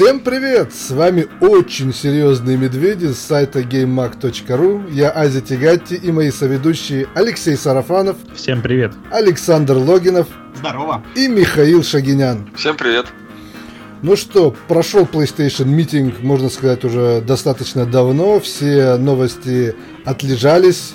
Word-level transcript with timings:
Всем 0.00 0.20
привет! 0.20 0.72
С 0.72 0.92
вами 0.92 1.26
очень 1.42 1.92
серьезные 1.92 2.56
медведи 2.56 3.12
с 3.12 3.18
сайта 3.18 3.60
GameMag.ru. 3.60 4.90
Я 4.90 5.10
Ази 5.10 5.42
Тигатти 5.42 5.94
и 5.94 6.10
мои 6.10 6.30
соведущие 6.30 7.06
Алексей 7.14 7.54
Сарафанов. 7.54 8.16
Всем 8.34 8.62
привет! 8.62 8.94
Александр 9.10 9.74
Логинов. 9.74 10.26
Здорово! 10.54 11.04
И 11.16 11.28
Михаил 11.28 11.82
Шагинян. 11.82 12.48
Всем 12.56 12.78
привет! 12.78 13.08
Ну 14.00 14.16
что, 14.16 14.56
прошел 14.68 15.04
PlayStation 15.04 15.66
митинг, 15.66 16.20
можно 16.20 16.48
сказать, 16.48 16.82
уже 16.82 17.20
достаточно 17.20 17.84
давно. 17.84 18.40
Все 18.40 18.96
новости 18.96 19.74
отлежались. 20.06 20.94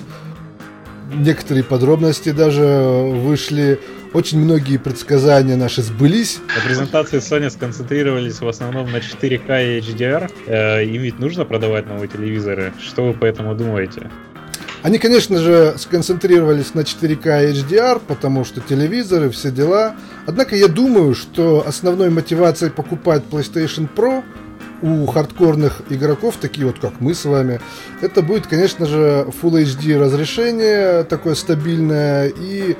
Некоторые 1.14 1.62
подробности 1.62 2.32
даже 2.32 2.64
вышли. 2.64 3.78
Очень 4.16 4.38
многие 4.38 4.78
предсказания 4.78 5.56
наши 5.56 5.82
сбылись. 5.82 6.38
На 6.56 6.66
презентации 6.66 7.18
Sony 7.18 7.50
сконцентрировались 7.50 8.40
в 8.40 8.48
основном 8.48 8.90
на 8.90 8.96
4К 8.96 9.76
и 9.76 9.80
HDR. 9.80 10.32
Э, 10.46 10.82
им 10.82 11.02
ведь 11.02 11.18
нужно 11.18 11.44
продавать 11.44 11.86
новые 11.86 12.08
телевизоры. 12.08 12.72
Что 12.80 13.04
вы 13.04 13.12
по 13.12 13.26
этому 13.26 13.54
думаете? 13.54 14.10
Они, 14.82 14.96
конечно 14.96 15.38
же, 15.38 15.74
сконцентрировались 15.76 16.72
на 16.72 16.80
4К 16.80 17.44
и 17.44 17.52
HDR, 17.52 18.00
потому 18.08 18.46
что 18.46 18.62
телевизоры, 18.62 19.28
все 19.28 19.50
дела. 19.50 19.96
Однако 20.24 20.56
я 20.56 20.68
думаю, 20.68 21.14
что 21.14 21.62
основной 21.66 22.08
мотивацией 22.08 22.72
покупать 22.72 23.22
PlayStation 23.30 23.86
Pro 23.94 24.24
у 24.80 25.04
хардкорных 25.06 25.82
игроков, 25.90 26.36
такие 26.40 26.66
вот 26.66 26.78
как 26.78 27.00
мы 27.00 27.14
с 27.14 27.26
вами, 27.26 27.60
это 28.00 28.22
будет, 28.22 28.46
конечно 28.46 28.86
же, 28.86 29.26
Full 29.42 29.62
HD 29.62 29.98
разрешение, 29.98 31.04
такое 31.04 31.34
стабильное 31.34 32.28
и 32.28 32.76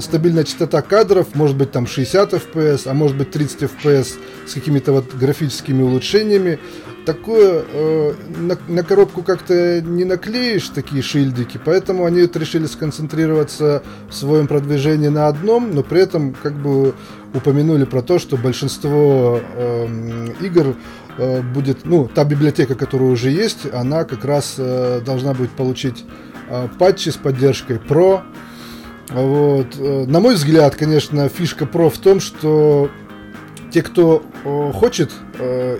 стабильная 0.00 0.44
частота 0.44 0.82
кадров, 0.82 1.34
может 1.34 1.56
быть 1.56 1.70
там 1.70 1.86
60 1.86 2.32
FPS, 2.34 2.82
а 2.86 2.94
может 2.94 3.16
быть 3.16 3.30
30 3.30 3.62
FPS 3.62 4.18
с 4.46 4.54
какими-то 4.54 4.92
вот 4.92 5.14
графическими 5.14 5.82
улучшениями. 5.82 6.58
Такое 7.06 7.64
э, 7.72 8.14
на, 8.38 8.58
на 8.68 8.82
коробку 8.84 9.22
как-то 9.22 9.80
не 9.80 10.04
наклеишь 10.04 10.68
такие 10.68 11.02
шильдики, 11.02 11.58
поэтому 11.64 12.04
они 12.04 12.22
вот 12.22 12.36
решили 12.36 12.66
сконцентрироваться 12.66 13.82
в 14.10 14.14
своем 14.14 14.46
продвижении 14.46 15.08
на 15.08 15.28
одном, 15.28 15.74
но 15.74 15.82
при 15.82 16.02
этом 16.02 16.34
как 16.34 16.52
бы 16.52 16.94
упомянули 17.32 17.84
про 17.84 18.02
то, 18.02 18.18
что 18.18 18.36
большинство 18.36 19.40
э, 19.56 20.26
игр 20.42 20.76
Э, 21.20 21.42
будет, 21.42 21.84
ну, 21.84 22.08
та 22.08 22.24
библиотека, 22.24 22.74
которая 22.74 23.10
уже 23.10 23.30
есть, 23.30 23.66
она 23.72 24.04
как 24.04 24.24
раз 24.24 24.54
э, 24.56 25.02
должна 25.04 25.34
будет 25.34 25.50
получить 25.50 26.04
э, 26.48 26.68
патчи 26.78 27.10
с 27.10 27.16
поддержкой 27.16 27.76
Pro. 27.76 28.22
Вот. 29.12 29.78
На 29.78 30.20
мой 30.20 30.34
взгляд, 30.34 30.76
конечно, 30.76 31.28
фишка 31.28 31.64
Pro 31.64 31.90
в 31.90 31.98
том, 31.98 32.20
что 32.20 32.90
те, 33.72 33.82
кто 33.82 34.22
хочет 34.74 35.10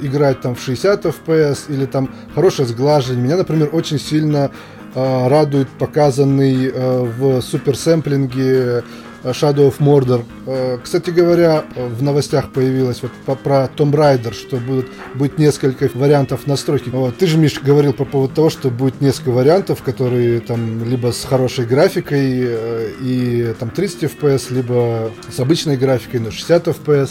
играть 0.00 0.40
там 0.40 0.54
в 0.54 0.60
60 0.60 1.04
FPS 1.06 1.58
или 1.68 1.86
там 1.86 2.10
хорошее 2.34 2.66
сглаживание, 2.68 3.24
меня, 3.24 3.36
например, 3.36 3.70
очень 3.72 3.98
сильно 3.98 4.50
радует 4.94 5.68
показанный 5.68 6.72
в 6.72 7.40
суперсэмплинге 7.42 8.82
Shadow 9.24 9.68
of 9.68 9.78
Mordor. 9.78 10.24
Э, 10.46 10.78
кстати 10.82 11.10
говоря, 11.10 11.64
в 11.76 12.02
новостях 12.02 12.50
появилось 12.50 13.02
вот 13.02 13.38
про 13.40 13.70
Tomb 13.76 13.92
Raider, 13.92 14.32
что 14.32 14.56
будет, 14.56 14.86
будет 15.14 15.38
несколько 15.38 15.90
вариантов 15.94 16.46
настройки. 16.46 16.88
Вот. 16.88 17.16
Ты 17.18 17.26
же, 17.26 17.36
Миш, 17.36 17.60
говорил 17.60 17.92
по 17.92 18.04
поводу 18.04 18.34
того, 18.34 18.50
что 18.50 18.70
будет 18.70 19.00
несколько 19.00 19.30
вариантов, 19.30 19.82
которые 19.82 20.40
там 20.40 20.84
либо 20.84 21.12
с 21.12 21.24
хорошей 21.24 21.66
графикой 21.66 22.40
э, 22.42 22.92
и 23.00 23.54
там 23.58 23.70
30 23.70 24.04
FPS, 24.04 24.52
либо 24.52 25.10
с 25.30 25.38
обычной 25.40 25.76
графикой, 25.76 26.20
но 26.20 26.30
60 26.30 26.68
FPS. 26.68 27.10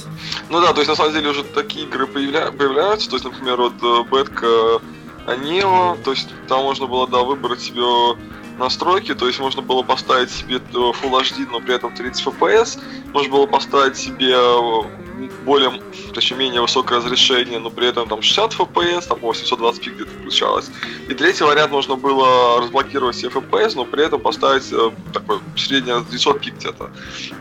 Ну 0.49 0.61
да, 0.61 0.73
то 0.73 0.81
есть 0.81 0.89
на 0.89 0.95
самом 0.95 1.13
деле 1.13 1.29
уже 1.29 1.43
такие 1.43 1.85
игры 1.85 2.07
появля... 2.07 2.51
появляются. 2.51 3.09
То 3.09 3.15
есть, 3.15 3.25
например, 3.25 3.57
вот 3.57 3.73
э, 3.81 4.09
Бэтка 4.09 4.47
Neo, 5.27 5.97
то 6.03 6.11
есть 6.11 6.29
там 6.47 6.63
можно 6.63 6.87
было, 6.87 7.07
да, 7.07 7.19
выбрать 7.19 7.61
себе 7.61 7.81
настройки, 8.59 9.15
то 9.15 9.25
есть 9.27 9.39
можно 9.39 9.61
было 9.61 9.81
поставить 9.81 10.29
себе 10.29 10.57
Full 10.57 10.93
HD, 10.93 11.47
но 11.51 11.59
при 11.61 11.75
этом 11.75 11.91
30 11.93 12.25
FPS, 12.27 12.79
можно 13.13 13.31
было 13.31 13.45
поставить 13.47 13.97
себе 13.97 14.33
э, 14.33 14.81
более, 15.45 15.81
точнее, 16.13 16.37
менее 16.37 16.61
высокое 16.61 16.99
разрешение, 16.99 17.59
но 17.59 17.69
при 17.69 17.87
этом 17.87 18.07
там 18.07 18.21
60 18.21 18.53
FPS, 18.53 19.07
там 19.07 19.19
820p 19.19 19.95
где-то 19.95 20.11
включалось. 20.11 20.71
И 21.07 21.13
третий 21.13 21.43
вариант 21.43 21.71
можно 21.71 21.95
было 21.95 22.61
разблокировать 22.61 23.15
все 23.15 23.27
FPS, 23.27 23.73
но 23.75 23.85
при 23.85 24.05
этом 24.05 24.21
поставить 24.21 24.71
э, 24.71 24.91
такой 25.13 25.39
среднее 25.55 25.97
900p 25.97 26.51
где-то. 26.51 26.91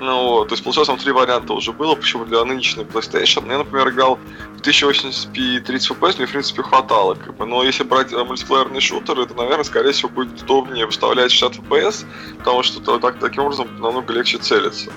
Ну, 0.00 0.44
то 0.44 0.53
есть 0.53 0.65
получилось 0.65 0.89
там 0.89 0.99
три 0.99 1.12
варианта 1.12 1.53
уже 1.53 1.72
было, 1.72 1.94
почему 1.94 2.25
для 2.25 2.44
нынешней 2.44 2.84
PlayStation. 2.84 3.49
Я, 3.49 3.59
например, 3.59 3.91
играл 3.91 4.19
в 4.56 4.60
1080p 4.60 5.60
30 5.60 5.91
FPS, 5.91 6.16
мне 6.16 6.27
в 6.27 6.31
принципе 6.31 6.62
хватало, 6.62 7.15
как 7.15 7.37
бы. 7.37 7.47
но 7.47 7.62
если 7.62 7.84
брать 7.84 8.12
э, 8.12 8.25
мультиплеерный 8.25 8.81
шутер, 8.81 9.19
это, 9.21 9.34
наверное, 9.34 9.65
скорее 9.65 9.93
всего 9.93 10.09
будет 10.09 10.43
удобнее 10.43 10.87
выставлять 10.87 11.31
60 11.31 11.65
FPS, 11.65 12.05
потому 12.39 12.62
что 12.62 12.99
так, 12.99 13.19
таким 13.19 13.45
образом 13.45 13.69
намного 13.81 14.12
легче 14.12 14.39
целиться. 14.39 14.91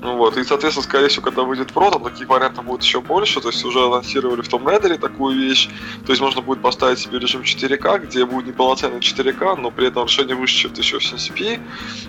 Вот, 0.00 0.36
и, 0.36 0.44
соответственно, 0.44 0.84
скорее 0.84 1.08
всего, 1.08 1.22
когда 1.22 1.42
выйдет 1.42 1.72
Pro, 1.72 1.90
там 1.90 2.04
таких 2.04 2.28
вариантов 2.28 2.64
будет 2.64 2.82
еще 2.82 3.00
больше, 3.00 3.40
то 3.40 3.48
есть 3.48 3.64
уже 3.64 3.84
анонсировали 3.84 4.42
в 4.42 4.48
том 4.48 4.66
Raider 4.66 4.96
такую 4.96 5.36
вещь, 5.36 5.68
то 6.06 6.12
есть 6.12 6.22
можно 6.22 6.40
будет 6.40 6.62
поставить 6.62 7.00
себе 7.00 7.18
режим 7.18 7.42
4К, 7.42 8.06
где 8.06 8.24
будет 8.24 8.46
неполноценный 8.46 9.00
4К, 9.00 9.56
но 9.56 9.72
при 9.72 9.88
этом 9.88 10.04
решение 10.04 10.36
выше, 10.36 10.54
чем 10.54 10.70
1080p, 10.70 11.60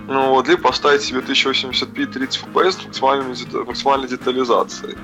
ну 0.08 0.30
вот, 0.30 0.48
либо 0.48 0.62
поставить 0.62 1.02
себе 1.02 1.22
1080p 1.22 2.06
30 2.06 2.44
FPS 2.44 2.72
с 2.72 2.86
максимальной, 2.86 3.66
максимальной 3.66 4.08
детализацией. 4.08 4.96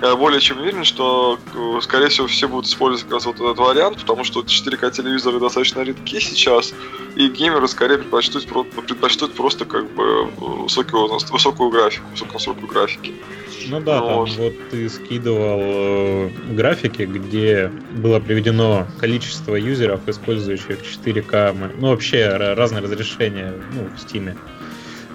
Я 0.00 0.16
более 0.16 0.40
чем 0.40 0.60
уверен, 0.60 0.84
что, 0.84 1.38
э, 1.54 1.80
скорее 1.82 2.08
всего, 2.08 2.26
все 2.26 2.48
будут 2.48 2.66
использовать 2.66 3.04
как 3.04 3.12
раз 3.14 3.26
вот 3.26 3.36
этот 3.36 3.58
вариант, 3.58 4.00
потому 4.00 4.24
что 4.24 4.40
4К 4.40 4.90
телевизоры 4.90 5.40
достаточно 5.40 5.80
редки 5.80 6.18
сейчас, 6.20 6.72
и 7.16 7.28
геймеры 7.28 7.68
скорее 7.68 7.98
предпочтут, 7.98 8.46
предпочтут 8.46 9.34
просто 9.34 9.66
как 9.66 9.90
бы 9.90 10.24
высокую, 10.24 11.10
высокую 11.30 11.70
графику, 11.70 12.06
настройку 12.32 12.66
графики. 12.66 13.14
Ну 13.68 13.80
да, 13.80 14.00
ну, 14.00 14.26
там 14.26 14.34
вот 14.36 14.54
ты 14.70 14.88
скидывал 14.88 15.60
э, 15.62 16.30
графики, 16.50 17.02
где 17.02 17.70
было 17.92 18.20
приведено 18.20 18.86
количество 18.98 19.54
юзеров, 19.54 20.00
использующих 20.08 20.78
4К, 20.80 21.54
ну 21.78 21.88
вообще 21.88 22.28
разные 22.28 22.82
разрешения 22.82 23.54
ну, 23.74 23.84
в 23.84 24.02
Steam 24.02 24.36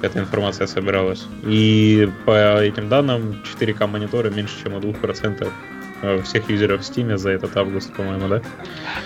эта 0.01 0.19
информация 0.19 0.67
собиралась. 0.67 1.25
И 1.43 2.07
по 2.25 2.61
этим 2.61 2.89
данным 2.89 3.41
4К 3.59 3.87
мониторы 3.87 4.29
меньше, 4.29 4.53
чем 4.63 4.73
у 4.73 4.79
2% 4.79 5.47
Э, 5.47 5.74
всех 6.23 6.49
юзеров 6.49 6.81
в 6.81 6.83
Steam 6.83 7.17
за 7.17 7.31
этот 7.31 7.55
август, 7.57 7.93
по-моему, 7.93 8.27
да? 8.27 8.41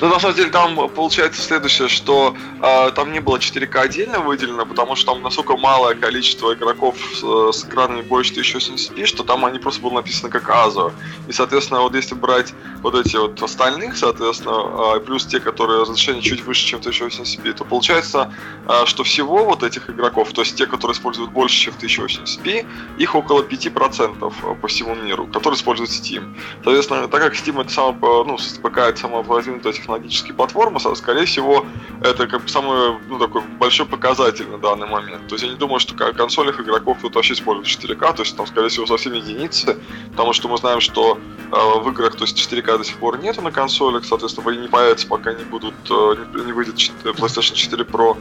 Ну, 0.02 0.10
на 0.10 0.20
самом 0.20 0.36
деле, 0.36 0.50
там 0.50 0.90
получается 0.90 1.42
следующее, 1.42 1.88
что 1.88 2.36
э, 2.62 2.92
там 2.92 3.12
не 3.12 3.20
было 3.20 3.38
4К 3.38 3.80
отдельно 3.80 4.20
выделено, 4.20 4.66
потому 4.66 4.96
что 4.96 5.14
там 5.14 5.22
настолько 5.22 5.58
малое 5.58 5.96
количество 5.96 6.54
игроков 6.54 6.96
с, 7.14 7.58
с 7.58 7.66
экранами 7.66 8.02
больше 8.02 8.34
1080p, 8.34 9.06
что 9.06 9.24
там 9.24 9.46
они 9.46 9.60
просто 9.60 9.82
было 9.82 9.94
написано 9.94 10.30
как 10.30 10.50
AZO. 10.50 10.92
И, 11.28 11.32
соответственно, 11.32 11.82
вот 11.82 11.96
если 11.96 12.16
брать 12.16 12.54
вот 12.82 12.96
эти 12.96 13.18
вот 13.18 13.42
остальных, 13.42 13.98
соответственно, 13.98 14.96
э, 14.96 15.00
плюс 15.00 15.26
те, 15.26 15.40
которые 15.40 15.82
разрешение 15.82 16.22
чуть 16.22 16.44
выше, 16.44 16.66
чем 16.66 16.80
1080p, 16.80 17.54
то 17.54 17.66
получается, 17.66 18.34
э, 18.68 18.86
что 18.86 19.04
всего 19.04 19.46
вот 19.46 19.64
этих 19.64 19.90
игроков, 19.90 20.32
то 20.34 20.42
есть 20.42 20.56
те, 20.56 20.66
которые 20.66 20.96
используют 20.96 21.32
больше, 21.32 21.56
чем 21.56 21.74
1080p, 21.74 22.66
их 22.98 23.16
около 23.16 23.42
5% 23.44 24.34
по 24.62 24.68
всему 24.68 24.96
миру, 24.96 25.28
которые 25.28 25.58
используют 25.58 25.92
Steam. 25.92 26.36
Соответственно, 26.64 26.78
соответственно, 26.81 27.07
так 27.07 27.22
как 27.22 27.34
Steam 27.34 27.62
это 27.62 27.72
самая, 27.72 28.23
ну, 28.23 28.38
ПК 28.38 28.78
это 28.78 29.00
самая 29.00 29.23
продвинутая 29.23 29.73
технологическая 29.73 30.34
платформа, 30.34 30.79
скорее 30.95 31.25
всего, 31.25 31.66
это 32.01 32.28
как 32.28 32.44
бы 32.44 32.50
самый, 32.50 32.97
ну, 33.07 33.19
такой 33.19 33.41
большой 33.59 33.85
показатель 33.85 34.47
на 34.47 34.57
данный 34.57 34.88
момент. 34.88 35.28
То 35.28 35.35
есть 35.35 35.44
я 35.44 35.51
не 35.51 35.57
думаю, 35.57 35.79
что 35.79 35.94
в 35.94 36.14
консолях 36.14 36.59
игроков 36.59 36.97
тут 37.02 37.16
вообще 37.16 37.34
используют 37.34 37.67
4К, 37.67 38.16
то 38.16 38.23
есть 38.23 38.35
там, 38.35 38.47
скорее 38.47 38.70
всего, 38.70 38.85
совсем 38.85 39.14
единицы, 39.14 39.78
потому 40.11 40.34
что 40.34 40.47
мы 40.47 40.58
знаем, 40.58 40.81
что 40.81 41.17
э, 41.52 41.79
в 41.79 41.90
играх, 41.90 42.16
то 42.16 42.23
есть 42.23 42.37
4К 42.37 42.78
до 42.78 42.84
сих 42.84 42.97
пор 42.97 43.20
нету 43.20 43.41
на 43.41 43.52
консолях, 43.52 44.05
соответственно, 44.05 44.49
они 44.49 44.61
не 44.61 44.67
появятся, 44.67 45.08
пока 45.08 45.34
не 45.34 45.43
будут, 45.43 45.75
э, 45.90 46.16
не, 46.35 46.46
не 46.46 46.52
выйдет 46.52 46.75
PlayStation 47.03 47.53
4 47.53 47.84
Pro. 47.84 48.17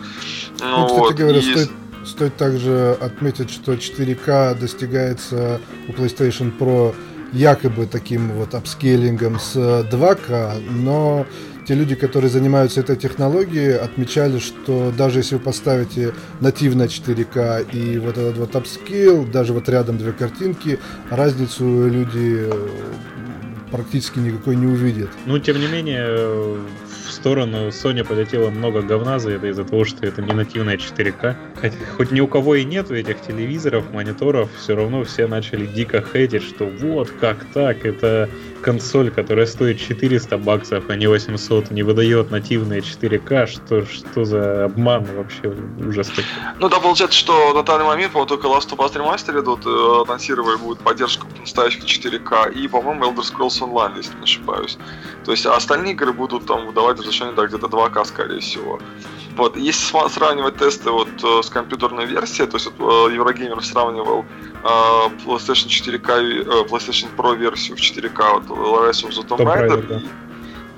Ну, 0.60 0.78
ну 0.78 0.86
кстати 0.86 1.00
вот, 1.00 1.14
говоря, 1.14 1.38
и... 1.38 1.42
стоит 1.42 1.70
Стоит 2.06 2.36
также 2.36 2.96
отметить, 3.02 3.50
что 3.50 3.74
4К 3.74 4.58
достигается 4.58 5.60
у 5.88 5.92
PlayStation 5.92 6.56
Pro 6.56 6.94
якобы 7.32 7.86
таким 7.86 8.32
вот 8.32 8.54
апскейлингом 8.54 9.38
с 9.38 9.56
2К, 9.56 10.60
но 10.70 11.26
те 11.66 11.74
люди, 11.74 11.94
которые 11.94 12.30
занимаются 12.30 12.80
этой 12.80 12.96
технологией, 12.96 13.76
отмечали, 13.76 14.38
что 14.38 14.90
даже 14.96 15.18
если 15.18 15.34
вы 15.34 15.42
поставите 15.42 16.14
нативно 16.40 16.84
4К 16.84 17.70
и 17.72 17.98
вот 17.98 18.16
этот 18.16 18.38
вот 18.38 18.56
upscale, 18.56 19.24
даже 19.26 19.52
вот 19.52 19.68
рядом 19.68 19.98
две 19.98 20.12
картинки, 20.12 20.78
разницу 21.10 21.64
люди 21.64 22.48
практически 23.70 24.18
никакой 24.18 24.56
не 24.56 24.66
увидят. 24.66 25.10
Ну, 25.26 25.38
тем 25.38 25.60
не 25.60 25.66
менее, 25.66 26.56
сторону 27.18 27.68
Sony 27.68 28.04
полетело 28.04 28.50
много 28.50 28.82
говна 28.82 29.18
за 29.18 29.32
это 29.32 29.48
из-за 29.48 29.64
того, 29.64 29.84
что 29.84 30.06
это 30.06 30.22
не 30.22 30.32
нативная 30.32 30.76
4К. 30.76 31.34
Хоть, 31.60 31.72
хоть 31.96 32.10
ни 32.12 32.20
у 32.20 32.28
кого 32.28 32.54
и 32.54 32.64
нету 32.64 32.94
этих 32.94 33.20
телевизоров, 33.20 33.92
мониторов, 33.92 34.48
все 34.56 34.76
равно 34.76 35.02
все 35.04 35.26
начали 35.26 35.66
дико 35.66 36.00
хейтить, 36.00 36.44
что 36.44 36.66
вот 36.66 37.10
как 37.10 37.44
так, 37.52 37.84
это 37.84 38.28
консоль, 38.60 39.10
которая 39.10 39.46
стоит 39.46 39.80
400 39.80 40.38
баксов, 40.38 40.84
а 40.88 40.96
не 40.96 41.06
800, 41.06 41.70
не 41.70 41.82
выдает 41.82 42.30
нативные 42.30 42.80
4К, 42.80 43.46
что, 43.46 43.84
что 43.86 44.24
за 44.24 44.64
обман 44.64 45.04
вообще, 45.04 45.54
ужас. 45.86 46.10
Ну 46.58 46.68
да, 46.68 46.80
получается, 46.80 47.18
что 47.18 47.54
на 47.54 47.62
данный 47.62 47.84
момент, 47.84 48.12
по 48.12 48.24
только 48.24 48.46
Last 48.48 48.70
of 48.70 48.78
Us 48.78 48.94
Remastered 48.94 49.40
идут, 49.40 49.66
э, 49.66 50.02
анонсировали 50.06 50.56
будет 50.56 50.78
поддержку 50.80 51.26
настоящих 51.40 51.84
4К, 51.84 52.52
и, 52.52 52.68
по-моему, 52.68 53.04
Elder 53.04 53.24
Scrolls 53.24 53.60
Online, 53.60 53.96
если 53.96 54.16
не 54.16 54.24
ошибаюсь. 54.24 54.78
То 55.24 55.32
есть 55.32 55.46
остальные 55.46 55.92
игры 55.92 56.12
будут 56.12 56.46
там 56.46 56.66
выдавать 56.66 56.98
разрешение 56.98 57.34
да, 57.34 57.46
где-то 57.46 57.66
2К, 57.66 58.04
скорее 58.04 58.40
всего. 58.40 58.80
Вот. 59.36 59.56
Если 59.56 60.08
сравнивать 60.08 60.56
тесты 60.56 60.90
вот 60.90 61.08
э, 61.22 61.42
с 61.42 61.48
компьютерной 61.48 62.06
версией, 62.06 62.48
то 62.48 62.56
есть 62.56 62.70
вот, 62.76 63.08
э, 63.08 63.14
Еврогеймер 63.14 63.64
сравнивал 63.64 64.24
PlayStation 64.62 65.68
4K, 65.68 66.66
PlayStation 66.68 67.08
Pro 67.16 67.36
версию 67.36 67.76
в 67.76 67.80
4K, 67.80 68.42
вот 68.46 68.58
Rise 68.58 69.04
of 69.04 69.10
the 69.10 69.26
Tomb 69.26 69.44
Raider, 69.44 69.86
да. 69.86 70.02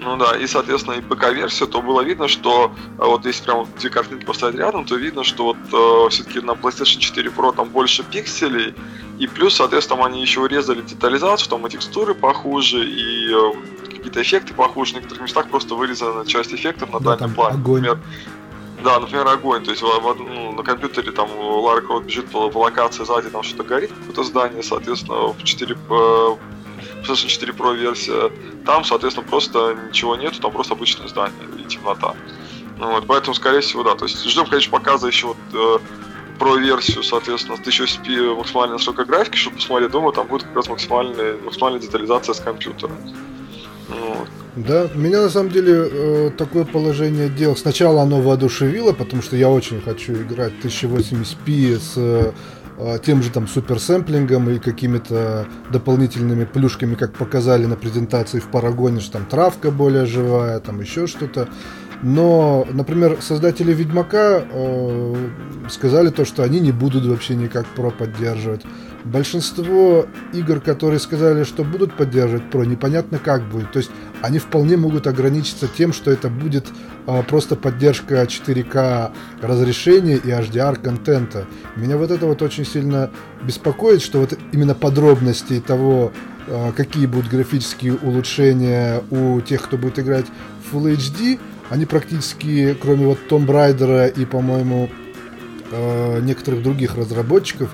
Ну 0.00 0.16
да, 0.16 0.34
и, 0.34 0.46
соответственно, 0.46 0.94
и 0.94 1.02
ПК-версию, 1.02 1.68
то 1.68 1.82
было 1.82 2.00
видно, 2.00 2.26
что 2.26 2.72
вот 2.96 3.26
если 3.26 3.44
прям 3.44 3.66
две 3.78 3.90
картинки 3.90 4.24
поставить 4.24 4.56
рядом, 4.56 4.86
то 4.86 4.96
видно, 4.96 5.24
что 5.24 5.44
вот 5.44 5.56
э, 5.72 6.08
все-таки 6.08 6.40
на 6.40 6.52
PlayStation 6.52 6.98
4 7.00 7.30
Pro 7.30 7.54
там 7.54 7.68
больше 7.68 8.02
пикселей, 8.02 8.74
и 9.18 9.26
плюс, 9.26 9.56
соответственно, 9.56 10.06
они 10.06 10.22
еще 10.22 10.40
урезали 10.40 10.80
детализацию, 10.80 11.50
там 11.50 11.66
и 11.66 11.70
текстуры 11.70 12.14
похуже, 12.14 12.82
и 12.82 13.30
э, 13.30 13.52
какие-то 13.90 14.22
эффекты 14.22 14.54
похуже, 14.54 14.92
в 14.92 14.96
некоторых 14.96 15.22
местах 15.22 15.48
просто 15.50 15.74
вырезана 15.74 16.24
часть 16.24 16.54
эффектов 16.54 16.90
на 16.90 17.00
да, 17.00 17.16
дальнем 17.16 17.34
плане. 17.34 17.56
Огонь. 17.56 17.82
Например, 17.82 17.98
да, 18.82 18.98
например, 19.00 19.26
огонь. 19.28 19.64
То 19.64 19.70
есть 19.70 19.82
ну, 19.82 20.52
на 20.52 20.62
компьютере 20.62 21.12
там 21.12 21.28
Лара 21.38 21.80
Крофт 21.80 22.06
бежит 22.06 22.30
по, 22.30 22.50
по 22.50 22.58
локации 22.58 23.04
сзади, 23.04 23.30
там 23.30 23.42
что-то 23.42 23.64
горит, 23.64 23.92
какое-то 23.92 24.24
здание, 24.24 24.62
соответственно, 24.62 25.28
в 25.28 25.42
4 25.42 25.74
в 25.74 26.38
PlayStation 27.02 27.28
4 27.28 27.52
Pro 27.52 27.74
версия, 27.74 28.30
там, 28.66 28.84
соответственно, 28.84 29.26
просто 29.26 29.76
ничего 29.88 30.16
нету, 30.16 30.40
там 30.40 30.52
просто 30.52 30.74
обычное 30.74 31.08
здание 31.08 31.40
и 31.58 31.64
темнота. 31.64 32.14
Ну, 32.78 32.92
вот, 32.92 33.06
поэтому, 33.06 33.34
скорее 33.34 33.60
всего, 33.60 33.82
да. 33.82 33.94
То 33.94 34.04
есть 34.04 34.22
ждем, 34.24 34.46
конечно, 34.46 34.70
показа 34.70 35.06
еще 35.06 35.28
вот, 35.28 35.36
э, 35.52 35.78
про 36.38 36.56
версию, 36.56 37.02
соответственно, 37.02 37.56
с 37.56 37.60
1080p 37.60 38.36
максимальной 38.36 38.74
настройка 38.74 39.04
графики, 39.04 39.36
чтобы 39.36 39.56
посмотреть, 39.56 39.90
думаю, 39.90 40.12
там 40.12 40.26
будет 40.26 40.44
как 40.44 40.56
раз 40.56 40.68
максимальная, 40.68 41.36
максимальная 41.38 41.80
детализация 41.80 42.34
с 42.34 42.40
компьютера. 42.40 42.92
Да, 44.56 44.88
меня 44.94 45.22
на 45.22 45.30
самом 45.30 45.50
деле 45.50 45.88
э, 45.90 46.30
такое 46.36 46.64
положение 46.64 47.28
дел. 47.28 47.56
Сначала 47.56 48.02
оно 48.02 48.20
воодушевило, 48.20 48.92
потому 48.92 49.22
что 49.22 49.36
я 49.36 49.48
очень 49.48 49.80
хочу 49.80 50.14
играть 50.14 50.52
1080p 50.62 51.78
с 51.78 51.92
э, 51.96 52.98
тем 53.04 53.22
же 53.22 53.30
там 53.30 53.46
суперсэмплингом 53.46 54.50
и 54.50 54.58
какими-то 54.58 55.46
дополнительными 55.70 56.44
плюшками, 56.44 56.94
как 56.94 57.12
показали 57.12 57.66
на 57.66 57.76
презентации 57.76 58.40
в 58.40 58.48
Парагоне, 58.48 59.00
что 59.00 59.12
там 59.14 59.26
травка 59.26 59.70
более 59.70 60.06
живая, 60.06 60.58
там 60.60 60.80
еще 60.80 61.06
что-то. 61.06 61.48
Но, 62.02 62.66
например, 62.70 63.18
создатели 63.20 63.74
Ведьмака 63.74 64.42
э, 64.50 65.28
сказали 65.68 66.08
то, 66.08 66.24
что 66.24 66.42
они 66.42 66.60
не 66.60 66.72
будут 66.72 67.04
вообще 67.04 67.34
никак 67.34 67.66
про 67.66 67.90
поддерживать. 67.90 68.62
Большинство 69.04 70.06
игр, 70.32 70.60
которые 70.60 70.98
сказали, 70.98 71.44
что 71.44 71.62
будут 71.62 71.94
поддерживать 71.96 72.44
Pro, 72.50 72.66
непонятно 72.66 73.18
как 73.18 73.42
будет. 73.48 73.72
То 73.72 73.78
есть 73.78 73.90
они 74.22 74.38
вполне 74.38 74.76
могут 74.76 75.06
ограничиться 75.06 75.68
тем, 75.68 75.92
что 75.92 76.10
это 76.10 76.28
будет 76.28 76.68
э, 77.06 77.22
просто 77.24 77.54
поддержка 77.54 78.22
4К 78.22 79.12
разрешения 79.42 80.16
и 80.16 80.28
HDR 80.28 80.80
контента. 80.80 81.46
Меня 81.76 81.98
вот 81.98 82.10
это 82.10 82.26
вот 82.26 82.40
очень 82.40 82.64
сильно 82.64 83.10
беспокоит, 83.42 84.00
что 84.00 84.20
вот 84.20 84.38
именно 84.52 84.74
подробности 84.74 85.60
того, 85.60 86.12
э, 86.46 86.72
какие 86.74 87.04
будут 87.04 87.30
графические 87.30 87.94
улучшения 87.96 89.02
у 89.10 89.42
тех, 89.42 89.62
кто 89.62 89.76
будет 89.76 89.98
играть 89.98 90.26
Full 90.72 90.96
HD, 90.96 91.38
они 91.70 91.86
практически, 91.86 92.74
кроме 92.74 93.06
вот 93.06 93.18
Tomb 93.28 93.46
Raider 93.46 94.12
и, 94.12 94.24
по-моему, 94.24 94.90
э, 95.70 96.20
некоторых 96.20 96.62
других 96.64 96.96
разработчиков, 96.96 97.70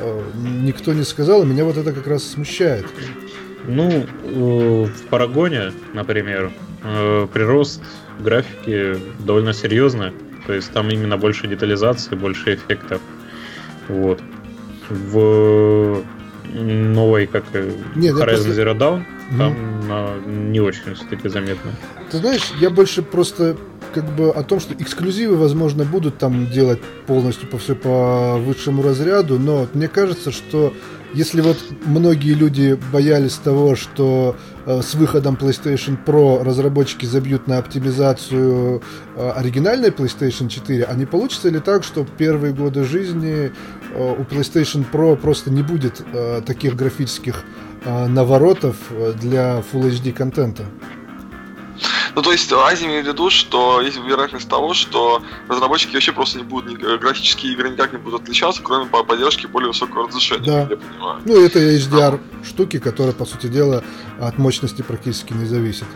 э, 0.00 0.22
никто 0.62 0.92
не 0.94 1.02
сказал, 1.02 1.42
и 1.42 1.46
меня 1.46 1.64
вот 1.64 1.76
это 1.76 1.92
как 1.92 2.06
раз 2.06 2.22
смущает. 2.22 2.86
Ну, 3.66 3.90
э, 3.90 4.84
в 4.84 5.02
Парагоне, 5.10 5.72
например, 5.92 6.50
прирост 7.34 7.82
графики 8.20 8.96
довольно 9.18 9.52
серьезный. 9.52 10.12
То 10.46 10.54
есть 10.54 10.72
там 10.72 10.88
именно 10.88 11.18
больше 11.18 11.46
детализации, 11.46 12.14
больше 12.14 12.54
эффектов. 12.54 13.02
Вот. 13.88 14.22
В 14.88 16.02
новой, 16.54 17.26
как 17.26 17.44
Нет, 17.96 18.14
Horizon 18.14 18.18
просто... 18.18 18.50
Zero 18.50 18.74
Dawn, 18.78 19.04
там 19.36 19.52
mm-hmm. 19.52 20.50
не 20.50 20.60
очень 20.60 20.94
все-таки 20.94 21.28
заметно. 21.28 21.72
Ты 22.10 22.18
знаешь, 22.18 22.52
я 22.60 22.70
больше 22.70 23.02
просто 23.02 23.56
как 23.92 24.04
бы 24.14 24.30
о 24.30 24.42
том, 24.42 24.60
что 24.60 24.74
эксклюзивы, 24.74 25.36
возможно, 25.36 25.84
будут 25.84 26.18
там 26.18 26.50
делать 26.50 26.80
полностью 27.06 27.48
по 27.48 27.58
все 27.58 27.74
по 27.74 28.38
высшему 28.38 28.82
разряду, 28.82 29.38
но 29.38 29.66
мне 29.74 29.88
кажется, 29.88 30.30
что 30.30 30.72
если 31.12 31.40
вот 31.40 31.56
многие 31.86 32.34
люди 32.34 32.78
боялись 32.92 33.34
того, 33.34 33.74
что 33.74 34.36
э, 34.64 34.80
с 34.80 34.94
выходом 34.94 35.34
PlayStation 35.34 35.98
Pro 36.04 36.44
разработчики 36.44 37.04
забьют 37.04 37.48
на 37.48 37.58
оптимизацию 37.58 38.80
э, 39.16 39.30
оригинальной 39.30 39.88
PlayStation 39.88 40.48
4, 40.48 40.84
а 40.84 40.94
не 40.94 41.06
получится 41.06 41.48
ли 41.48 41.58
так, 41.58 41.82
что 41.82 42.06
первые 42.16 42.52
годы 42.52 42.84
жизни 42.84 43.50
э, 43.92 44.14
у 44.18 44.22
PlayStation 44.22 44.84
Pro 44.90 45.16
просто 45.16 45.50
не 45.50 45.62
будет 45.62 46.00
э, 46.12 46.42
таких 46.46 46.76
графических 46.76 47.42
наворотов 47.84 48.76
э, 48.90 49.12
для 49.14 49.62
Full 49.72 49.90
HD 49.90 50.12
контента? 50.12 50.64
Ну, 52.14 52.22
то 52.22 52.32
есть 52.32 52.52
Ази 52.52 52.84
имеет 52.84 53.06
в 53.06 53.08
виду, 53.08 53.30
что 53.30 53.80
есть 53.80 53.96
вероятность 53.96 54.48
того, 54.48 54.74
что 54.74 55.22
разработчики 55.48 55.94
вообще 55.94 56.12
просто 56.12 56.38
не 56.38 56.44
будут, 56.44 56.78
графические 56.78 57.52
игры 57.52 57.70
никак 57.70 57.92
не 57.92 57.98
будут 57.98 58.22
отличаться, 58.22 58.62
кроме 58.62 58.86
поддержки 58.86 59.46
более 59.46 59.68
высокого 59.68 60.08
разрешения, 60.08 60.44
да. 60.44 60.60
я 60.68 60.76
понимаю. 60.76 61.22
Ну, 61.24 61.44
это 61.44 61.58
HDR 61.58 62.20
а. 62.20 62.44
штуки, 62.44 62.78
которые, 62.78 63.14
по 63.14 63.24
сути 63.24 63.46
дела, 63.46 63.84
от 64.20 64.38
мощности 64.38 64.82
практически 64.82 65.32
не 65.32 65.46
зависят. 65.46 65.86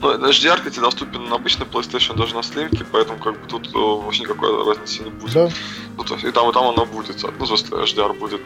Ну, 0.00 0.12
HDR, 0.14 0.58
кстати, 0.58 0.80
доступен 0.80 1.24
на 1.28 1.36
обычной 1.36 1.66
PlayStation, 1.66 2.16
даже 2.16 2.34
на 2.34 2.42
слимке, 2.42 2.84
поэтому 2.90 3.18
как 3.18 3.40
бы 3.40 3.46
тут 3.46 3.68
э, 3.68 3.78
вообще 3.78 4.22
никакой 4.22 4.66
разницы 4.66 5.04
не 5.04 5.10
будет. 5.10 5.34
Да. 5.34 5.48
Ну, 5.96 6.04
то 6.04 6.14
есть, 6.14 6.26
и 6.26 6.30
там, 6.30 6.50
и 6.50 6.52
там 6.52 6.66
оно 6.66 6.84
будет, 6.84 7.22
ну, 7.22 7.46
то 7.46 7.52
есть 7.52 7.70
HDR 7.70 8.18
будет. 8.18 8.40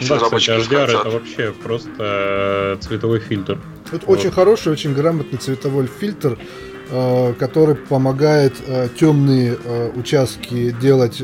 Да, 0.00 0.18
кстати, 0.18 0.50
HDR 0.50 1.00
это 1.00 1.10
вообще 1.10 1.52
просто 1.52 1.90
э, 1.98 2.76
цветовой 2.80 3.20
фильтр. 3.20 3.58
Это 3.92 4.06
вот. 4.06 4.18
очень 4.18 4.30
хороший, 4.30 4.72
очень 4.72 4.92
грамотный 4.92 5.38
цветовой 5.38 5.86
фильтр, 5.86 6.38
э, 6.90 7.34
который 7.38 7.76
помогает 7.76 8.54
э, 8.66 8.88
темные 8.98 9.56
участки 9.94 10.74
делать 10.80 11.22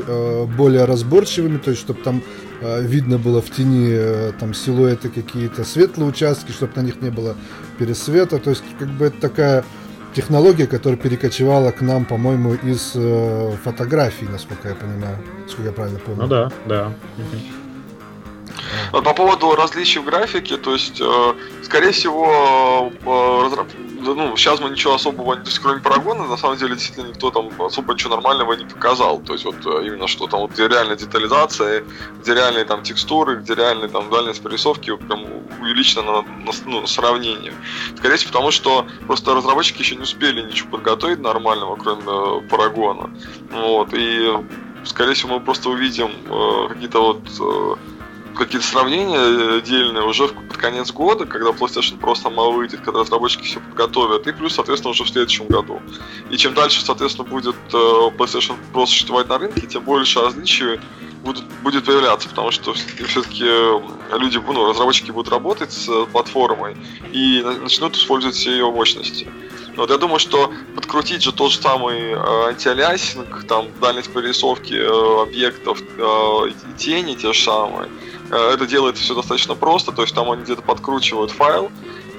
более 0.57 0.85
разборчивыми, 0.85 1.57
то 1.57 1.71
есть 1.71 1.81
чтобы 1.81 2.01
там 2.01 2.21
видно 2.61 3.17
было 3.17 3.41
в 3.41 3.49
тени 3.49 4.31
там 4.39 4.53
силуэты 4.53 5.09
какие-то, 5.09 5.63
светлые 5.63 6.09
участки, 6.09 6.51
чтобы 6.51 6.73
на 6.75 6.81
них 6.81 7.01
не 7.01 7.09
было 7.09 7.35
пересвета. 7.79 8.37
То 8.37 8.51
есть 8.51 8.63
как 8.77 8.87
бы 8.89 9.05
это 9.05 9.19
такая 9.19 9.65
технология, 10.13 10.67
которая 10.67 10.99
перекочевала 10.99 11.71
к 11.71 11.81
нам, 11.81 12.05
по-моему, 12.05 12.53
из 12.53 12.95
фотографий, 13.63 14.27
насколько 14.27 14.69
я 14.69 14.75
понимаю, 14.75 15.17
насколько 15.43 15.69
я 15.69 15.71
правильно 15.71 15.99
помню. 15.99 16.21
Ну 16.21 16.27
да, 16.27 16.51
да. 16.67 16.93
По 18.91 19.13
поводу 19.13 19.55
различий 19.55 20.01
в 20.01 20.05
графике, 20.05 20.57
то 20.57 20.73
есть, 20.73 21.01
э, 21.01 21.33
скорее 21.63 21.91
всего, 21.91 22.91
э, 23.05 23.65
ну, 24.01 24.35
сейчас 24.35 24.59
мы 24.59 24.69
ничего 24.69 24.95
особого, 24.95 25.35
то 25.35 25.45
есть, 25.45 25.59
кроме 25.59 25.81
парагона, 25.81 26.25
на 26.25 26.37
самом 26.37 26.57
деле, 26.57 26.75
действительно, 26.75 27.07
никто 27.07 27.31
там 27.31 27.49
особо 27.61 27.93
ничего 27.93 28.15
нормального 28.15 28.53
не 28.53 28.65
показал. 28.65 29.19
То 29.19 29.33
есть, 29.33 29.45
вот 29.45 29.55
э, 29.65 29.87
именно 29.87 30.07
что 30.07 30.27
там, 30.27 30.41
вот, 30.41 30.51
где 30.51 30.67
реальная 30.67 30.95
детализация, 30.95 31.83
где 32.21 32.33
реальные 32.33 32.65
там 32.65 32.83
текстуры, 32.83 33.37
где 33.37 33.55
реальные 33.55 33.89
там 33.89 34.09
дальность 34.09 34.41
прорисовки 34.41 34.95
прям 34.95 35.25
увеличена 35.61 36.03
на, 36.03 36.21
на, 36.21 36.51
ну, 36.65 36.81
на 36.81 36.87
сравнение. 36.87 37.53
Скорее 37.97 38.17
всего, 38.17 38.31
потому 38.31 38.51
что 38.51 38.85
просто 39.07 39.33
разработчики 39.33 39.81
еще 39.81 39.95
не 39.95 40.03
успели 40.03 40.41
ничего 40.41 40.69
подготовить 40.71 41.19
нормального, 41.19 41.75
кроме 41.75 42.41
парагона. 42.47 43.09
Вот, 43.51 43.89
и 43.93 44.33
скорее 44.83 45.13
всего, 45.13 45.35
мы 45.35 45.39
просто 45.39 45.69
увидим 45.69 46.11
э, 46.25 46.67
какие-то 46.69 47.01
вот 47.01 47.21
э, 47.39 47.75
какие-то 48.35 48.65
сравнения 48.65 49.57
отдельные 49.57 50.03
уже 50.03 50.27
под 50.27 50.57
конец 50.57 50.91
года, 50.91 51.25
когда 51.25 51.49
PlayStation 51.49 51.99
Pro 51.99 52.15
сама 52.15 52.49
выйдет, 52.49 52.81
когда 52.81 53.01
разработчики 53.01 53.43
все 53.43 53.59
подготовят, 53.59 54.27
и 54.27 54.31
плюс, 54.31 54.55
соответственно, 54.55 54.91
уже 54.91 55.03
в 55.03 55.09
следующем 55.09 55.47
году. 55.47 55.81
И 56.29 56.37
чем 56.37 56.53
дальше, 56.53 56.83
соответственно, 56.83 57.27
будет 57.27 57.55
э, 57.73 57.77
PlayStation 57.77 58.55
Pro 58.73 58.85
существовать 58.85 59.27
на 59.29 59.37
рынке, 59.37 59.67
тем 59.67 59.83
больше 59.83 60.21
различий 60.21 60.79
будут, 61.23 61.43
будет 61.63 61.85
появляться, 61.85 62.29
потому 62.29 62.51
что 62.51 62.73
все-таки 62.73 63.43
э, 63.45 63.81
люди, 64.17 64.37
ну, 64.37 64.69
разработчики 64.69 65.11
будут 65.11 65.31
работать 65.31 65.71
с 65.71 66.05
платформой 66.11 66.77
и 67.11 67.43
начнут 67.61 67.95
использовать 67.95 68.35
все 68.35 68.51
ее 68.51 68.71
мощности. 68.71 69.27
Вот 69.77 69.89
я 69.89 69.97
думаю, 69.97 70.19
что 70.19 70.51
подкрутить 70.75 71.23
же 71.23 71.31
тот 71.31 71.51
же 71.51 71.59
самый 71.59 72.11
э, 72.11 72.47
антиалиасинг, 72.49 73.45
там 73.47 73.67
дальность 73.79 74.11
прорисовки 74.11 74.73
э, 74.73 75.21
объектов, 75.21 75.81
э, 75.97 76.51
тени 76.77 77.15
те 77.15 77.31
же 77.31 77.41
самые, 77.41 77.87
Э, 77.87 78.20
это 78.35 78.65
делает 78.65 78.97
все 78.97 79.13
достаточно 79.15 79.55
просто, 79.55 79.91
то 79.91 80.01
есть 80.01 80.15
там 80.15 80.31
они 80.31 80.43
где-то 80.43 80.61
подкручивают 80.61 81.31
файл, 81.31 81.71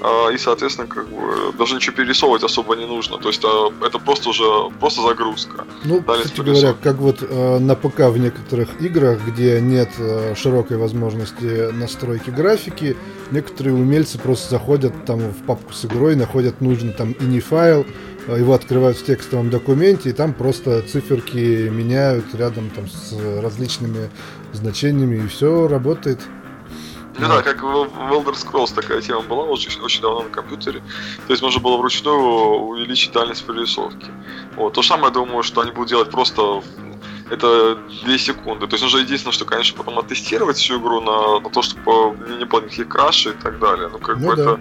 а, 0.04 0.30
и, 0.30 0.38
соответственно, 0.38 0.88
как 0.88 1.08
бы 1.08 1.52
даже 1.56 1.76
ничего 1.76 1.94
перерисовывать 1.94 2.42
особо 2.42 2.74
не 2.74 2.86
нужно. 2.86 3.18
То 3.18 3.28
есть 3.28 3.42
а, 3.44 3.72
это 3.86 4.00
просто 4.00 4.30
уже 4.30 4.44
просто 4.80 5.00
загрузка. 5.02 5.64
Ну, 5.84 6.00
Дальность 6.00 6.32
кстати 6.32 6.46
говоря, 6.46 6.74
как 6.74 6.96
вот 6.96 7.18
э, 7.22 7.58
на 7.58 7.76
ПК 7.76 8.00
в 8.10 8.18
некоторых 8.18 8.80
играх, 8.80 9.20
где 9.24 9.60
нет 9.60 9.90
э, 9.98 10.34
широкой 10.34 10.76
возможности 10.76 11.70
настройки 11.72 12.30
графики, 12.30 12.96
некоторые 13.30 13.74
умельцы 13.74 14.18
просто 14.18 14.50
заходят 14.50 15.04
там 15.04 15.20
в 15.20 15.44
папку 15.46 15.72
с 15.72 15.84
игрой, 15.84 16.16
находят 16.16 16.60
нужный 16.60 16.92
там 16.92 17.12
ini 17.12 17.38
файл, 17.38 17.82
э, 17.82 17.84
его 18.28 18.54
открывают 18.54 18.98
в 18.98 19.04
текстовом 19.04 19.50
документе, 19.50 20.10
и 20.10 20.12
там 20.12 20.32
просто 20.32 20.82
циферки 20.82 21.68
меняют 21.68 22.34
рядом 22.34 22.70
там 22.70 22.88
с 22.88 23.14
различными 23.42 24.10
значениями, 24.52 25.24
и 25.24 25.28
все 25.28 25.68
работает. 25.68 26.20
Ну 27.18 27.28
да, 27.28 27.42
как 27.42 27.62
в, 27.62 27.66
Elder 27.66 28.34
Scrolls 28.34 28.74
такая 28.74 29.00
тема 29.00 29.20
была 29.20 29.44
очень, 29.44 29.78
очень 29.82 30.00
давно 30.00 30.22
на 30.22 30.30
компьютере. 30.30 30.80
То 31.26 31.32
есть 31.32 31.42
можно 31.42 31.60
было 31.60 31.76
вручную 31.76 32.18
увеличить 32.18 33.12
дальность 33.12 33.44
прорисовки. 33.44 34.06
Вот. 34.56 34.72
То 34.72 34.82
же 34.82 34.88
самое, 34.88 35.08
я 35.08 35.10
думаю, 35.10 35.42
что 35.42 35.60
они 35.60 35.72
будут 35.72 35.90
делать 35.90 36.10
просто 36.10 36.62
это 37.30 37.78
2 38.04 38.18
секунды. 38.18 38.66
То 38.66 38.74
есть 38.74 38.82
нужно 38.82 38.98
единственное, 38.98 39.32
что, 39.32 39.44
конечно, 39.44 39.76
потом 39.76 39.98
оттестировать 39.98 40.56
всю 40.56 40.80
игру 40.80 41.00
на, 41.00 41.40
на 41.40 41.50
то, 41.50 41.62
чтобы 41.62 42.16
не 42.38 42.44
было 42.44 42.60
никаких 42.60 42.88
крашей 42.88 43.32
и 43.32 43.36
так 43.36 43.58
далее. 43.58 43.88
Ну, 43.92 43.98
как 43.98 44.18
ну, 44.18 44.28
бы 44.28 44.36
да. 44.36 44.42
это 44.42 44.60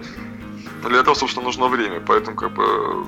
для 0.88 1.00
этого, 1.00 1.14
собственно, 1.14 1.46
нужно 1.46 1.68
время. 1.68 2.00
Поэтому, 2.06 2.36
как 2.36 2.52
бы, 2.54 2.62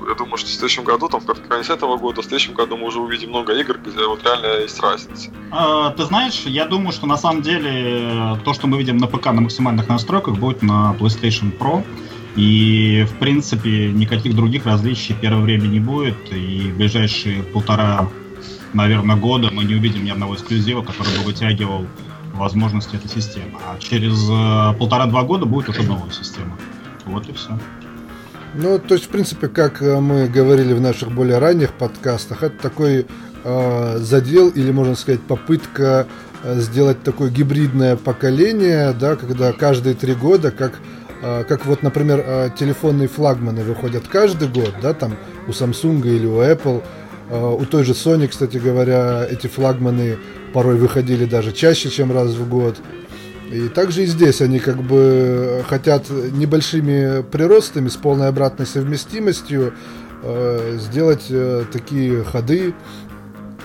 я 0.07 0.15
думаю, 0.15 0.37
что 0.37 0.47
в 0.47 0.51
следующем 0.51 0.83
году, 0.83 1.07
там, 1.09 1.21
в 1.21 1.47
конце 1.47 1.73
этого 1.73 1.97
года, 1.97 2.21
в 2.21 2.25
следующем 2.25 2.53
году 2.53 2.77
мы 2.77 2.87
уже 2.87 2.99
увидим 2.99 3.29
много 3.29 3.53
игр, 3.53 3.77
где 3.85 4.05
вот 4.05 4.23
реально 4.23 4.61
есть 4.61 4.79
разница. 4.79 5.29
А, 5.51 5.91
ты 5.91 6.03
знаешь, 6.05 6.43
я 6.45 6.65
думаю, 6.65 6.91
что 6.91 7.07
на 7.07 7.17
самом 7.17 7.41
деле 7.41 8.39
то, 8.43 8.53
что 8.53 8.67
мы 8.67 8.77
видим 8.77 8.97
на 8.97 9.07
ПК 9.07 9.27
на 9.27 9.41
максимальных 9.41 9.87
настройках, 9.87 10.35
будет 10.35 10.61
на 10.61 10.95
PlayStation 10.99 11.57
Pro. 11.57 11.83
И, 12.35 13.05
в 13.09 13.17
принципе, 13.19 13.91
никаких 13.93 14.35
других 14.35 14.65
различий 14.65 15.15
первое 15.15 15.41
время 15.43 15.67
не 15.67 15.79
будет. 15.79 16.17
И 16.31 16.71
в 16.71 16.77
ближайшие 16.77 17.43
полтора, 17.43 18.09
наверное, 18.73 19.15
года 19.15 19.49
мы 19.51 19.63
не 19.63 19.75
увидим 19.75 20.03
ни 20.03 20.09
одного 20.09 20.35
эксклюзива, 20.35 20.81
который 20.81 21.17
бы 21.17 21.23
вытягивал 21.23 21.85
возможности 22.33 22.97
этой 22.97 23.09
системы. 23.09 23.59
А 23.65 23.77
через 23.79 24.29
э, 24.29 24.77
полтора-два 24.77 25.23
года 25.23 25.45
будет 25.45 25.69
уже 25.69 25.83
новая 25.83 26.11
система. 26.11 26.57
Вот 27.05 27.27
и 27.29 27.33
все. 27.33 27.57
Ну, 28.57 28.79
то 28.79 28.95
есть, 28.95 29.05
в 29.05 29.09
принципе, 29.09 29.47
как 29.49 29.81
э, 29.81 29.99
мы 29.99 30.27
говорили 30.27 30.73
в 30.73 30.79
наших 30.79 31.11
более 31.11 31.39
ранних 31.39 31.73
подкастах, 31.73 32.41
это 32.41 32.55
такой 32.61 33.05
э, 33.43 33.97
задел 33.97 34.49
или, 34.49 34.71
можно 34.71 34.95
сказать, 34.95 35.21
попытка 35.21 36.07
э, 36.43 36.59
сделать 36.61 37.03
такое 37.03 37.29
гибридное 37.29 37.97
поколение, 37.97 38.93
да, 38.93 39.17
когда 39.17 39.51
каждые 39.51 39.93
три 39.93 40.13
года, 40.13 40.51
как, 40.51 40.79
э, 41.21 41.43
как 41.43 41.65
вот, 41.65 41.83
например, 41.83 42.23
э, 42.25 42.49
телефонные 42.57 43.09
флагманы 43.09 43.63
выходят 43.63 44.07
каждый 44.07 44.47
год, 44.47 44.73
да, 44.81 44.93
там 44.93 45.17
у 45.47 45.51
Samsung 45.51 46.07
или 46.07 46.25
у 46.25 46.41
Apple, 46.41 46.81
э, 47.29 47.55
у 47.59 47.65
той 47.65 47.83
же 47.83 47.91
Sony, 47.91 48.29
кстати 48.29 48.55
говоря, 48.55 49.27
эти 49.29 49.47
флагманы 49.47 50.17
порой 50.53 50.77
выходили 50.77 51.25
даже 51.25 51.51
чаще, 51.51 51.89
чем 51.89 52.13
раз 52.13 52.31
в 52.31 52.47
год. 52.47 52.77
И 53.51 53.69
также 53.69 54.03
и 54.03 54.05
здесь 54.05 54.41
они 54.41 54.59
как 54.59 54.81
бы 54.81 55.63
хотят 55.67 56.09
небольшими 56.09 57.21
приростами 57.21 57.89
с 57.89 57.95
полной 57.95 58.27
обратной 58.27 58.65
совместимостью 58.65 59.73
э, 60.23 60.77
сделать 60.79 61.27
э, 61.29 61.65
такие 61.71 62.23
ходы, 62.23 62.73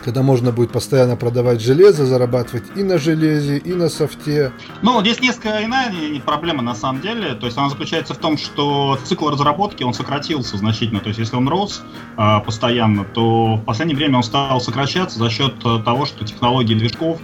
когда 0.04 0.22
можно 0.22 0.52
будет 0.52 0.70
постоянно 0.70 1.16
продавать 1.16 1.60
железо, 1.60 2.06
зарабатывать 2.06 2.64
и 2.76 2.82
на 2.82 2.98
железе, 2.98 3.58
и 3.58 3.72
на 3.72 3.88
софте. 3.88 4.52
Ну, 4.82 5.00
здесь 5.00 5.20
несколько 5.20 5.64
иная 5.64 5.92
проблема 6.24 6.62
на 6.62 6.74
самом 6.74 7.00
деле. 7.00 7.34
То 7.34 7.46
есть 7.46 7.56
она 7.58 7.68
заключается 7.68 8.14
в 8.14 8.18
том, 8.18 8.38
что 8.38 8.98
цикл 9.04 9.28
разработки, 9.28 9.82
он 9.82 9.94
сократился 9.94 10.56
значительно. 10.56 11.00
То 11.00 11.08
есть 11.08 11.18
если 11.18 11.36
он 11.36 11.48
рос 11.48 11.82
э, 12.16 12.40
постоянно, 12.44 13.04
то 13.04 13.56
в 13.56 13.64
последнее 13.64 13.96
время 13.96 14.18
он 14.18 14.22
стал 14.22 14.60
сокращаться 14.60 15.18
за 15.18 15.30
счет 15.30 15.58
того, 15.58 16.04
что 16.04 16.24
технологии 16.24 16.74
движков 16.74 17.18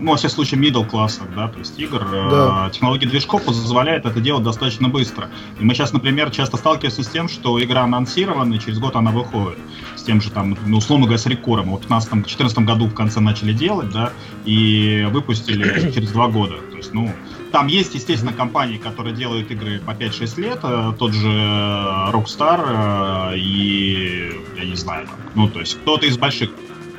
ну, 0.00 0.12
во 0.12 0.16
всяком 0.16 0.36
случае, 0.36 0.60
middle 0.60 0.88
классах, 0.88 1.28
да, 1.36 1.48
то 1.48 1.58
есть 1.58 1.78
игр, 1.78 2.02
э, 2.02 2.30
да. 2.30 2.70
технология 2.70 3.06
движков 3.06 3.44
позволяет 3.44 4.06
это 4.06 4.20
делать 4.20 4.42
достаточно 4.42 4.88
быстро. 4.88 5.28
И 5.60 5.64
мы 5.64 5.74
сейчас, 5.74 5.92
например, 5.92 6.30
часто 6.30 6.56
сталкиваемся 6.56 7.02
с 7.02 7.08
тем, 7.08 7.28
что 7.28 7.62
игра 7.62 7.82
анонсирована, 7.82 8.54
и 8.54 8.58
через 8.58 8.78
год 8.78 8.96
она 8.96 9.10
выходит. 9.10 9.58
С 9.96 10.02
тем 10.02 10.20
же, 10.20 10.30
там, 10.30 10.56
ну, 10.66 10.78
условно 10.78 11.06
говоря, 11.06 11.18
с 11.18 11.26
рекором. 11.26 11.70
Вот 11.70 11.84
в 11.84 11.88
2014 11.88 12.58
году 12.60 12.86
в 12.86 12.94
конце 12.94 13.20
начали 13.20 13.52
делать, 13.52 13.90
да, 13.90 14.12
и 14.44 15.06
выпустили 15.10 15.90
через 15.92 16.10
два 16.12 16.28
года. 16.28 16.56
То 16.70 16.76
есть, 16.76 16.94
ну, 16.94 17.12
там 17.52 17.66
есть, 17.66 17.94
естественно, 17.94 18.32
компании, 18.32 18.78
которые 18.78 19.14
делают 19.14 19.50
игры 19.50 19.78
по 19.78 19.90
5-6 19.90 20.40
лет, 20.40 20.60
э, 20.62 20.92
тот 20.98 21.12
же 21.12 21.28
Rockstar 21.28 23.34
э, 23.34 23.36
и, 23.36 24.32
я 24.56 24.64
не 24.64 24.74
знаю, 24.74 25.06
ну, 25.34 25.48
то 25.48 25.60
есть 25.60 25.78
кто-то 25.80 26.06
из 26.06 26.16
больших 26.16 26.50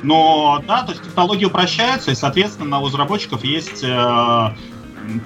но 0.04 0.62
да, 0.66 0.82
то 0.82 0.92
есть 0.92 1.02
технологии 1.02 1.46
упрощаются, 1.46 2.12
и, 2.12 2.14
соответственно, 2.14 2.78
у 2.80 2.86
разработчиков 2.86 3.42
есть 3.44 3.82
э, 3.82 4.54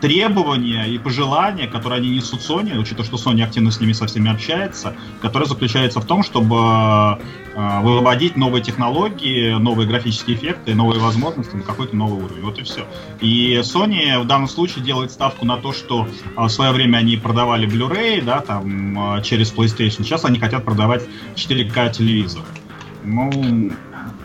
требования 0.00 0.86
и 0.86 0.98
пожелания, 0.98 1.66
которые 1.66 1.98
они 1.98 2.10
несут 2.10 2.40
Sony, 2.40 2.78
учитывая, 2.78 3.04
что 3.04 3.16
Sony 3.16 3.42
активно 3.42 3.70
с 3.70 3.80
ними 3.80 3.92
со 3.92 4.06
всеми 4.06 4.30
общается, 4.30 4.94
которые 5.20 5.48
заключаются 5.48 6.00
в 6.00 6.06
том, 6.06 6.22
чтобы 6.22 6.56
э, 6.56 7.80
выводить 7.82 8.36
новые 8.36 8.62
технологии, 8.62 9.52
новые 9.58 9.88
графические 9.88 10.36
эффекты, 10.36 10.74
новые 10.74 11.00
возможности 11.00 11.56
на 11.56 11.62
какой-то 11.62 11.96
новый 11.96 12.24
уровень. 12.24 12.42
Вот 12.42 12.58
и 12.58 12.62
все. 12.62 12.86
И 13.20 13.60
Sony 13.62 14.20
в 14.20 14.26
данном 14.26 14.48
случае 14.48 14.84
делает 14.84 15.10
ставку 15.10 15.44
на 15.44 15.56
то, 15.56 15.72
что 15.72 16.06
э, 16.06 16.40
в 16.40 16.48
свое 16.48 16.72
время 16.72 16.98
они 16.98 17.16
продавали 17.16 17.68
Blu-ray, 17.68 18.22
да, 18.22 18.40
там, 18.40 19.16
э, 19.16 19.22
через 19.22 19.52
PlayStation. 19.52 20.04
Сейчас 20.04 20.24
они 20.24 20.38
хотят 20.38 20.64
продавать 20.64 21.02
4К 21.36 21.92
телевизоры. 21.92 22.46
Ну, 23.04 23.70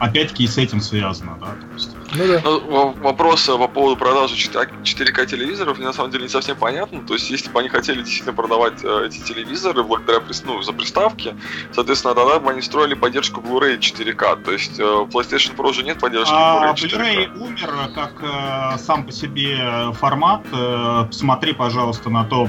опять-таки 0.04 0.44
и 0.44 0.48
с 0.48 0.58
этим 0.58 0.82
связано, 0.82 1.38
да. 1.40 1.48
То 1.48 1.74
есть. 1.74 1.90
Ну, 2.16 2.28
да. 2.28 2.42
Ну, 2.44 2.92
вопрос 3.02 3.46
по 3.46 3.68
поводу 3.68 3.98
продажи 3.98 4.36
4К 4.36 5.26
телевизоров 5.26 5.78
мне 5.78 5.88
на 5.88 5.94
самом 5.94 6.12
деле 6.12 6.24
не 6.24 6.30
совсем 6.30 6.56
понятно. 6.58 7.02
То 7.02 7.14
есть, 7.14 7.30
если 7.30 7.50
бы 7.50 7.60
они 7.60 7.70
хотели 7.70 8.00
действительно 8.00 8.34
продавать 8.34 8.84
э, 8.84 9.08
эти 9.08 9.20
телевизоры 9.20 9.84
благодаря 9.84 10.22
ну, 10.46 10.62
за 10.62 10.74
приставки, 10.74 11.36
соответственно, 11.72 12.14
тогда 12.14 12.40
бы 12.40 12.52
они 12.52 12.62
строили 12.62 12.94
поддержку 12.94 13.42
Blu-ray 13.42 13.80
4К. 13.80 14.44
То 14.44 14.52
есть, 14.52 14.80
э, 14.80 14.84
PlayStation 14.84 15.56
Pro 15.56 15.70
уже 15.70 15.84
нет 15.84 16.00
поддержки 16.00 16.34
а, 16.36 16.74
Blu-ray 16.74 16.76
4К. 16.76 16.98
Blu-ray 16.98 17.38
умер 17.40 17.74
как 17.96 18.14
э, 18.22 18.78
сам 18.78 19.06
по 19.06 19.12
себе 19.12 19.92
формат. 19.94 20.46
Э, 20.52 21.06
посмотри, 21.08 21.54
пожалуйста, 21.54 22.10
на 22.10 22.26
то, 22.26 22.48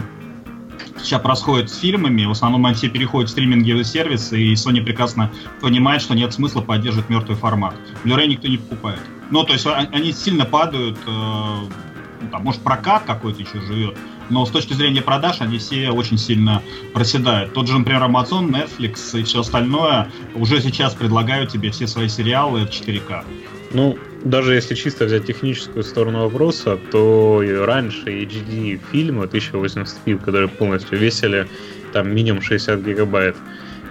сейчас 0.99 1.21
происходит 1.21 1.71
с 1.71 1.79
фильмами, 1.79 2.25
в 2.25 2.31
основном 2.31 2.67
они 2.67 2.75
все 2.75 2.89
переходят 2.89 3.29
в 3.29 3.33
стриминговые 3.33 3.85
сервисы, 3.85 4.41
и 4.41 4.55
Sony 4.55 4.83
прекрасно 4.83 5.31
понимает, 5.61 6.03
что 6.03 6.15
нет 6.15 6.33
смысла 6.33 6.61
поддерживать 6.61 7.09
мертвый 7.09 7.37
формат. 7.37 7.75
Blu-ray 8.05 8.27
никто 8.27 8.49
не 8.49 8.59
покупает. 8.59 9.01
Ну, 9.31 9.45
то 9.45 9.53
есть 9.53 9.67
а, 9.67 9.89
они 9.93 10.13
сильно 10.13 10.45
падают, 10.45 10.99
э, 11.07 11.11
ну, 11.11 12.29
там, 12.31 12.43
может, 12.43 12.61
прокат 12.63 13.05
какой-то 13.05 13.43
еще 13.43 13.61
живет, 13.61 13.97
но 14.31 14.47
с 14.47 14.51
точки 14.51 14.73
зрения 14.73 15.03
продаж 15.03 15.41
они 15.41 15.59
все 15.59 15.91
очень 15.91 16.19
сильно 16.19 16.63
проседают. 16.93 17.53
Тот 17.53 17.69
же, 17.69 17.79
например, 17.79 18.03
Amazon, 18.03 18.49
Netflix 18.51 19.19
и 19.19 19.23
все 19.25 19.41
остальное 19.41 20.11
уже 20.35 20.61
сейчас 20.61 20.95
предлагают 20.95 21.51
тебе 21.51 21.71
все 21.71 21.87
свои 21.87 22.09
сериалы 22.09 22.63
4К. 22.63 23.25
Ну, 23.73 23.99
даже 24.25 24.55
если 24.55 24.75
чисто 24.75 25.05
взять 25.05 25.27
техническую 25.27 25.85
сторону 25.85 26.23
вопроса, 26.23 26.79
то 26.91 27.43
раньше 27.65 28.25
HD 28.25 28.79
фильмы 28.91 29.27
1080p, 29.27 30.19
которые 30.19 30.49
полностью 30.49 30.99
весили 30.99 31.47
там 31.93 32.13
минимум 32.13 32.41
60 32.41 32.81
гигабайт, 32.81 33.37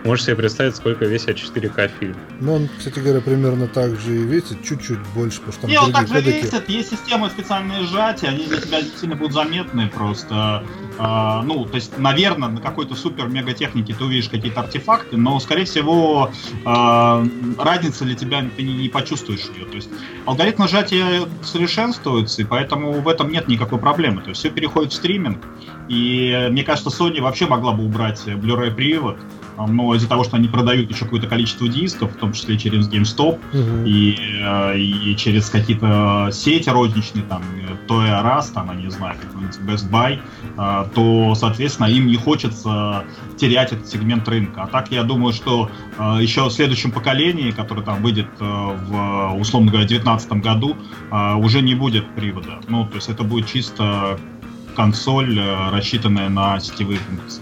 Можешь 0.03 0.25
себе 0.25 0.35
представить, 0.35 0.75
сколько 0.75 1.05
весит 1.05 1.37
4К 1.37 1.91
фильм. 1.99 2.15
Ну, 2.41 2.55
он, 2.55 2.69
кстати 2.77 2.99
говоря, 2.99 3.21
примерно 3.21 3.67
так 3.67 3.97
же 3.97 4.15
и 4.15 4.23
весит, 4.23 4.61
чуть-чуть 4.61 4.99
больше, 5.15 5.39
потому 5.39 5.53
что 5.53 5.61
там 5.61 5.69
Не, 5.69 5.79
он 5.79 5.93
так 5.93 6.07
же 6.09 6.19
весит, 6.19 6.67
есть 6.67 6.89
системы 6.89 7.29
специальные 7.29 7.83
сжатия, 7.83 8.27
они 8.27 8.45
для 8.45 8.59
тебя 8.59 8.79
сильно 8.99 9.15
будут 9.15 9.33
заметны 9.33 9.87
просто. 9.87 10.63
А, 10.99 11.41
ну, 11.43 11.65
то 11.65 11.75
есть, 11.75 11.97
наверное, 11.97 12.49
на 12.49 12.59
какой-то 12.59 12.95
супер-мега 12.95 13.53
технике 13.53 13.93
ты 13.93 14.03
увидишь 14.03 14.27
какие-то 14.27 14.59
артефакты, 14.61 15.15
но, 15.15 15.39
скорее 15.39 15.63
всего, 15.63 16.31
а, 16.65 17.25
разница 17.57 18.03
для 18.03 18.15
тебя 18.15 18.45
ты 18.57 18.61
не, 18.61 18.73
не 18.73 18.89
почувствуешь 18.89 19.49
ее. 19.55 19.65
То 19.65 19.75
есть, 19.75 19.89
алгоритм 20.25 20.67
сжатия 20.67 21.21
совершенствуется, 21.43 22.41
и 22.41 22.45
поэтому 22.45 22.91
в 22.91 23.07
этом 23.07 23.31
нет 23.31 23.47
никакой 23.47 23.79
проблемы. 23.79 24.21
То 24.21 24.29
есть, 24.29 24.41
все 24.41 24.49
переходит 24.49 24.91
в 24.91 24.95
стриминг, 24.95 25.39
и 25.87 26.47
мне 26.51 26.63
кажется, 26.63 26.89
Sony 26.89 27.21
вообще 27.21 27.47
могла 27.47 27.71
бы 27.71 27.85
убрать 27.85 28.21
Blu-ray 28.25 28.71
привод, 28.71 29.17
но 29.57 29.93
из-за 29.95 30.07
того, 30.07 30.23
что 30.23 30.37
они 30.37 30.47
продают 30.47 30.89
еще 30.89 31.05
какое-то 31.05 31.27
количество 31.27 31.67
дисков, 31.67 32.13
в 32.13 32.17
том 32.17 32.33
числе 32.33 32.57
через 32.57 32.89
GameStop 32.89 33.39
uh-huh. 33.51 33.87
и, 33.87 34.17
э, 34.41 34.77
и 34.77 35.15
через 35.15 35.49
какие-то 35.49 36.29
сети 36.31 36.69
розничные, 36.69 37.23
там, 37.23 37.43
Toy 37.87 38.07
R 38.07 38.25
Us, 38.25 38.51
там, 38.53 38.69
я 38.69 38.75
не 38.75 38.89
знаю, 38.89 39.15
какой-нибудь 39.21 39.57
Best 39.59 39.91
Buy, 39.91 40.19
э, 40.57 40.89
то, 40.93 41.35
соответственно, 41.35 41.87
им 41.87 42.07
не 42.07 42.15
хочется 42.15 43.05
терять 43.37 43.71
этот 43.73 43.87
сегмент 43.87 44.27
рынка. 44.27 44.63
А 44.63 44.67
так, 44.67 44.91
я 44.91 45.03
думаю, 45.03 45.33
что 45.33 45.69
э, 45.97 46.17
еще 46.21 46.45
в 46.45 46.51
следующем 46.51 46.91
поколении, 46.91 47.51
которое 47.51 47.83
там 47.83 48.01
выйдет 48.01 48.27
в, 48.39 49.35
условно 49.39 49.71
говоря, 49.71 49.87
2019 49.87 50.31
году, 50.43 50.77
уже 51.37 51.61
не 51.61 51.75
будет 51.75 52.09
привода. 52.15 52.59
Ну, 52.67 52.85
то 52.85 52.95
есть 52.95 53.09
это 53.09 53.23
будет 53.23 53.47
чисто 53.47 54.19
консоль, 54.75 55.39
рассчитанная 55.71 56.29
на 56.29 56.59
сетевые 56.59 56.99
функции. 56.99 57.41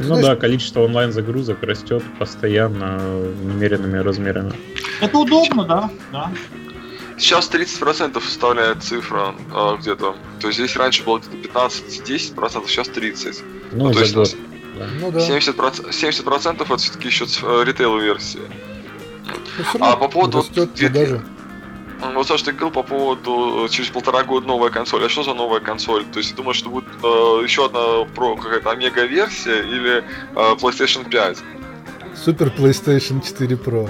Ну 0.00 0.06
Знаешь, 0.06 0.24
да, 0.24 0.36
количество 0.36 0.80
онлайн-загрузок 0.80 1.62
растет 1.62 2.02
постоянно 2.18 2.98
немеренными 3.42 3.98
размерами. 3.98 4.52
Это 5.00 5.18
удобно, 5.18 5.64
да, 5.64 5.90
да. 6.10 6.32
Сейчас 7.18 7.50
30% 7.50 8.18
составляет 8.22 8.82
цифра 8.82 9.34
э, 9.54 9.76
где-то. 9.78 10.16
То 10.40 10.46
есть 10.46 10.58
здесь 10.58 10.74
раньше 10.74 11.04
было 11.04 11.18
где-то 11.18 11.36
15-10%, 11.58 12.66
сейчас 12.66 12.88
30%. 12.88 13.42
Ну, 13.72 13.88
ну 13.88 13.92
то 13.92 14.00
есть 14.00 14.14
год. 14.14 14.34
Ну, 15.00 15.12
да. 15.12 15.18
70%, 15.18 15.90
70% 15.90 16.62
это 16.62 16.76
все-таки 16.78 17.08
еще 17.08 17.26
э, 17.42 17.64
ритейл-версия. 17.66 18.40
Ну, 19.74 19.84
а 19.84 19.96
по 19.96 20.08
поводу... 20.08 20.38
Растет 20.38 20.70
даже. 20.92 21.22
Вот 22.02 22.26
Саша, 22.26 22.46
ты 22.46 22.52
говорил 22.52 22.70
по 22.70 22.82
поводу 22.82 23.66
э, 23.66 23.68
через 23.68 23.90
полтора 23.90 24.24
года 24.24 24.46
новая 24.46 24.70
консоль. 24.70 25.04
А 25.04 25.08
что 25.08 25.22
за 25.22 25.34
новая 25.34 25.60
консоль? 25.60 26.04
То 26.04 26.18
есть 26.18 26.34
думаешь, 26.34 26.56
что 26.56 26.70
будет 26.70 26.86
э, 27.02 27.06
еще 27.44 27.66
одна 27.66 28.04
про 28.14 28.36
какая-то 28.36 28.70
омега 28.70 29.04
версия 29.04 29.60
или 29.62 29.98
э, 29.98 30.02
PlayStation 30.34 31.08
5? 31.08 31.38
Супер 32.14 32.48
PlayStation 32.48 33.24
4 33.24 33.56
Pro. 33.56 33.88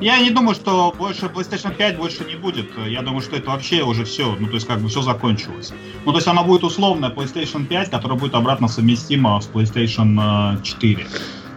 Я 0.00 0.18
не 0.18 0.30
думаю, 0.30 0.54
что 0.54 0.92
больше 0.98 1.26
PlayStation 1.26 1.74
5 1.74 1.96
больше 1.96 2.24
не 2.24 2.34
будет. 2.34 2.70
Я 2.86 3.02
думаю, 3.02 3.22
что 3.22 3.36
это 3.36 3.50
вообще 3.50 3.82
уже 3.82 4.04
все, 4.04 4.36
ну 4.38 4.48
то 4.48 4.54
есть 4.54 4.66
как 4.66 4.80
бы 4.80 4.88
все 4.88 5.00
закончилось. 5.00 5.72
Ну 6.04 6.12
то 6.12 6.18
есть 6.18 6.28
она 6.28 6.42
будет 6.42 6.64
условная 6.64 7.10
PlayStation 7.10 7.64
5, 7.64 7.90
которая 7.90 8.18
будет 8.18 8.34
обратно 8.34 8.68
совместима 8.68 9.40
с 9.40 9.48
PlayStation 9.48 10.60
4. 10.60 11.06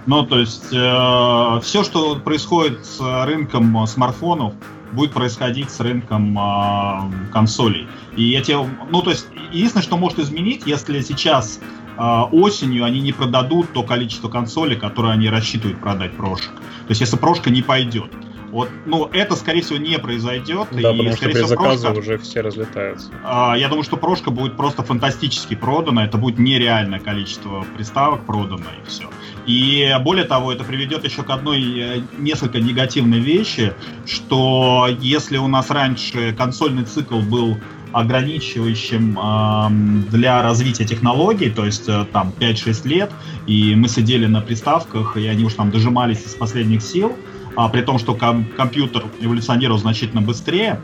Ну 0.05 0.25
то 0.25 0.39
есть 0.39 0.71
э, 0.71 1.59
все, 1.63 1.83
что 1.83 2.15
происходит 2.17 2.85
с 2.85 2.99
рынком 3.25 3.87
смартфонов, 3.87 4.53
будет 4.91 5.11
происходить 5.11 5.71
с 5.71 5.79
рынком 5.79 6.37
э, 6.37 7.31
консолей. 7.31 7.87
И 8.15 8.33
эти, 8.33 8.55
ну 8.89 9.01
то 9.01 9.09
есть 9.09 9.27
единственное, 9.51 9.83
что 9.83 9.97
может 9.97 10.19
изменить, 10.19 10.63
если 10.65 11.01
сейчас 11.01 11.59
э, 11.97 12.21
осенью 12.31 12.85
они 12.85 13.01
не 13.01 13.13
продадут 13.13 13.73
то 13.73 13.81
количество 13.81 14.29
консолей, 14.29 14.77
которое 14.77 15.13
они 15.13 15.27
рассчитывают 15.27 15.79
продать 15.79 16.15
прошек. 16.15 16.53
То 16.53 16.89
есть 16.89 17.01
если 17.01 17.17
прошка 17.17 17.49
не 17.49 17.63
пойдет. 17.63 18.11
Вот, 18.55 18.69
ну, 18.85 19.09
это, 19.11 19.35
скорее 19.35 19.61
всего, 19.63 19.77
не 19.79 19.99
произойдет. 19.99 20.69
Да, 20.71 20.79
и, 20.79 20.97
потому 20.97 21.17
что 21.17 21.25
при 21.25 21.41
заказе 21.41 21.81
прошка, 21.81 21.99
уже 21.99 22.17
все 22.19 22.39
разлетаются. 22.39 23.09
А, 23.25 23.53
я 23.57 23.67
думаю, 23.67 23.83
что 23.83 23.97
прошка 23.97 24.31
будет 24.31 24.55
просто 24.55 24.81
фантастически 24.81 25.55
продана. 25.55 26.05
Это 26.05 26.17
будет 26.17 26.39
нереальное 26.39 27.01
количество 27.01 27.65
приставок 27.75 28.25
продано, 28.25 28.63
и 28.81 28.87
все. 28.87 29.09
И 29.45 29.93
более 29.99 30.23
того, 30.23 30.53
это 30.53 30.63
приведет 30.63 31.03
еще 31.03 31.23
к 31.23 31.29
одной 31.31 31.79
э, 31.79 32.01
несколько 32.17 32.61
негативной 32.61 33.19
вещи, 33.19 33.73
что 34.05 34.87
если 35.01 35.35
у 35.35 35.47
нас 35.47 35.69
раньше 35.69 36.33
консольный 36.33 36.85
цикл 36.85 37.19
был 37.19 37.57
ограничивающим 37.91 39.19
э, 39.19 40.11
для 40.11 40.41
развития 40.41 40.85
технологий, 40.85 41.49
то 41.49 41.65
есть 41.65 41.89
э, 41.89 42.05
там 42.13 42.33
5-6 42.39 42.87
лет, 42.87 43.11
и 43.47 43.75
мы 43.75 43.89
сидели 43.89 44.27
на 44.27 44.39
приставках, 44.39 45.17
и 45.17 45.27
они 45.27 45.43
уж 45.43 45.55
там 45.55 45.71
дожимались 45.71 46.25
из 46.25 46.35
последних 46.35 46.81
сил, 46.81 47.17
а, 47.55 47.69
при 47.69 47.81
том, 47.81 47.99
что 47.99 48.15
ком- 48.15 48.45
компьютер 48.57 49.05
эволюционировал 49.19 49.79
значительно 49.79 50.21
быстрее, 50.21 50.79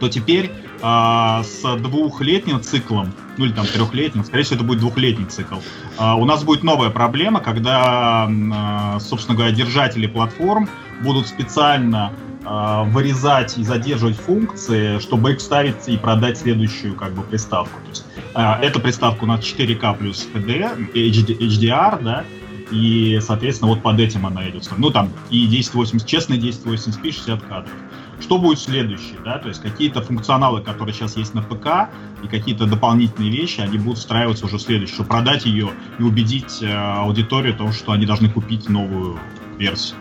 то 0.00 0.08
теперь 0.08 0.50
а, 0.82 1.42
с 1.44 1.76
двухлетним 1.76 2.60
циклом, 2.60 3.12
ну 3.36 3.44
или 3.44 3.52
там 3.52 3.66
трехлетним, 3.66 4.24
скорее 4.24 4.42
всего, 4.42 4.56
это 4.56 4.64
будет 4.64 4.80
двухлетний 4.80 5.26
цикл, 5.26 5.56
а, 5.96 6.16
у 6.16 6.24
нас 6.24 6.42
будет 6.42 6.62
новая 6.62 6.90
проблема, 6.90 7.40
когда, 7.40 8.28
а, 8.28 8.98
собственно 9.00 9.36
говоря, 9.36 9.52
держатели 9.52 10.06
платформ 10.06 10.68
будут 11.02 11.26
специально 11.26 12.12
а, 12.44 12.82
вырезать 12.84 13.56
и 13.58 13.64
задерживать 13.64 14.16
функции, 14.16 14.98
чтобы 14.98 15.32
их 15.32 15.38
вставить 15.38 15.88
и 15.88 15.96
продать 15.96 16.38
следующую 16.38 16.96
как 16.96 17.12
бы 17.12 17.22
приставку. 17.22 17.78
То 17.84 17.88
есть, 17.90 18.04
а, 18.34 18.58
эта 18.60 18.80
приставка 18.80 19.24
у 19.24 19.26
нас 19.26 19.40
4К 19.40 19.96
плюс 19.98 20.28
HD, 20.34 20.92
HD, 20.94 21.38
HDR, 21.38 22.02
да, 22.02 22.24
и, 22.72 23.20
соответственно, 23.20 23.70
вот 23.70 23.82
под 23.82 24.00
этим 24.00 24.26
она 24.26 24.48
идет. 24.48 24.68
Ну, 24.76 24.90
там 24.90 25.10
и 25.30 25.46
1080, 25.46 26.06
честный 26.06 26.38
1080p, 26.38 27.12
60 27.12 27.42
кадров. 27.42 27.72
Что 28.20 28.38
будет 28.38 28.60
следующее, 28.60 29.18
да, 29.24 29.38
то 29.38 29.48
есть 29.48 29.60
какие-то 29.60 30.00
функционалы, 30.00 30.62
которые 30.62 30.94
сейчас 30.94 31.16
есть 31.16 31.34
на 31.34 31.42
ПК, 31.42 31.90
и 32.22 32.28
какие-то 32.28 32.66
дополнительные 32.66 33.32
вещи, 33.32 33.60
они 33.60 33.78
будут 33.78 33.98
встраиваться 33.98 34.46
уже 34.46 34.58
в 34.58 34.62
следующее, 34.62 34.94
чтобы 34.94 35.08
продать 35.08 35.44
ее 35.44 35.70
и 35.98 36.02
убедить 36.02 36.62
э, 36.62 36.72
аудиторию 36.72 37.54
в 37.54 37.58
том, 37.58 37.72
что 37.72 37.92
они 37.92 38.06
должны 38.06 38.28
купить 38.28 38.68
новую 38.68 39.18
версию. 39.58 39.98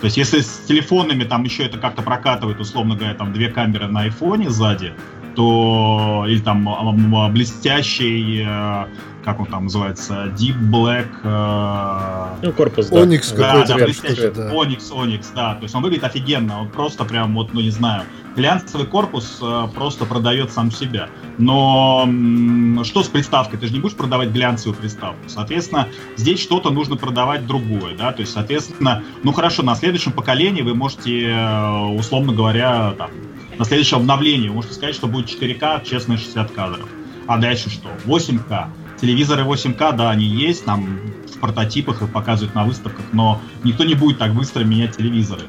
То 0.00 0.06
есть 0.06 0.16
если 0.16 0.40
с 0.40 0.64
телефонами 0.66 1.24
там 1.24 1.44
еще 1.44 1.64
это 1.64 1.78
как-то 1.78 2.02
прокатывает, 2.02 2.60
условно 2.60 2.96
говоря, 2.96 3.14
там 3.14 3.32
две 3.32 3.48
камеры 3.48 3.86
на 3.86 4.00
айфоне 4.00 4.50
сзади, 4.50 4.92
то 5.36 6.26
или 6.28 6.40
там 6.40 7.32
блестящий 7.32 8.44
э, 8.46 8.86
как 9.24 9.40
он 9.40 9.46
там 9.46 9.64
называется, 9.64 10.26
Deep 10.38 10.58
Black... 10.70 11.08
Э... 11.22 12.36
Ну, 12.42 12.52
корпус, 12.52 12.88
да. 12.88 13.02
Onyx 13.02 13.36
да, 13.36 13.64
какой-то. 13.64 14.30
Да. 14.32 14.48
Да. 14.48 14.54
Onyx, 14.54 14.92
Onyx, 14.92 15.26
да. 15.34 15.54
То 15.54 15.62
есть 15.62 15.74
он 15.74 15.82
выглядит 15.82 16.04
офигенно, 16.04 16.60
он 16.60 16.68
просто 16.68 17.04
прям, 17.04 17.34
вот, 17.34 17.54
ну 17.54 17.60
не 17.60 17.70
знаю, 17.70 18.04
глянцевый 18.36 18.86
корпус 18.86 19.38
э, 19.40 19.68
просто 19.74 20.04
продает 20.04 20.52
сам 20.52 20.70
себя. 20.70 21.08
Но 21.38 22.04
м- 22.06 22.84
что 22.84 23.02
с 23.02 23.08
приставкой? 23.08 23.58
Ты 23.58 23.68
же 23.68 23.72
не 23.72 23.80
будешь 23.80 23.96
продавать 23.96 24.30
глянцевую 24.30 24.76
приставку. 24.76 25.28
Соответственно, 25.28 25.88
здесь 26.16 26.42
что-то 26.42 26.70
нужно 26.70 26.96
продавать 26.96 27.46
другое, 27.46 27.96
да, 27.96 28.12
то 28.12 28.20
есть, 28.20 28.32
соответственно, 28.32 29.02
ну 29.22 29.32
хорошо, 29.32 29.62
на 29.62 29.74
следующем 29.74 30.12
поколении 30.12 30.62
вы 30.62 30.74
можете, 30.74 31.28
э, 31.28 31.76
условно 31.96 32.32
говоря, 32.32 32.92
там, 32.98 33.10
на 33.58 33.64
следующем 33.64 33.98
обновлении 33.98 34.48
вы 34.48 34.56
можете 34.56 34.74
сказать, 34.74 34.94
что 34.94 35.06
будет 35.06 35.28
4К, 35.28 35.84
честно, 35.84 36.18
60 36.18 36.50
кадров. 36.50 36.88
А 37.26 37.38
дальше 37.38 37.70
что? 37.70 37.88
8К. 38.04 38.68
Телевизоры 39.04 39.42
8К, 39.42 39.94
да, 39.96 40.08
они 40.08 40.24
есть, 40.24 40.64
там 40.64 40.98
в 41.26 41.38
прототипах 41.38 42.00
их 42.00 42.10
показывают 42.10 42.54
на 42.54 42.64
выставках, 42.64 43.04
но 43.12 43.38
никто 43.62 43.84
не 43.84 43.92
будет 43.92 44.16
так 44.16 44.32
быстро 44.32 44.64
менять 44.64 44.96
телевизоры. 44.96 45.42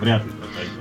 Вряд 0.00 0.24
ли. 0.24 0.30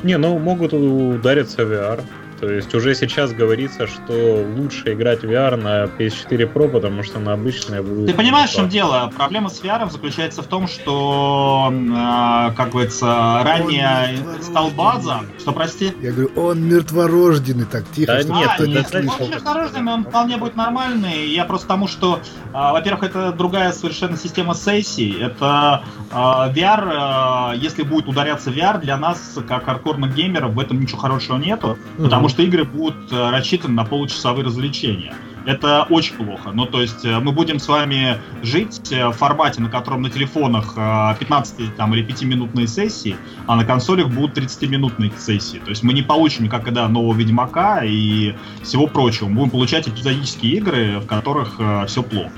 Не, 0.03 0.19
ну 0.19 0.37
могут 0.37 0.71
удариться 0.73 1.63
VR. 1.63 2.03
То 2.39 2.49
есть 2.49 2.73
уже 2.73 2.95
сейчас 2.95 3.33
говорится, 3.33 3.85
что 3.85 4.45
лучше 4.55 4.93
играть 4.93 5.21
в 5.21 5.25
VR 5.25 5.57
на 5.57 5.85
PS4 5.85 6.53
Pro, 6.53 6.69
потому 6.69 7.03
что 7.03 7.19
на 7.19 7.33
обычное 7.33 7.81
будет... 7.81 8.07
Ты 8.07 8.13
понимаешь, 8.13 8.51
в 8.51 8.55
чем 8.55 8.69
дело? 8.69 9.11
Проблема 9.15 9.49
с 9.49 9.61
VR 9.61 9.89
заключается 9.91 10.41
в 10.41 10.47
том, 10.47 10.67
что, 10.69 11.69
э, 11.69 12.55
как 12.55 12.69
говорится, 12.69 13.41
ранее 13.43 14.17
стал 14.41 14.69
база... 14.69 15.21
Что, 15.37 15.51
прости? 15.51 15.91
Я 16.01 16.11
говорю, 16.11 16.31
он 16.37 16.63
мертворожденный, 16.63 17.65
так 17.65 17.83
тихо. 17.91 18.13
Да 18.13 18.21
что 18.21 18.33
нет, 18.33 18.49
а, 18.57 18.67
нет, 18.67 18.95
он 19.19 19.29
мертворожденный, 19.29 19.93
он 19.93 20.05
вполне 20.05 20.37
будет 20.37 20.55
нормальный. 20.55 21.27
Я 21.27 21.43
просто 21.43 21.67
тому, 21.67 21.87
что, 21.87 22.19
э, 22.19 22.51
во-первых, 22.53 23.03
это 23.03 23.33
другая 23.33 23.73
совершенно 23.73 24.15
система 24.15 24.55
сессий. 24.55 25.11
Это 25.19 25.83
э, 26.09 26.15
VR, 26.15 27.53
э, 27.53 27.57
если 27.57 27.83
будет 27.83 28.07
ударяться 28.07 28.49
VR, 28.49 28.79
для 28.79 28.97
нас, 28.97 29.37
как 29.47 29.65
хардкорных 29.65 30.15
геймеров, 30.15 30.53
в 30.53 30.59
этом 30.59 30.79
ничего 30.79 30.99
хорошего 30.99 31.37
нету, 31.37 31.77
потому 31.97 32.28
что 32.29 32.41
игры 32.43 32.63
будут 32.63 33.11
э, 33.11 33.29
рассчитаны 33.29 33.73
на 33.73 33.85
получасовые 33.85 34.45
развлечения. 34.45 35.13
Это 35.45 35.85
очень 35.89 36.15
плохо. 36.15 36.51
Ну, 36.53 36.65
то 36.65 36.81
есть 36.81 37.05
э, 37.05 37.19
мы 37.19 37.31
будем 37.31 37.59
с 37.59 37.67
вами 37.67 38.17
жить 38.43 38.91
э, 38.91 39.07
в 39.07 39.13
формате, 39.13 39.61
на 39.61 39.69
котором 39.69 40.01
на 40.01 40.09
телефонах 40.09 40.75
15 40.75 41.75
там, 41.75 41.93
или 41.93 42.05
5-минутные 42.05 42.67
сессии, 42.67 43.15
а 43.47 43.55
на 43.55 43.65
консолях 43.65 44.09
будут 44.09 44.37
30-минутные 44.37 45.11
сессии. 45.17 45.57
То 45.57 45.69
есть 45.69 45.83
мы 45.83 45.93
не 45.93 46.01
получим 46.01 46.45
никогда 46.45 46.87
нового 46.87 47.15
Ведьмака 47.15 47.83
и 47.83 48.35
всего 48.63 48.87
прочего. 48.87 49.27
Мы 49.27 49.35
будем 49.35 49.49
получать 49.51 49.87
эпизодические 49.87 50.57
игры, 50.57 50.99
в 50.99 51.05
которых 51.05 51.59
все 51.87 52.03
плохо. 52.03 52.31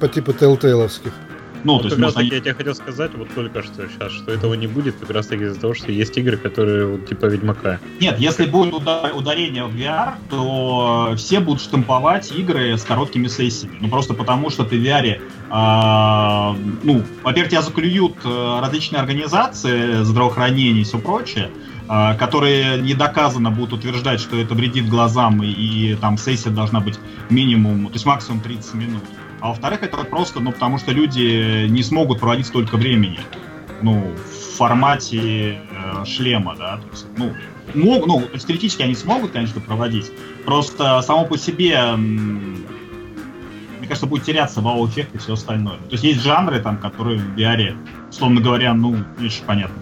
По 0.00 0.08
типу 0.08 0.32
Telltale'овских. 0.32 1.12
Ну, 1.64 1.74
вот 1.74 1.82
то 1.82 1.88
есть, 1.88 1.98
может, 1.98 2.20
я 2.20 2.40
тебе 2.40 2.54
хотел 2.54 2.74
сказать 2.74 3.10
вот 3.14 3.28
только 3.34 3.62
что 3.62 3.88
сейчас, 3.88 4.12
что 4.12 4.32
этого 4.32 4.54
не 4.54 4.66
будет 4.66 4.96
как 4.96 5.10
раз 5.10 5.26
таки 5.26 5.44
из-за 5.44 5.60
того, 5.60 5.74
что 5.74 5.90
есть 5.92 6.16
игры, 6.16 6.36
которые 6.36 6.86
вот, 6.86 7.06
типа 7.06 7.26
Ведьмака. 7.26 7.80
Нет, 8.00 8.18
если 8.18 8.46
будет 8.46 8.74
удар, 8.74 9.12
ударение 9.14 9.64
в 9.64 9.74
VR, 9.74 10.14
то 10.30 11.14
все 11.16 11.40
будут 11.40 11.62
штамповать 11.62 12.32
игры 12.32 12.76
с 12.76 12.82
короткими 12.82 13.28
сессиями. 13.28 13.78
Ну, 13.80 13.88
просто 13.88 14.14
потому, 14.14 14.50
что 14.50 14.64
ты 14.64 14.78
в 14.78 14.82
VR, 14.84 15.20
а, 15.50 16.56
ну, 16.82 17.02
во-первых, 17.22 17.50
тебя 17.50 17.62
заклюют 17.62 18.16
э, 18.24 18.58
различные 18.60 19.00
организации 19.00 20.02
здравоохранения 20.02 20.80
и 20.80 20.84
все 20.84 20.98
прочее, 20.98 21.50
а, 21.88 22.14
которые 22.14 22.80
не 22.82 22.94
доказанно 22.94 23.50
будут 23.50 23.80
утверждать, 23.80 24.20
что 24.20 24.36
это 24.36 24.54
вредит 24.54 24.88
глазам, 24.88 25.42
и, 25.42 25.48
и 25.48 25.94
там 25.94 26.18
сессия 26.18 26.50
должна 26.50 26.80
быть 26.80 26.98
минимум, 27.30 27.86
то 27.86 27.94
есть 27.94 28.04
максимум 28.04 28.40
30 28.40 28.74
минут. 28.74 29.02
А 29.40 29.48
во-вторых, 29.48 29.82
это 29.82 29.98
просто, 29.98 30.40
ну, 30.40 30.52
потому 30.52 30.78
что 30.78 30.92
люди 30.92 31.66
не 31.68 31.82
смогут 31.82 32.20
проводить 32.20 32.46
столько 32.46 32.76
времени, 32.76 33.20
ну, 33.82 34.14
в 34.16 34.56
формате 34.56 35.60
э, 35.70 36.04
шлема, 36.04 36.56
да, 36.56 36.78
то 36.78 36.88
есть, 36.90 37.06
ну, 37.16 37.32
мог, 37.74 38.06
ну, 38.06 38.20
то 38.20 38.38
теоретически 38.38 38.82
они 38.82 38.94
смогут, 38.94 39.30
конечно, 39.30 39.60
проводить, 39.60 40.10
просто 40.44 41.00
само 41.02 41.24
по 41.24 41.38
себе, 41.38 41.94
мне 41.96 43.86
кажется, 43.86 44.06
будет 44.06 44.24
теряться 44.24 44.60
вау-эффект 44.60 45.14
и 45.14 45.18
все 45.18 45.34
остальное. 45.34 45.76
То 45.76 45.92
есть 45.92 46.04
есть 46.04 46.20
жанры, 46.20 46.60
там, 46.60 46.78
которые 46.78 47.18
в 47.18 47.36
VR, 47.36 47.76
условно 48.10 48.40
говоря, 48.40 48.74
ну, 48.74 48.96
видишь, 49.18 49.40
понятно. 49.46 49.76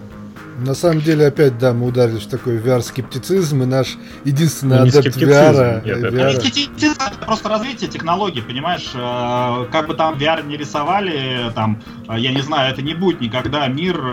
На 0.57 0.73
самом 0.73 1.01
деле, 1.01 1.27
опять, 1.27 1.59
да, 1.59 1.71
мы 1.71 1.85
ударились 1.85 2.23
в 2.23 2.29
такой 2.29 2.57
VR-скептицизм, 2.57 3.61
и 3.61 3.65
наш 3.67 3.95
единственный 4.25 4.77
Ну, 4.77 4.83
адепт 4.83 5.01
скептицизм, 5.01 5.29
VR... 5.31 5.85
нет, 5.85 5.97
это- 6.03 6.15
VR. 6.15 6.39
Скептицизм 6.39 6.95
это 6.99 7.17
просто 7.25 7.49
развитие 7.49 7.89
технологий, 7.91 8.41
понимаешь? 8.41 8.89
Э, 8.95 9.65
Как 9.71 9.85
бы 9.87 9.93
там 9.93 10.15
VR 10.15 10.43
не 10.47 10.57
рисовали, 10.57 11.51
там, 11.53 11.79
э, 12.09 12.15
я 12.19 12.31
не 12.33 12.41
знаю, 12.41 12.73
это 12.73 12.81
не 12.81 12.95
будет 12.95 13.21
никогда 13.21 13.67
мир 13.67 13.97
э, 13.99 14.09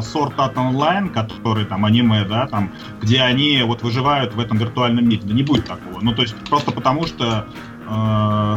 Sword 0.00 0.34
Art 0.36 0.54
Online, 0.54 1.10
который 1.12 1.66
там 1.66 1.84
аниме, 1.84 2.24
да, 2.24 2.46
там, 2.46 2.72
где 3.02 3.20
они 3.20 3.62
вот 3.62 3.82
выживают 3.82 4.34
в 4.34 4.40
этом 4.40 4.56
виртуальном 4.56 5.06
мире. 5.06 5.20
Да 5.24 5.34
не 5.34 5.42
будет 5.42 5.66
такого. 5.66 6.00
Ну, 6.00 6.14
то 6.14 6.22
есть 6.22 6.34
просто 6.48 6.72
потому 6.72 7.04
что 7.06 7.44
э, 7.44 7.75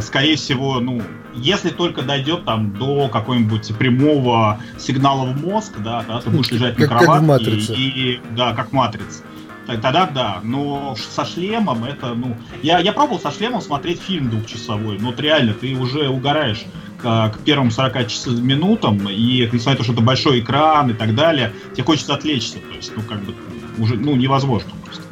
скорее 0.02 0.36
всего, 0.36 0.80
ну, 0.80 1.02
если 1.34 1.70
только 1.70 2.02
дойдет 2.02 2.44
там 2.44 2.72
до 2.72 3.08
какой-нибудь 3.08 3.76
прямого 3.76 4.60
сигнала 4.78 5.26
в 5.26 5.40
мозг, 5.44 5.74
да, 5.78 6.04
да, 6.06 6.20
ты 6.20 6.30
будешь 6.30 6.50
лежать 6.50 6.78
на 6.78 6.86
кроватке 6.88 7.44
и, 7.74 7.88
и- 8.14 8.20
да, 8.36 8.52
как 8.54 8.72
матрица. 8.72 9.22
Тогда 9.66 10.06
да, 10.06 10.40
но 10.42 10.96
со 10.96 11.24
шлемом 11.24 11.84
это, 11.84 12.14
ну, 12.14 12.36
я, 12.62 12.80
я 12.80 12.92
пробовал 12.92 13.20
со 13.20 13.30
шлемом 13.30 13.60
смотреть 13.60 14.00
фильм 14.00 14.28
двухчасовой, 14.28 14.98
но 14.98 15.08
вот 15.10 15.20
реально 15.20 15.54
ты 15.54 15.74
уже 15.76 16.08
угораешь 16.08 16.64
к, 17.00 17.30
к 17.30 17.38
первым 17.44 17.70
40 17.70 18.08
часов, 18.08 18.34
минутам, 18.40 19.08
и 19.08 19.48
несмотря 19.52 19.72
на 19.72 19.76
то, 19.76 19.84
что 19.84 19.92
это 19.92 20.02
большой 20.02 20.40
экран 20.40 20.90
и 20.90 20.94
так 20.94 21.14
далее, 21.14 21.52
тебе 21.72 21.84
хочется 21.84 22.14
отвлечься, 22.14 22.58
то 22.58 22.74
есть, 22.74 22.92
ну, 22.96 23.02
как 23.02 23.20
бы, 23.22 23.34
уже, 23.78 23.94
ну, 23.94 24.16
невозможно 24.16 24.70
просто. 24.84 25.02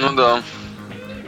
Ну 0.00 0.16
да. 0.16 0.42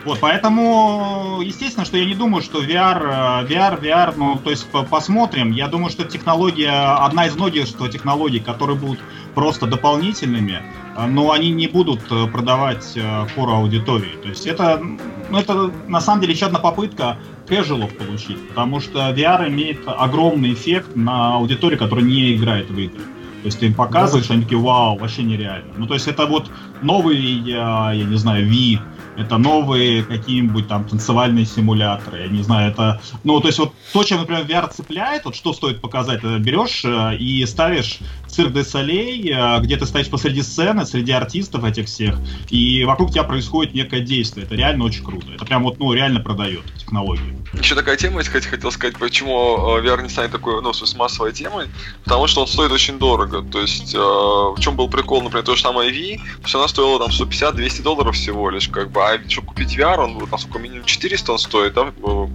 Вот, 0.05 0.19
поэтому, 0.21 1.41
естественно, 1.45 1.85
что 1.85 1.97
я 1.97 2.05
не 2.05 2.15
думаю, 2.15 2.43
что 2.43 2.63
VR, 2.63 3.45
э, 3.45 3.47
VR, 3.47 3.81
VR, 3.81 4.15
ну, 4.17 4.37
то 4.37 4.51
есть 4.51 4.67
по- 4.69 4.83
посмотрим. 4.83 5.53
Я 5.53 5.69
думаю, 5.69 5.91
что 5.91 6.05
технология, 6.05 6.71
одна 6.97 7.27
из 7.27 7.37
множества 7.37 7.89
технологий, 7.89 8.41
которые 8.41 8.77
будут 8.77 8.99
просто 9.35 9.67
дополнительными, 9.67 10.61
э, 10.97 11.07
но 11.07 11.31
они 11.31 11.51
не 11.51 11.69
будут 11.69 12.01
э, 12.11 12.27
продавать 12.27 12.97
core 12.97 13.55
аудитории. 13.55 14.17
То 14.23 14.29
есть 14.29 14.47
это, 14.47 14.83
ну, 15.31 15.39
это 15.39 15.71
на 15.87 16.01
самом 16.01 16.21
деле 16.21 16.33
еще 16.35 16.47
одна 16.47 16.59
попытка 16.59 17.19
casualов 17.49 17.97
получить, 17.97 18.49
потому 18.49 18.81
что 18.81 19.11
VR 19.11 19.49
имеет 19.49 19.81
огромный 19.87 20.53
эффект 20.53 20.97
на 20.97 21.35
аудиторию, 21.37 21.79
которая 21.79 22.05
не 22.05 22.35
играет 22.35 22.71
в 22.71 22.79
игры. 22.79 23.01
То 23.43 23.47
есть 23.47 23.59
ты 23.59 23.67
им 23.67 23.75
показываешь, 23.75 24.31
они 24.31 24.43
такие, 24.43 24.61
вау, 24.61 24.99
вообще 24.99 25.23
нереально. 25.25 25.73
Ну, 25.77 25.87
то 25.87 25.95
есть 25.95 26.07
это 26.07 26.27
вот 26.27 26.49
новый, 26.81 27.17
я, 27.17 27.93
я 27.93 28.05
не 28.05 28.17
знаю, 28.17 28.47
V, 28.49 28.81
это 29.17 29.39
новые 29.39 30.05
какие-нибудь 30.05 30.69
там 30.69 30.85
танцевальные 30.85 31.45
симуляторы, 31.47 32.23
я 32.23 32.29
не 32.29 32.43
знаю, 32.43 32.71
это, 32.71 33.01
ну, 33.25 33.41
то 33.41 33.49
есть 33.49 33.59
вот 33.59 33.73
то, 33.93 34.05
чем, 34.05 34.19
например, 34.19 34.45
VR 34.45 34.73
цепляет, 34.73 35.25
вот 35.25 35.37
что 35.37 35.53
стоит 35.53 35.81
показать, 35.81 36.19
это 36.19 36.39
берешь 36.39 36.85
э, 36.85 37.17
и 37.17 37.45
ставишь 37.47 37.99
цирк 38.27 38.53
де 38.53 38.65
солей, 38.65 39.33
э, 39.33 39.61
где 39.61 39.77
ты 39.77 39.87
стоишь 39.87 40.09
посреди 40.09 40.43
сцены, 40.43 40.87
среди 40.87 41.13
артистов 41.13 41.65
этих 41.65 41.87
всех, 41.87 42.17
и 42.51 42.85
вокруг 42.85 43.11
тебя 43.13 43.25
происходит 43.25 43.75
некое 43.75 44.01
действие, 44.01 44.47
это 44.47 44.55
реально 44.55 44.85
очень 44.85 45.05
круто, 45.05 45.27
это 45.35 45.45
прям 45.45 45.63
вот, 45.65 45.79
ну, 45.79 45.93
реально 45.93 46.21
продает 46.21 46.65
технологию. 46.77 47.37
Еще 47.53 47.75
такая 47.75 47.97
тема, 47.97 48.23
хоть- 48.25 48.47
хотел 48.47 48.71
сказать, 48.71 48.97
почему 48.99 49.77
э, 49.77 49.83
VR 49.83 50.03
не 50.03 50.09
станет 50.09 50.33
такой, 50.33 50.63
ну, 50.63 50.73
смысле, 50.73 50.99
массовой 50.99 51.33
темой, 51.33 51.67
потому 52.05 52.27
что 52.27 52.41
он 52.41 52.47
стоит 52.47 52.73
очень 52.73 52.99
дорого. 52.99 53.43
То 53.43 53.61
есть, 53.61 53.95
в 53.95 54.57
чем 54.59 54.77
был 54.77 54.89
прикол, 54.89 55.23
например, 55.23 55.45
то 55.45 55.55
же 55.55 55.63
самое 55.63 55.91
V, 55.91 56.23
есть 56.43 56.55
она 56.55 56.69
стоила 56.69 56.99
там 56.99 57.11
150-200 57.11 57.83
долларов 57.83 58.15
всего 58.15 58.51
лишь, 58.51 58.69
как 58.69 58.91
бы, 58.91 59.02
а 59.03 59.19
чтобы 59.29 59.49
купить 59.49 59.77
VR, 59.77 59.99
он, 59.99 60.29
насколько 60.31 60.59
минимум 60.59 60.85
400 60.85 61.33
он 61.33 61.39
стоит, 61.39 61.75
да, 61.75 61.93
у 62.03 62.29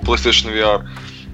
PlayStation 0.00 0.52
VR. 0.52 0.84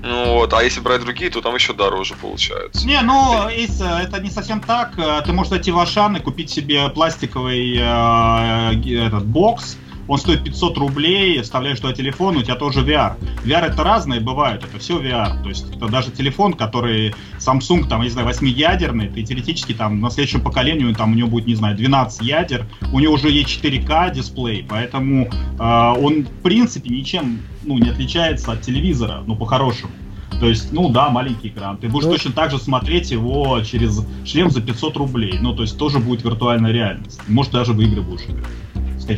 Ну 0.03 0.35
вот, 0.35 0.55
а 0.55 0.63
если 0.63 0.81
брать 0.81 1.03
другие, 1.03 1.31
то 1.31 1.43
там 1.43 1.55
еще 1.55 1.75
дороже 1.75 2.15
получается. 2.15 2.87
Не, 2.87 3.03
ну, 3.03 3.49
Эйс, 3.51 3.81
э, 3.83 3.85
это 4.05 4.19
не 4.19 4.31
совсем 4.31 4.61
так. 4.63 4.93
Э, 4.99 5.21
Ты 5.27 5.33
можешь 5.35 5.51
зайти 5.51 5.71
в 5.73 5.79
Ашан 5.79 6.17
и 6.17 6.21
купить 6.21 6.49
себе 6.51 6.89
пластиковый 6.89 7.77
э, 7.77 8.75
г- 8.77 9.07
этот 9.07 9.27
бокс. 9.27 9.77
Он 10.11 10.19
стоит 10.19 10.43
500 10.43 10.77
рублей, 10.77 11.41
вставляешь 11.41 11.79
туда 11.79 11.93
телефон, 11.93 12.37
у 12.37 12.43
тебя 12.43 12.57
тоже 12.57 12.81
VR. 12.81 13.15
VR 13.45 13.67
это 13.67 13.85
разные 13.85 14.19
бывают, 14.19 14.65
это 14.65 14.77
все 14.81 15.01
VR. 15.01 15.41
То 15.41 15.49
есть 15.51 15.73
это 15.73 15.87
даже 15.87 16.11
телефон, 16.11 16.55
который 16.55 17.15
Samsung, 17.39 17.87
там, 17.89 18.03
не 18.03 18.09
знаю, 18.09 18.27
8-ядерный, 18.27 19.09
ты 19.09 19.23
теоретически 19.23 19.73
там 19.73 20.01
на 20.01 20.11
следующем 20.11 20.41
поколению, 20.41 20.93
там 20.97 21.13
у 21.13 21.15
него 21.15 21.29
будет, 21.29 21.47
не 21.47 21.55
знаю, 21.55 21.77
12 21.77 22.23
ядер, 22.23 22.67
у 22.93 22.99
него 22.99 23.15
уже 23.15 23.31
есть 23.31 23.51
4К 23.63 24.13
дисплей, 24.13 24.67
поэтому 24.69 25.27
э, 25.27 25.59
он, 25.61 26.25
в 26.25 26.43
принципе, 26.43 26.91
ничем 26.91 27.43
ну, 27.63 27.79
не 27.79 27.91
отличается 27.91 28.51
от 28.51 28.63
телевизора, 28.63 29.23
ну, 29.29 29.37
по-хорошему. 29.37 29.93
То 30.41 30.47
есть, 30.49 30.73
ну 30.73 30.89
да, 30.89 31.11
маленький 31.11 31.49
экран. 31.49 31.77
Ты 31.77 31.89
будешь 31.89 32.07
Ну, 32.07 32.13
точно 32.13 32.33
так 32.33 32.51
же 32.51 32.59
смотреть 32.59 33.13
его 33.13 33.61
через 33.63 34.05
шлем 34.25 34.51
за 34.51 34.61
500 34.61 34.97
рублей. 34.97 35.39
Ну, 35.41 35.55
то 35.55 35.63
есть 35.63 35.79
тоже 35.79 35.99
будет 35.99 36.25
виртуальная 36.25 36.73
реальность. 36.73 37.21
Может, 37.29 37.53
даже 37.53 37.75
в 37.75 37.81
игры 37.81 38.01
будешь 38.01 38.25
играть. 38.25 38.47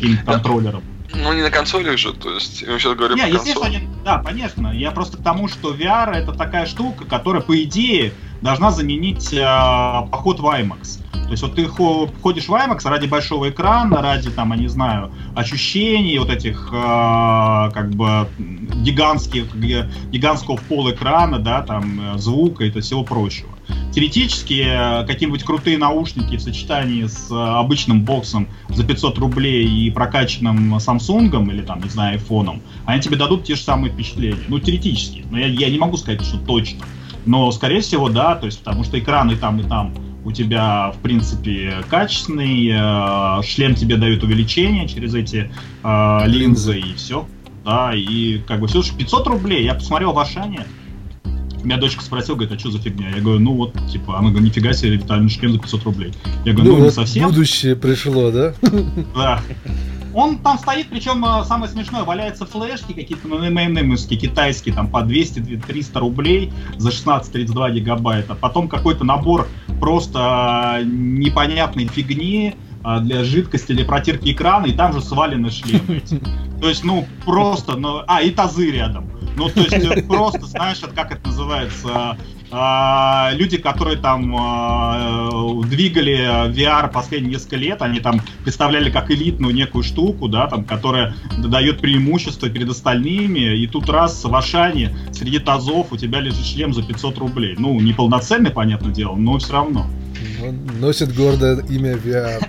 Каким-то 0.00 0.24
контроллером. 0.24 0.82
Ну, 1.14 1.32
не 1.34 1.42
на 1.42 1.50
консолях 1.50 1.98
же, 1.98 2.14
то 2.14 2.30
есть, 2.30 2.64
мы 2.66 2.78
сейчас 2.78 2.94
говорим 2.96 3.16
Не, 3.18 3.24
про 3.24 3.30
естественно, 3.32 3.66
они- 3.66 3.88
да, 4.02 4.18
конечно. 4.22 4.68
Я 4.68 4.90
просто 4.92 5.18
к 5.18 5.22
тому, 5.22 5.46
что 5.46 5.74
VR 5.74 6.10
это 6.14 6.32
такая 6.32 6.64
штука, 6.64 7.04
которая, 7.04 7.42
по 7.42 7.62
идее, 7.62 8.14
должна 8.40 8.70
заменить 8.70 9.30
э, 9.32 9.42
поход 10.10 10.40
в 10.40 10.46
IMAX. 10.46 11.00
То 11.12 11.30
есть 11.30 11.42
вот 11.42 11.54
ты 11.54 11.66
хо- 11.66 12.10
ходишь 12.22 12.48
в 12.48 12.52
IMAX 12.54 12.88
ради 12.88 13.06
большого 13.06 13.50
экрана, 13.50 14.00
ради, 14.00 14.30
там, 14.30 14.52
я 14.52 14.56
не 14.58 14.68
знаю, 14.68 15.12
ощущений, 15.36 16.18
вот 16.18 16.30
этих, 16.30 16.70
э, 16.72 17.70
как 17.74 17.90
бы, 17.90 18.26
гигантских, 18.82 19.54
ги- 19.54 19.84
гигантского 20.10 20.56
в 20.56 20.62
пол 20.62 20.90
экрана, 20.90 21.38
да, 21.38 21.62
там, 21.62 22.14
э, 22.14 22.18
звука 22.18 22.64
и 22.64 22.80
всего 22.80 23.04
прочего. 23.04 23.50
Теоретически, 23.92 24.64
какие-нибудь 25.06 25.44
крутые 25.44 25.76
наушники 25.76 26.36
в 26.36 26.40
сочетании 26.40 27.06
с 27.06 27.30
э, 27.30 27.34
обычным 27.34 28.02
боксом 28.02 28.48
за 28.70 28.84
500 28.84 29.18
рублей 29.18 29.68
и 29.68 29.90
прокачанным 29.90 30.76
Samsung 30.76 31.52
или, 31.52 31.60
там, 31.60 31.82
не 31.82 31.90
знаю, 31.90 32.14
айфоном, 32.14 32.62
они 32.86 33.02
тебе 33.02 33.16
дадут 33.16 33.44
те 33.44 33.54
же 33.54 33.60
самые 33.60 33.92
впечатления. 33.92 34.38
Ну, 34.48 34.58
теоретически. 34.58 35.26
Но 35.30 35.38
я, 35.38 35.46
я 35.46 35.68
не 35.68 35.78
могу 35.78 35.98
сказать, 35.98 36.22
что 36.22 36.38
точно. 36.38 36.86
Но, 37.26 37.50
скорее 37.52 37.82
всего, 37.82 38.08
да, 38.08 38.34
то 38.34 38.46
есть, 38.46 38.60
потому 38.60 38.82
что 38.82 38.98
экран 38.98 39.30
и 39.30 39.36
там, 39.36 39.60
и 39.60 39.62
там 39.62 39.94
у 40.24 40.32
тебя, 40.32 40.92
в 40.92 40.98
принципе, 40.98 41.76
качественный, 41.88 42.70
э, 42.72 43.42
шлем 43.42 43.74
тебе 43.74 43.96
дает 43.96 44.22
увеличение 44.22 44.88
через 44.88 45.14
эти 45.14 45.50
э, 45.82 46.22
линзы, 46.26 46.78
и 46.78 46.94
все. 46.94 47.26
Да, 47.64 47.92
и 47.94 48.38
как 48.38 48.60
бы 48.60 48.66
все, 48.66 48.82
500 48.82 49.26
рублей. 49.26 49.64
Я 49.64 49.74
посмотрел 49.74 50.12
в 50.12 50.18
Ашане, 50.18 50.66
меня 51.64 51.76
дочка 51.76 52.02
спросила, 52.02 52.36
говорит, 52.36 52.54
а 52.54 52.58
что 52.58 52.70
за 52.70 52.78
фигня? 52.78 53.10
Я 53.10 53.20
говорю, 53.20 53.40
ну 53.40 53.54
вот, 53.54 53.74
типа, 53.90 54.18
она 54.18 54.30
говорит, 54.30 54.50
нифига 54.50 54.72
себе, 54.72 54.92
виртуальный 54.92 55.30
шлем 55.30 55.52
за 55.52 55.58
500 55.58 55.84
рублей. 55.84 56.12
Я 56.44 56.52
говорю, 56.52 56.72
ну, 56.72 56.76
не 56.78 56.84
вот 56.84 56.94
совсем. 56.94 57.28
будущее 57.28 57.76
пришло, 57.76 58.30
да? 58.30 58.54
Да. 59.14 59.40
Он 60.14 60.38
там 60.38 60.58
стоит, 60.58 60.88
причем 60.90 61.24
э, 61.24 61.44
самое 61.44 61.70
смешное, 61.72 62.02
валяются 62.02 62.44
флешки 62.44 62.92
какие-то 62.92 63.28
ну, 63.28 63.38
МММовские, 63.38 64.18
китайские, 64.18 64.74
там 64.74 64.88
по 64.88 64.98
200-300 64.98 65.98
рублей 65.98 66.52
за 66.76 66.90
16-32 66.90 67.72
гигабайта. 67.72 68.34
Потом 68.34 68.68
какой-то 68.68 69.04
набор 69.04 69.48
просто 69.80 70.80
э, 70.80 70.84
непонятной 70.84 71.86
фигни 71.86 72.54
э, 72.84 73.00
для 73.00 73.24
жидкости, 73.24 73.72
для 73.72 73.86
протирки 73.86 74.32
экрана, 74.32 74.66
и 74.66 74.72
там 74.72 74.92
же 74.92 75.00
свалены 75.00 75.50
шлемы. 75.50 76.02
То 76.60 76.68
есть, 76.68 76.84
ну, 76.84 77.06
просто, 77.24 77.76
ну, 77.76 78.02
а, 78.06 78.22
и 78.22 78.30
тазы 78.30 78.70
рядом. 78.70 79.10
Ну, 79.36 79.48
то 79.48 79.60
есть, 79.60 79.72
э, 79.72 80.02
просто, 80.02 80.46
знаешь, 80.46 80.80
как 80.94 81.12
это 81.12 81.26
называется, 81.26 82.16
а, 82.54 83.30
люди, 83.32 83.56
которые 83.56 83.96
там 83.96 84.36
а, 84.38 85.62
двигали 85.64 86.50
VR 86.52 86.92
последние 86.92 87.32
несколько 87.32 87.56
лет, 87.56 87.80
они 87.80 88.00
там 88.00 88.20
представляли 88.42 88.90
как 88.90 89.10
элитную 89.10 89.54
некую 89.54 89.82
штуку, 89.82 90.28
да, 90.28 90.48
там, 90.48 90.64
которая 90.64 91.14
дает 91.38 91.80
преимущество 91.80 92.50
перед 92.50 92.68
остальными, 92.68 93.56
и 93.56 93.66
тут 93.66 93.88
раз 93.88 94.22
в 94.22 94.34
Ашане 94.34 94.94
среди 95.12 95.38
тазов 95.38 95.92
у 95.92 95.96
тебя 95.96 96.20
лежит 96.20 96.44
шлем 96.44 96.74
за 96.74 96.82
500 96.82 97.18
рублей. 97.18 97.56
Ну, 97.58 97.80
неполноценный, 97.80 98.50
понятное 98.50 98.92
дело, 98.92 99.16
но 99.16 99.38
все 99.38 99.54
равно. 99.54 99.86
Он 100.44 100.80
носит 100.80 101.14
гордое 101.14 101.64
имя 101.70 101.94
VR. 101.94 102.44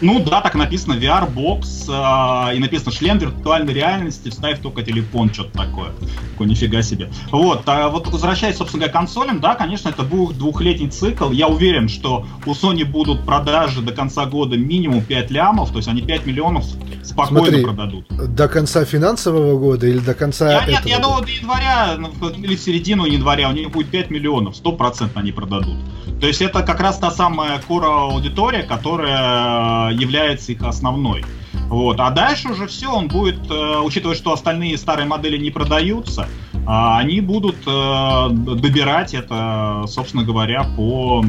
Ну 0.00 0.22
да, 0.22 0.40
так 0.40 0.54
написано 0.54 0.94
VR-бокс, 0.94 1.86
а, 1.88 2.52
и 2.54 2.58
написано 2.58 2.92
шлем 2.92 3.18
виртуальной 3.18 3.72
реальности, 3.72 4.28
вставь 4.28 4.60
только 4.60 4.82
телефон, 4.82 5.32
что-то 5.32 5.52
такое. 5.56 5.90
Такое, 6.32 6.48
нифига 6.48 6.82
себе. 6.82 7.10
Вот, 7.30 7.62
а 7.66 7.88
вот 7.88 8.06
возвращаясь, 8.08 8.56
собственно 8.56 8.82
говоря, 8.82 8.92
к 8.92 8.96
консолям, 8.96 9.40
да, 9.40 9.54
конечно, 9.54 9.88
это 9.88 10.02
будет 10.02 10.36
двухлетний 10.36 10.90
цикл. 10.90 11.30
Я 11.30 11.48
уверен, 11.48 11.88
что 11.88 12.26
у 12.44 12.52
Sony 12.52 12.84
будут 12.84 13.24
продажи 13.24 13.80
до 13.80 13.92
конца 13.92 14.26
года 14.26 14.56
минимум 14.56 15.02
5 15.02 15.30
лямов, 15.30 15.70
то 15.70 15.76
есть 15.78 15.88
они 15.88 16.02
5 16.02 16.26
миллионов 16.26 16.64
спокойно 17.02 17.46
Смотри, 17.46 17.62
продадут. 17.62 18.06
До 18.34 18.48
конца 18.48 18.84
финансового 18.84 19.58
года 19.58 19.86
или 19.86 19.98
до 19.98 20.14
конца 20.14 20.50
Я, 20.50 20.66
нет, 20.66 20.84
я 20.84 20.98
думаю, 20.98 21.24
до 21.24 21.30
января, 21.30 21.96
ну, 21.98 22.28
или 22.28 22.56
в 22.56 22.60
середину 22.60 23.06
января 23.06 23.48
у 23.48 23.52
них 23.52 23.70
будет 23.70 23.88
5 23.90 24.10
миллионов, 24.10 24.56
стопроцентно 24.56 25.20
они 25.20 25.32
продадут. 25.32 25.76
То 26.20 26.26
есть 26.26 26.40
это 26.40 26.62
как 26.62 26.80
раз 26.80 26.98
та 26.98 27.10
самая 27.10 27.60
кора 27.60 28.10
аудитория, 28.10 28.62
которая 28.62 29.85
э, 29.85 29.85
является 29.92 30.52
их 30.52 30.62
основной. 30.62 31.24
Вот. 31.68 31.98
А 32.00 32.10
дальше 32.10 32.48
уже 32.48 32.66
все, 32.66 32.88
он 32.92 33.08
будет, 33.08 33.50
э, 33.50 33.80
учитывая, 33.80 34.14
что 34.14 34.32
остальные 34.32 34.78
старые 34.78 35.06
модели 35.06 35.36
не 35.36 35.50
продаются, 35.50 36.28
а 36.66 36.98
они 36.98 37.20
будут 37.20 37.56
э, 37.66 38.28
добирать 38.30 39.14
это, 39.14 39.84
собственно 39.88 40.22
говоря, 40.22 40.64
по 40.76 41.24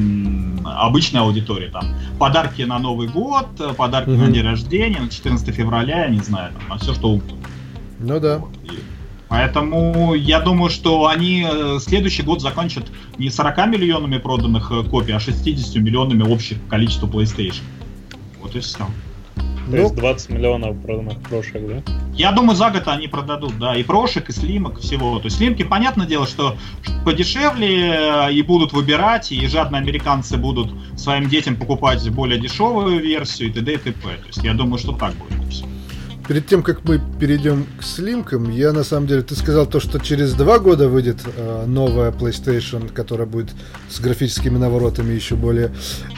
обычной 0.65 1.21
аудитории. 1.21 1.69
Там 1.69 1.95
подарки 2.19 2.61
на 2.63 2.79
Новый 2.79 3.07
год, 3.07 3.47
подарки 3.77 4.09
угу. 4.09 4.21
на 4.21 4.31
день 4.31 4.43
рождения, 4.43 4.99
на 4.99 5.09
14 5.09 5.53
февраля, 5.55 6.05
я 6.05 6.09
не 6.09 6.19
знаю, 6.19 6.53
там, 6.53 6.69
на 6.69 6.77
все 6.77 6.93
что 6.93 7.09
угодно. 7.09 7.37
Ну 7.99 8.19
да. 8.19 8.41
Поэтому 9.29 10.13
я 10.13 10.39
думаю, 10.39 10.69
что 10.69 11.07
они 11.07 11.45
э, 11.49 11.79
следующий 11.81 12.23
год 12.23 12.41
закончат 12.41 12.85
не 13.17 13.29
40 13.29 13.67
миллионами 13.67 14.17
проданных 14.19 14.71
копий, 14.89 15.11
а 15.11 15.19
60 15.19 15.75
миллионами 15.75 16.23
общих 16.23 16.57
количества 16.69 17.07
PlayStation. 17.07 17.63
Вот 18.47 18.55
и 18.55 18.59
все. 18.61 18.77
То 18.77 19.75
ну, 19.75 19.77
есть 19.81 19.95
20 19.95 20.29
миллионов 20.29 20.81
проданных 20.81 21.19
прошек, 21.23 21.61
да? 21.67 21.83
Я 22.13 22.31
думаю, 22.31 22.55
за 22.55 22.69
год 22.69 22.87
они 22.87 23.09
продадут, 23.09 23.59
да, 23.59 23.75
и 23.75 23.83
прошек, 23.83 24.29
и 24.29 24.31
слимок, 24.31 24.79
всего. 24.79 25.19
То 25.19 25.25
есть 25.25 25.37
слимки, 25.37 25.63
понятное 25.63 26.07
дело, 26.07 26.25
что 26.25 26.55
подешевле 27.03 28.29
э, 28.29 28.33
и 28.33 28.41
будут 28.43 28.71
выбирать, 28.71 29.33
и 29.33 29.45
жадные 29.47 29.81
американцы 29.81 30.37
будут 30.37 30.71
своим 30.97 31.27
детям 31.27 31.57
покупать 31.57 32.09
более 32.11 32.39
дешевую 32.39 33.01
версию, 33.01 33.49
и 33.49 33.51
т.д. 33.51 33.73
и 33.73 33.77
т.п. 33.77 34.01
То 34.01 34.27
есть 34.27 34.41
я 34.41 34.53
думаю, 34.53 34.77
что 34.79 34.93
так 34.93 35.13
будет 35.15 35.51
все. 35.51 35.65
Перед 36.27 36.45
тем, 36.45 36.61
как 36.61 36.83
мы 36.83 36.99
перейдем 37.19 37.65
к 37.79 37.83
слимкам, 37.83 38.49
я 38.49 38.73
на 38.73 38.83
самом 38.83 39.07
деле, 39.07 39.21
ты 39.21 39.33
сказал 39.33 39.65
то, 39.65 39.79
что 39.79 39.97
через 39.97 40.33
два 40.33 40.59
года 40.59 40.89
выйдет 40.89 41.21
э, 41.25 41.63
новая 41.65 42.11
PlayStation, 42.11 42.91
которая 42.91 43.25
будет 43.25 43.55
с 43.89 43.99
графическими 44.01 44.57
наворотами 44.57 45.13
еще 45.13 45.35
более... 45.35 45.71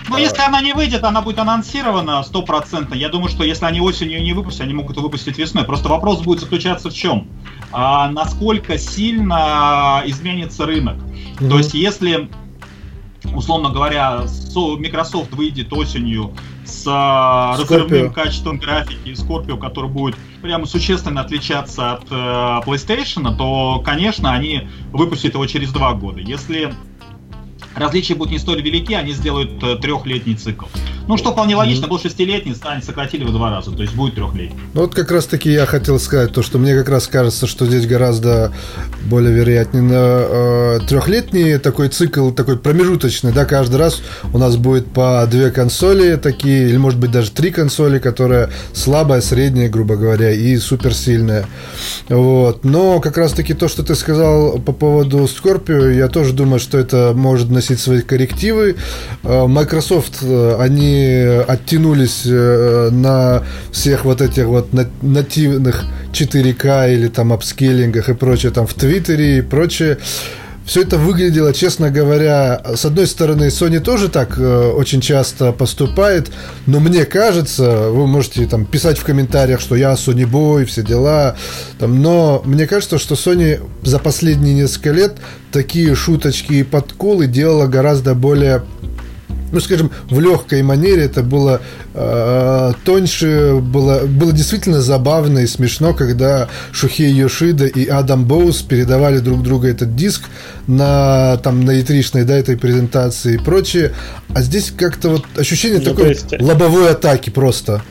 Ну, 0.10 0.18
э... 0.18 0.22
если 0.22 0.42
она 0.42 0.62
не 0.62 0.74
выйдет, 0.74 1.04
она 1.04 1.22
будет 1.22 1.38
анонсирована 1.38 2.24
стопроцентно. 2.24 2.96
Я 2.96 3.10
думаю, 3.10 3.30
что 3.30 3.44
если 3.44 3.66
они 3.66 3.82
осенью 3.82 4.24
не 4.24 4.34
выпустят, 4.34 4.62
они 4.62 4.74
могут 4.74 4.98
выпустить 4.98 5.38
весной. 5.38 5.64
Просто 5.64 5.90
вопрос 5.90 6.22
будет 6.22 6.40
заключаться 6.40 6.90
в 6.90 6.94
чем? 6.94 7.28
А, 7.72 8.10
насколько 8.10 8.80
сильно 8.80 10.02
изменится 10.06 10.66
рынок. 10.66 10.98
Mm-hmm. 10.98 11.50
То 11.50 11.58
есть, 11.60 11.74
если 11.76 12.30
условно 13.36 13.70
говоря, 13.70 14.24
Microsoft 14.56 15.34
выйдет 15.34 15.72
осенью 15.74 16.34
с 16.70 16.84
а, 16.88 17.58
разрывным 17.58 18.14
качеством 18.14 18.60
графики 18.60 19.10
Scorpio, 19.10 19.58
который 19.58 19.90
будет 19.90 20.16
прямо 20.42 20.66
существенно 20.66 21.22
отличаться 21.22 21.94
от 21.94 22.04
э, 22.10 22.16
PlayStation, 22.66 23.36
то, 23.36 23.82
конечно, 23.84 24.32
они 24.32 24.70
выпустят 24.92 25.34
его 25.34 25.46
через 25.48 25.72
два 25.72 25.94
года. 25.94 26.20
Если 26.20 26.74
различия 27.76 28.16
будут 28.16 28.32
не 28.32 28.40
столь 28.40 28.62
велики, 28.62 28.94
они 28.94 29.12
сделают 29.12 29.62
э, 29.64 29.76
трехлетний 29.78 30.36
цикл. 30.36 30.66
Ну, 31.10 31.18
что 31.18 31.32
вполне 31.32 31.56
логично, 31.56 31.88
был 31.88 31.98
шестилетний, 31.98 32.54
станет 32.54 32.86
сократили 32.86 33.24
в 33.24 33.32
два 33.32 33.50
раза, 33.50 33.72
то 33.72 33.82
есть 33.82 33.96
будет 33.96 34.14
трехлетний. 34.14 34.56
Ну, 34.76 34.82
вот 34.82 34.94
как 34.94 35.10
раз-таки 35.10 35.52
я 35.52 35.66
хотел 35.66 36.00
сказать 36.00 36.34
то, 36.34 36.44
что 36.44 36.60
мне 36.60 36.76
как 36.76 36.88
раз 36.88 37.08
кажется, 37.08 37.48
что 37.48 37.66
здесь 37.66 37.88
гораздо 37.88 38.54
более 39.10 39.34
вероятнее 39.34 39.82
на 39.82 39.96
э, 39.96 40.80
трехлетний 40.88 41.58
такой 41.58 41.90
цикл, 41.90 42.30
такой 42.30 42.60
промежуточный, 42.60 43.32
да, 43.32 43.46
каждый 43.46 43.78
раз 43.78 44.04
у 44.34 44.38
нас 44.38 44.56
будет 44.56 44.86
по 44.86 45.26
две 45.26 45.50
консоли 45.50 46.16
такие, 46.16 46.70
или 46.70 46.78
может 46.78 47.00
быть 47.00 47.10
даже 47.10 47.32
три 47.32 47.50
консоли, 47.50 47.98
которые 47.98 48.52
слабая, 48.74 49.22
средняя, 49.22 49.68
грубо 49.68 49.96
говоря, 49.96 50.30
и 50.30 50.58
суперсильная. 50.58 51.48
Вот. 52.08 52.64
Но 52.64 53.00
как 53.00 53.18
раз-таки 53.18 53.56
то, 53.56 53.68
что 53.68 53.82
ты 53.82 53.96
сказал 53.96 54.60
по 54.60 54.74
поводу 54.74 55.22
Scorpio, 55.24 55.92
я 55.92 56.08
тоже 56.08 56.34
думаю, 56.34 56.60
что 56.60 56.78
это 56.78 57.14
может 57.16 57.50
носить 57.50 57.80
свои 57.80 58.02
коррективы. 58.02 58.76
Э, 59.24 59.48
Microsoft, 59.48 60.20
э, 60.22 60.58
они 61.00 61.44
оттянулись 61.48 62.24
э, 62.26 62.90
на 62.92 63.44
всех 63.72 64.06
вот 64.06 64.22
этих 64.22 64.46
вот 64.46 64.70
нативных 65.02 65.86
4К 66.12 66.94
или 66.94 67.08
там 67.08 67.34
апскейлингах 67.34 68.10
и 68.10 68.14
прочее 68.14 68.52
там 68.52 68.68
в 68.68 68.74
Твиттере 68.74 69.40
и 69.40 69.42
прочее. 69.42 69.98
Все 70.66 70.84
это 70.84 71.00
выглядело, 71.00 71.52
честно 71.52 71.90
говоря, 71.90 72.62
с 72.76 72.86
одной 72.86 73.08
стороны, 73.08 73.46
Sony 73.46 73.80
тоже 73.80 74.08
так 74.08 74.38
э, 74.38 74.68
очень 74.70 75.02
часто 75.02 75.52
поступает, 75.52 76.30
но 76.68 76.80
мне 76.80 77.06
кажется, 77.06 77.90
вы 77.90 78.06
можете 78.06 78.46
там 78.46 78.66
писать 78.66 79.00
в 79.00 79.04
комментариях, 79.04 79.62
что 79.62 79.76
я 79.76 79.94
Sony 79.94 80.30
Boy, 80.30 80.66
все 80.66 80.84
дела, 80.84 81.36
там, 81.80 82.04
но 82.04 82.44
мне 82.46 82.68
кажется, 82.68 83.00
что 83.00 83.16
Sony 83.16 83.60
за 83.82 83.98
последние 83.98 84.54
несколько 84.54 84.92
лет 84.92 85.14
такие 85.52 85.96
шуточки 85.96 86.54
и 86.54 86.64
подколы 86.64 87.26
делала 87.26 87.66
гораздо 87.66 88.14
более 88.14 88.64
ну, 89.52 89.60
скажем, 89.60 89.92
в 90.10 90.20
легкой 90.20 90.64
манере 90.64 91.04
это 91.04 91.24
было 91.24 91.62
э, 91.94 92.72
тоньше, 92.86 93.60
было, 93.62 94.06
было 94.06 94.32
действительно 94.32 94.82
забавно 94.82 95.40
и 95.40 95.48
смешно, 95.48 95.94
когда 95.94 96.50
Шухей 96.72 97.12
Йошида 97.12 97.66
и 97.66 97.88
Адам 97.88 98.26
Боус 98.26 98.62
передавали 98.62 99.20
друг 99.20 99.44
другу 99.44 99.68
этот 99.68 99.96
диск 99.96 100.24
на, 100.68 101.38
там, 101.38 101.66
на 101.66 101.72
e 101.72 102.24
да, 102.24 102.38
этой 102.38 102.58
презентации 102.58 103.36
и 103.36 103.38
прочее. 103.38 103.94
А 104.34 104.42
здесь 104.42 104.72
как-то 104.76 105.10
вот 105.10 105.26
ощущение 105.38 105.80
ну, 105.80 105.86
такой 105.86 106.10
есть... 106.10 106.40
лобовой 106.40 106.92
атаки 106.92 107.30
просто. 107.30 107.82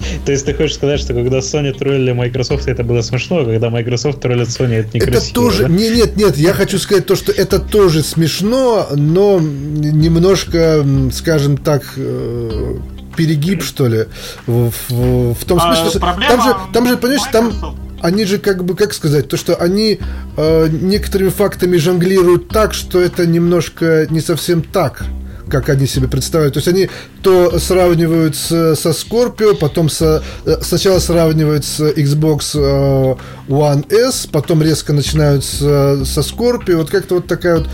То 0.24 0.32
есть 0.32 0.46
ты 0.46 0.54
хочешь 0.54 0.74
сказать, 0.74 1.00
что 1.00 1.14
когда 1.14 1.38
Sony 1.38 1.72
троллили 1.72 2.12
Microsoft, 2.12 2.68
это 2.68 2.84
было 2.84 3.02
смешно, 3.02 3.38
а 3.38 3.44
когда 3.44 3.70
Microsoft 3.70 4.20
троллит 4.20 4.48
Sony, 4.48 4.74
это 4.74 4.96
некрасиво? 4.96 5.24
Это 5.24 5.34
тоже... 5.34 5.62
Да? 5.64 5.68
Не, 5.68 5.90
нет, 5.90 6.16
нет, 6.16 6.36
я 6.36 6.52
хочу 6.52 6.78
сказать 6.78 7.06
то, 7.06 7.16
что 7.16 7.32
это 7.32 7.58
тоже 7.58 8.02
смешно, 8.02 8.88
но 8.94 9.38
немножко, 9.40 10.84
скажем 11.12 11.56
так, 11.56 11.82
э, 11.96 12.76
перегиб, 13.16 13.62
что 13.62 13.88
ли, 13.88 14.06
в, 14.46 14.70
в, 14.88 15.34
в 15.34 15.44
том 15.44 15.60
смысле, 15.60 15.86
а, 15.86 15.90
что 15.90 15.98
там 16.00 16.42
же, 16.42 16.56
там 16.72 16.88
же, 16.88 16.96
понимаешь, 16.96 17.22
там 17.32 17.52
они 18.00 18.24
же 18.24 18.38
как 18.38 18.64
бы, 18.64 18.76
как 18.76 18.94
сказать, 18.94 19.28
то, 19.28 19.36
что 19.36 19.56
они 19.56 19.98
э, 20.36 20.68
некоторыми 20.70 21.30
фактами 21.30 21.76
жонглируют 21.76 22.48
так, 22.48 22.74
что 22.74 23.00
это 23.00 23.26
немножко 23.26 24.06
не 24.10 24.20
совсем 24.20 24.62
так 24.62 25.04
как 25.48 25.68
они 25.68 25.86
себе 25.86 26.08
представляют. 26.08 26.54
То 26.54 26.58
есть 26.58 26.68
они 26.68 26.88
то 27.22 27.58
сравнивают 27.58 28.36
с, 28.36 28.74
со 28.76 28.90
Scorpio, 28.90 29.54
потом 29.54 29.88
со, 29.88 30.22
э, 30.44 30.56
сначала 30.62 30.98
сравнивают 30.98 31.64
с 31.64 31.80
Xbox 31.80 32.52
э, 32.54 33.16
One 33.48 33.92
S, 33.92 34.28
потом 34.30 34.62
резко 34.62 34.92
начинают 34.92 35.44
с, 35.44 35.58
со 35.58 36.20
Scorpio. 36.20 36.76
Вот 36.76 36.90
как-то 36.90 37.16
вот 37.16 37.26
такая 37.26 37.58
вот 37.58 37.68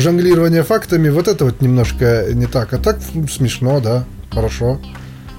жонглирование 0.00 0.62
фактами, 0.62 1.08
вот 1.08 1.28
это 1.28 1.44
вот 1.44 1.60
немножко 1.60 2.26
не 2.32 2.46
так. 2.46 2.72
А 2.72 2.78
так 2.78 2.98
смешно, 3.30 3.80
да, 3.80 4.04
хорошо. 4.30 4.78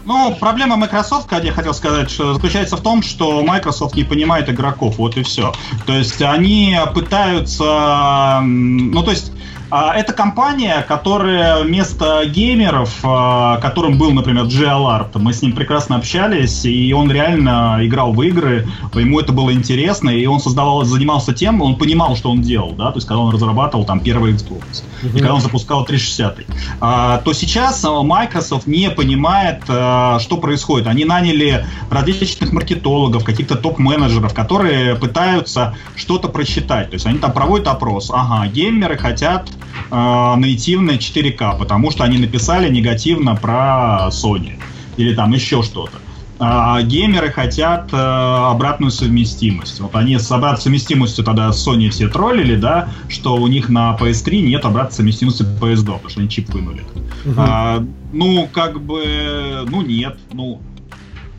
Ну, 0.06 0.36
проблема 0.40 0.76
Microsoft, 0.76 1.32
я 1.32 1.52
хотел 1.52 1.74
сказать, 1.74 2.12
что 2.12 2.36
заключается 2.36 2.78
в 2.78 2.82
том, 2.82 3.02
что 3.02 3.42
Microsoft 3.42 3.96
не 3.96 4.04
понимает 4.04 4.48
игроков, 4.50 5.00
вот 5.00 5.18
и 5.18 5.24
все. 5.24 5.52
То 5.88 5.94
есть 5.94 6.22
они 6.22 6.78
пытаются, 6.94 8.42
ну, 8.44 9.02
то 9.02 9.10
есть 9.10 9.32
это 9.72 10.14
компания, 10.14 10.86
которая 10.88 11.64
вместо 11.64 12.26
геймеров, 12.26 13.00
а, 13.04 13.58
которым 13.58 13.98
был, 13.98 14.12
например, 14.12 14.46
Аларт, 14.70 15.16
мы 15.16 15.34
с 15.34 15.42
ним 15.42 15.54
прекрасно 15.54 15.96
общались, 15.96 16.66
и 16.66 16.94
он 16.94 17.12
реально 17.12 17.80
играл 17.82 18.14
в 18.14 18.22
игры, 18.22 18.68
ему 18.94 19.20
это 19.20 19.32
было 19.32 19.54
интересно, 19.54 20.10
и 20.10 20.26
он 20.26 20.40
создавал, 20.40 20.84
занимался 20.84 21.34
тем, 21.34 21.62
он 21.62 21.78
понимал, 21.78 22.16
что 22.16 22.32
он 22.32 22.42
делал, 22.42 22.74
да, 22.74 22.92
то 22.92 22.98
есть 22.98 23.08
когда 23.08 23.20
он 23.20 23.34
разрабатывал 23.34 23.86
там 23.86 24.00
первый 24.00 24.34
Xbox, 24.34 24.84
mm-hmm. 25.04 25.10
и 25.10 25.20
когда 25.20 25.34
он 25.34 25.42
запускал 25.42 25.86
360, 25.86 26.40
а, 26.80 27.18
то 27.20 27.34
сейчас 27.34 27.84
Microsoft 27.84 28.68
не 28.68 28.90
понимает, 28.90 29.64
что 29.66 30.38
происходит. 30.38 30.88
Они 30.88 31.06
наняли 31.06 31.66
различных 31.90 32.52
маркетологов, 32.52 33.24
каких-то 33.24 33.56
топ-менеджеров, 33.56 34.34
которые 34.34 34.96
пытаются 34.96 35.76
что-то 35.96 36.28
просчитать, 36.28 36.90
то 36.90 36.96
есть 36.96 37.06
они 37.06 37.18
там 37.18 37.34
проводят 37.34 37.68
опрос, 37.68 38.12
ага, 38.14 38.48
геймеры 38.48 38.98
хотят 38.98 39.50
э, 39.92 40.36
нативное 40.36 40.98
4К, 40.98 41.58
потому 41.58 41.92
что 41.92 42.04
они 42.04 42.18
написали 42.18 42.70
негативно 42.70 43.36
про 43.36 44.10
Sony 44.10 44.60
или 44.98 45.14
там 45.14 45.32
еще 45.32 45.62
что-то. 45.64 45.98
А 46.38 46.82
геймеры 46.82 47.32
хотят 47.32 47.94
э, 47.94 47.98
обратную 47.98 48.92
совместимость. 48.92 49.80
Вот 49.80 49.96
они 49.96 50.20
с 50.20 50.30
обратной 50.32 50.62
совместимостью 50.62 51.24
тогда 51.24 51.50
Sony 51.50 51.90
все 51.90 52.10
троллили, 52.10 52.58
да, 52.58 52.90
что 53.08 53.36
у 53.36 53.48
них 53.48 53.70
на 53.70 53.96
PS3 53.98 54.42
нет 54.42 54.66
обратной 54.66 54.92
совместимости 54.92 55.44
PS2, 55.44 55.86
потому 55.86 56.10
что 56.10 56.20
они 56.20 56.30
чип 56.30 56.50
вынули. 56.50 56.84
Угу. 57.26 57.36
А, 57.38 57.86
ну, 58.12 58.50
как 58.52 58.82
бы, 58.82 59.66
ну 59.70 59.82
нет, 59.82 60.18
ну 60.34 60.62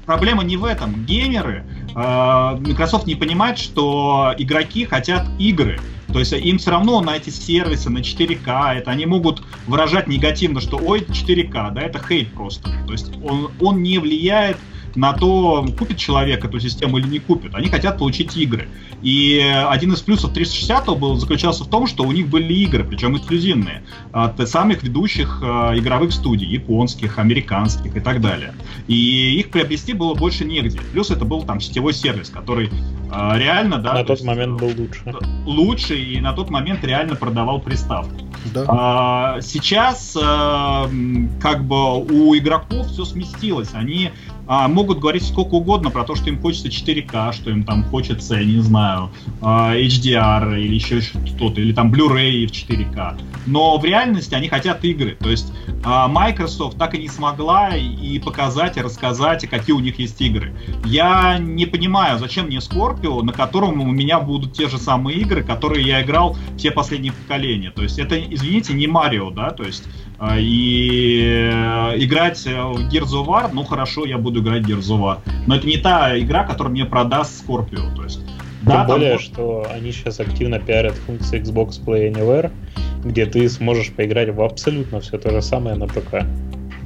проблема 0.07 0.45
не 0.45 0.57
в 0.57 0.65
этом. 0.65 1.05
Геймеры, 1.05 1.65
э, 1.95 2.59
Microsoft 2.61 3.07
не 3.07 3.17
понимает, 3.17 3.59
что 3.59 4.33
игроки 4.39 4.87
хотят 4.87 5.27
игры. 5.39 5.79
То 6.17 6.21
есть 6.21 6.33
им 6.33 6.57
все 6.57 6.71
равно 6.71 7.03
на 7.03 7.19
эти 7.19 7.29
сервисы, 7.29 7.91
на 7.91 7.99
4К, 7.99 8.77
это 8.77 8.91
они 8.91 9.05
могут 9.05 9.43
выражать 9.67 10.07
негативно, 10.07 10.63
что 10.63 10.79
ой, 10.79 11.01
4К, 11.01 11.75
да, 11.75 11.83
это 11.83 11.99
хейт 11.99 12.33
просто. 12.33 12.71
То 12.87 12.93
есть 12.93 13.13
он, 13.23 13.51
он 13.61 13.83
не 13.83 13.99
влияет 13.99 14.57
на 14.97 15.13
то, 15.13 15.67
купит 15.79 15.99
человек 15.99 16.45
эту 16.45 16.59
систему 16.59 16.99
или 16.99 17.07
не 17.07 17.19
купит. 17.19 17.55
Они 17.55 17.69
хотят 17.69 17.99
получить 17.99 18.37
игры. 18.37 18.69
И 19.03 19.41
один 19.69 19.93
из 19.93 20.01
плюсов 20.01 20.33
360 20.33 20.99
был, 20.99 21.17
заключался 21.17 21.65
в 21.65 21.69
том, 21.69 21.87
что 21.87 22.05
у 22.05 22.13
них 22.13 22.29
были 22.29 22.53
игры, 22.55 22.83
причем 22.83 23.17
эксклюзивные, 23.17 23.85
от 24.13 24.49
самых 24.49 24.83
ведущих 24.83 25.41
э, 25.43 25.79
игровых 25.79 26.13
студий, 26.13 26.47
японских, 26.47 27.19
американских 27.19 27.95
и 27.97 28.01
так 28.01 28.21
далее. 28.21 28.55
И 28.87 29.39
их 29.39 29.51
приобрести 29.51 29.93
было 29.93 30.15
больше 30.15 30.45
негде. 30.45 30.81
Плюс 30.93 31.11
это 31.11 31.25
был 31.25 31.43
там 31.43 31.61
сетевой 31.61 31.93
сервис, 31.93 32.31
который 32.31 32.71
А, 33.11 33.39
реально, 33.39 33.79
да. 33.79 33.95
На 33.95 34.01
тот 34.01 34.19
есть, 34.19 34.25
момент 34.25 34.61
был 34.61 34.73
лучше. 34.77 35.15
Лучше 35.45 35.99
и 35.99 36.21
на 36.21 36.33
тот 36.33 36.51
момент 36.51 36.85
реально 36.85 37.17
продавал 37.17 37.61
приставку. 37.61 38.15
Да. 38.53 38.65
А, 38.69 39.41
сейчас 39.41 40.17
а, 40.21 40.91
как 41.41 41.65
бы 41.65 41.99
у 41.99 42.37
игроков 42.37 42.89
все 42.89 43.05
сместилось. 43.05 43.71
Они 43.75 44.11
а, 44.47 44.69
могут 44.69 45.01
говорить 45.01 45.27
сколько 45.27 45.55
угодно 45.55 45.91
про 45.91 46.05
то, 46.05 46.15
что 46.15 46.29
им 46.29 46.41
хочется 46.41 46.69
4К, 46.69 47.33
что 47.33 47.51
им 47.51 47.65
там 47.65 47.85
хочется, 47.85 48.37
я 48.37 48.45
не 48.45 48.61
знаю, 48.61 49.11
а, 49.41 49.75
HDR 49.75 50.61
или 50.61 50.75
еще 50.75 51.01
что-то, 51.01 51.61
или 51.61 51.73
там 51.73 51.93
Blu-ray 51.93 52.47
в 52.47 52.53
4К. 52.53 53.19
Но 53.47 53.79
в 53.79 53.85
реальности 53.85 54.35
они 54.35 54.49
хотят 54.49 54.85
игры. 54.85 55.17
То 55.21 55.31
есть 55.31 55.53
а, 55.85 56.09
Microsoft 56.09 56.79
так 56.79 56.95
и 56.95 56.99
не 56.99 57.09
смогла 57.09 57.77
и 57.77 58.19
показать, 58.19 58.77
и 58.77 58.81
рассказать, 58.81 59.49
какие 59.49 59.75
у 59.75 59.81
них 59.81 59.99
есть 59.99 60.21
игры. 60.21 60.55
Я 60.85 61.39
не 61.39 61.67
понимаю, 61.67 62.19
зачем 62.19 62.47
мне 62.47 62.59
Scorpio, 62.59 63.23
на 63.23 63.33
котором 63.33 63.81
у 63.81 63.91
меня 63.91 64.21
будут 64.21 64.53
те 64.53 64.69
же 64.69 64.79
самые 64.79 65.19
игры, 65.19 65.43
которые 65.45 65.87
я 65.87 66.03
играл 66.03 66.37
все 66.57 66.71
последние 66.71 67.13
поколения. 67.13 67.71
То 67.71 67.83
есть 67.83 67.99
это, 67.99 68.19
извините, 68.19 68.75
не 68.75 68.87
Марио, 68.87 69.31
да, 69.31 69.51
то 69.51 69.63
есть 69.63 69.85
а, 70.06 70.06
и 70.39 71.51
э, 71.53 71.99
играть 71.99 72.39
в 72.45 72.89
Gears 72.91 73.13
of 73.13 73.27
War, 73.27 73.51
ну 73.53 73.65
хорошо, 73.65 74.07
я 74.07 74.19
буду 74.19 74.41
играть 74.41 74.65
в 74.65 74.69
Gears 74.69 74.91
of 74.91 75.01
War. 75.01 75.19
Но 75.47 75.57
это 75.57 75.67
не 75.67 75.77
та 75.77 76.19
игра, 76.19 76.45
которая 76.45 76.73
мне 76.73 76.85
продаст 76.85 77.45
Scorpio. 77.47 77.95
То 77.95 78.05
есть, 78.05 78.21
Тем 78.21 78.35
да, 78.65 78.85
более, 78.85 79.13
там... 79.13 79.19
что 79.21 79.67
они 79.71 79.93
сейчас 79.93 80.21
активно 80.21 80.59
пиарят 80.59 80.95
функции 80.95 81.41
Xbox 81.41 81.85
Play 81.85 82.13
Anywhere, 82.13 82.51
где 83.05 83.27
ты 83.27 83.49
сможешь 83.49 83.93
поиграть 83.93 84.35
в 84.35 84.41
абсолютно 84.41 85.01
все 85.01 85.19
то 85.19 85.31
же 85.31 85.43
самое 85.43 85.77
на 85.77 85.87
ПК. 85.87 86.25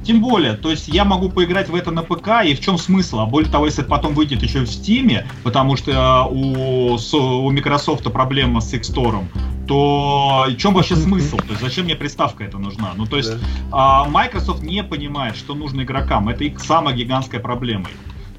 Тем 0.03 0.21
более, 0.21 0.53
то 0.53 0.71
есть 0.71 0.87
я 0.87 1.05
могу 1.05 1.29
поиграть 1.29 1.69
в 1.69 1.75
это 1.75 1.91
на 1.91 2.01
ПК, 2.01 2.43
и 2.43 2.55
в 2.55 2.59
чем 2.59 2.77
смысл? 2.77 3.19
А 3.19 3.25
более 3.25 3.51
того, 3.51 3.65
если 3.65 3.83
это 3.83 3.89
потом 3.89 4.13
выйдет 4.15 4.41
еще 4.41 4.61
в 4.61 4.63
Steam, 4.63 5.23
потому 5.43 5.77
что 5.77 5.91
э, 5.91 6.33
у, 6.33 6.95
у 6.95 7.51
Microsoft 7.51 8.11
проблема 8.11 8.61
с 8.61 8.73
X-Store, 8.73 9.23
то 9.67 10.47
в 10.49 10.57
чем 10.57 10.73
вообще 10.73 10.95
смысл? 10.95 11.37
То 11.37 11.49
есть 11.49 11.61
зачем 11.61 11.85
мне 11.85 11.95
приставка 11.95 12.43
эта 12.43 12.57
нужна? 12.57 12.93
Ну, 12.95 13.05
то 13.05 13.17
есть 13.17 13.31
да. 13.69 14.05
Microsoft 14.05 14.63
не 14.63 14.83
понимает, 14.83 15.35
что 15.35 15.53
нужно 15.53 15.81
игрокам. 15.81 16.29
Это 16.29 16.43
их 16.45 16.59
самая 16.59 16.95
гигантская 16.95 17.39
проблема. 17.39 17.85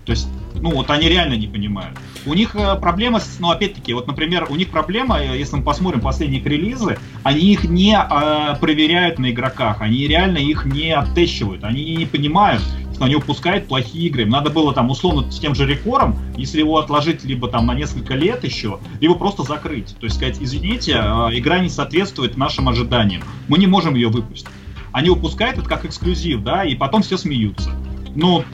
То 0.04 0.10
есть, 0.10 0.28
ну, 0.60 0.70
вот 0.70 0.90
они 0.90 1.08
реально 1.08 1.34
не 1.34 1.46
понимают. 1.46 1.98
У 2.26 2.34
них 2.34 2.54
э, 2.54 2.76
проблема, 2.76 3.20
ну, 3.40 3.50
опять-таки, 3.50 3.94
вот, 3.94 4.06
например, 4.06 4.46
у 4.50 4.56
них 4.56 4.68
проблема, 4.70 5.20
э, 5.20 5.38
если 5.38 5.56
мы 5.56 5.62
посмотрим 5.62 6.00
последние 6.00 6.42
релизы, 6.42 6.98
они 7.22 7.52
их 7.52 7.64
не 7.64 7.94
э, 7.94 8.56
проверяют 8.60 9.18
на 9.18 9.30
игроках, 9.30 9.80
они 9.80 10.06
реально 10.06 10.38
их 10.38 10.64
не 10.64 10.94
оттещивают, 10.94 11.64
они 11.64 11.96
не 11.96 12.06
понимают, 12.06 12.62
что 12.94 13.04
они 13.04 13.16
выпускают 13.16 13.66
плохие 13.66 14.06
игры. 14.06 14.22
Им 14.22 14.30
надо 14.30 14.50
было 14.50 14.72
там 14.72 14.90
условно 14.90 15.30
с 15.30 15.38
тем 15.38 15.54
же 15.54 15.66
рекором, 15.66 16.16
если 16.36 16.60
его 16.60 16.78
отложить 16.78 17.24
либо 17.24 17.48
там 17.48 17.66
на 17.66 17.74
несколько 17.74 18.14
лет 18.14 18.44
еще, 18.44 18.78
либо 19.00 19.14
просто 19.14 19.42
закрыть. 19.42 19.96
То 19.98 20.04
есть 20.04 20.16
сказать, 20.16 20.38
извините, 20.40 20.92
э, 20.92 21.28
игра 21.32 21.58
не 21.58 21.68
соответствует 21.68 22.36
нашим 22.36 22.68
ожиданиям, 22.68 23.22
мы 23.48 23.58
не 23.58 23.66
можем 23.66 23.94
ее 23.94 24.08
выпустить. 24.08 24.48
Они 24.92 25.08
выпускают 25.08 25.58
это 25.58 25.68
как 25.68 25.84
эксклюзив, 25.84 26.42
да, 26.42 26.64
и 26.64 26.74
потом 26.74 27.02
все 27.02 27.16
смеются. 27.16 27.70
Но 28.14 28.44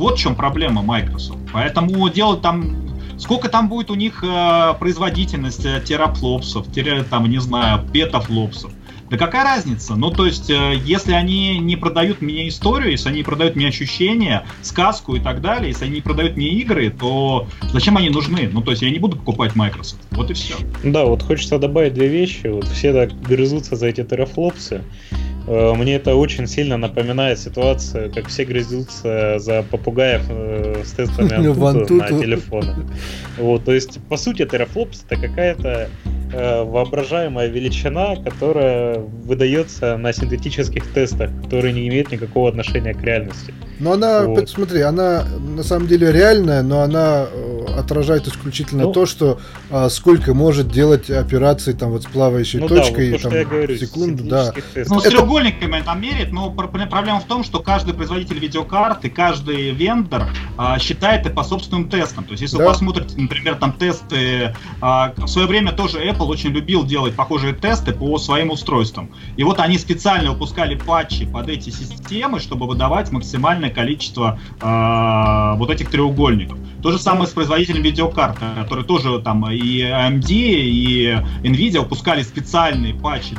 вот 0.00 0.18
в 0.18 0.18
чем 0.18 0.34
проблема 0.34 0.82
Microsoft. 0.82 1.38
Поэтому 1.52 2.08
делать 2.08 2.42
там 2.42 2.90
Сколько 3.18 3.50
там 3.50 3.68
будет 3.68 3.90
у 3.90 3.94
них 3.96 4.24
э, 4.24 4.74
производительность 4.78 5.66
э, 5.66 5.82
терафлопсов, 5.86 6.72
тире, 6.72 7.02
там, 7.02 7.28
не 7.28 7.38
знаю, 7.38 7.86
петафлопсов. 7.92 8.72
Да 9.10 9.18
какая 9.18 9.44
разница? 9.44 9.94
Ну, 9.94 10.10
то 10.10 10.24
есть, 10.24 10.48
э, 10.48 10.80
если 10.86 11.12
они 11.12 11.58
не 11.58 11.76
продают 11.76 12.22
мне 12.22 12.48
историю, 12.48 12.92
если 12.92 13.10
они 13.10 13.18
не 13.18 13.24
продают 13.24 13.56
мне 13.56 13.68
ощущения, 13.68 14.46
сказку 14.62 15.16
и 15.16 15.20
так 15.20 15.42
далее, 15.42 15.68
если 15.68 15.84
они 15.84 15.96
не 15.96 16.00
продают 16.00 16.36
мне 16.36 16.48
игры, 16.48 16.88
то 16.88 17.46
зачем 17.70 17.98
они 17.98 18.08
нужны? 18.08 18.48
Ну, 18.50 18.62
то 18.62 18.70
есть, 18.70 18.82
я 18.82 18.90
не 18.90 18.98
буду 18.98 19.18
покупать 19.18 19.54
Microsoft. 19.54 20.00
Вот 20.12 20.30
и 20.30 20.32
все. 20.32 20.54
Да, 20.82 21.04
вот 21.04 21.22
хочется 21.22 21.58
добавить 21.58 21.92
две 21.92 22.08
вещи. 22.08 22.46
Вот 22.46 22.68
все 22.68 22.94
так 22.94 23.20
грызутся 23.20 23.76
за 23.76 23.88
эти 23.88 24.02
терафлопсы. 24.02 24.82
Э, 25.46 25.72
мне 25.74 25.96
это 25.96 26.14
очень 26.14 26.46
сильно 26.46 26.76
напоминает 26.76 27.38
ситуацию, 27.38 28.12
как 28.12 28.28
все 28.28 28.44
грызутся 28.44 29.38
за 29.38 29.62
попугаев 29.62 30.22
э, 30.28 30.82
с 30.84 30.92
тестами 30.92 31.28
Antutu 31.30 31.94
на 31.94 32.08
телефоны. 32.08 32.86
Вот, 33.38 33.64
то 33.64 33.72
есть, 33.72 34.00
по 34.08 34.16
сути, 34.16 34.44
терафлопс 34.44 35.04
это 35.08 35.20
какая-то 35.20 35.88
э, 36.32 36.62
воображаемая 36.62 37.48
величина, 37.48 38.16
которая 38.16 38.98
выдается 38.98 39.96
на 39.96 40.12
синтетических 40.12 40.86
тестах, 40.92 41.30
которые 41.44 41.72
не 41.72 41.88
имеют 41.88 42.12
никакого 42.12 42.48
отношения 42.48 42.94
к 42.94 43.02
реальности. 43.02 43.54
Но 43.78 43.92
она, 43.92 44.24
вот. 44.24 44.48
смотри, 44.48 44.82
она 44.82 45.24
на 45.56 45.62
самом 45.62 45.86
деле 45.86 46.12
реальная, 46.12 46.62
но 46.62 46.82
она 46.82 47.26
отражает 47.80 48.28
исключительно 48.28 48.84
ну, 48.84 48.92
то, 48.92 49.06
что 49.06 49.40
а, 49.70 49.88
сколько 49.88 50.34
может 50.34 50.68
делать 50.68 51.10
операции 51.10 51.72
там 51.72 51.90
вот 51.90 52.04
с 52.04 52.06
плавающей 52.06 52.60
ну, 52.60 52.68
точкой, 52.68 53.10
да, 53.10 53.12
вот 53.12 53.22
то, 53.22 53.30
там, 53.30 53.48
говорю, 53.48 53.76
секунду, 53.76 54.24
да. 54.24 54.52
Ну, 54.88 55.00
с 55.00 55.02
треугольниками 55.04 55.82
там 55.84 56.00
меряет, 56.00 56.32
но 56.32 56.50
проблема 56.50 57.20
в 57.20 57.24
том, 57.24 57.44
что 57.44 57.60
каждый 57.60 57.94
производитель 57.94 58.38
видеокарты, 58.38 59.10
каждый 59.10 59.70
вендор 59.70 60.28
а, 60.56 60.78
считает 60.78 61.26
это 61.26 61.30
по 61.30 61.44
собственным 61.44 61.88
тестам. 61.88 62.24
То 62.24 62.32
есть, 62.32 62.42
если 62.42 62.56
да. 62.56 62.64
вы 62.64 62.70
посмотрите, 62.70 63.14
например, 63.16 63.56
там 63.56 63.72
тесты, 63.72 64.54
а, 64.80 65.12
в 65.16 65.26
свое 65.26 65.46
время 65.46 65.72
тоже 65.72 65.98
Apple 65.98 66.26
очень 66.26 66.50
любил 66.50 66.84
делать 66.84 67.14
похожие 67.14 67.54
тесты 67.54 67.92
по 67.92 68.18
своим 68.18 68.50
устройствам. 68.50 69.10
И 69.36 69.44
вот 69.44 69.60
они 69.60 69.78
специально 69.78 70.32
выпускали 70.32 70.74
патчи 70.74 71.26
под 71.26 71.48
эти 71.48 71.70
системы, 71.70 72.40
чтобы 72.40 72.66
выдавать 72.66 73.10
максимальное 73.10 73.70
количество 73.70 74.38
э, 74.60 75.58
вот 75.58 75.70
этих 75.70 75.90
треугольников. 75.90 76.58
То 76.82 76.92
же 76.92 76.98
самое 76.98 77.26
с 77.26 77.30
производителем 77.30 77.69
видеокарт, 77.78 78.38
которые 78.56 78.84
тоже 78.84 79.20
там 79.20 79.48
и 79.50 79.82
AMD, 79.82 80.30
и 80.30 81.16
Nvidia 81.42 81.80
выпускали 81.80 82.22
специальные 82.22 82.94
патчи, 82.94 83.36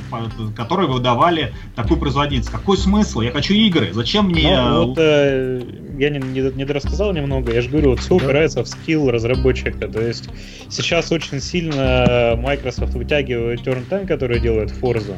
которые 0.56 0.88
выдавали 0.88 1.54
такую 1.76 2.00
производительность. 2.00 2.52
Какой 2.52 2.78
смысл? 2.78 3.22
Я 3.22 3.32
хочу 3.32 3.54
игры. 3.54 3.92
Зачем 3.94 4.28
мне... 4.28 4.60
Ну, 4.62 4.88
вот, 4.88 4.98
э, 4.98 5.62
я 5.98 6.10
не, 6.10 6.20
не, 6.20 6.52
не 6.56 6.66
дорассказал 6.66 7.14
немного. 7.14 7.54
Я 7.54 7.62
же 7.62 7.70
говорю, 7.70 7.92
вот 7.92 8.00
все 8.00 8.18
да. 8.18 8.26
упирается 8.26 8.64
в 8.64 8.68
скилл 8.68 9.10
разработчика. 9.12 9.88
То 9.88 10.02
есть 10.02 10.30
сейчас 10.70 11.12
очень 11.12 11.40
сильно 11.42 12.36
Microsoft 12.38 12.94
вытягивает 12.94 13.62
Turn 13.62 13.84
10, 13.90 14.08
который 14.08 14.40
делает 14.40 14.72
Forza. 14.72 15.16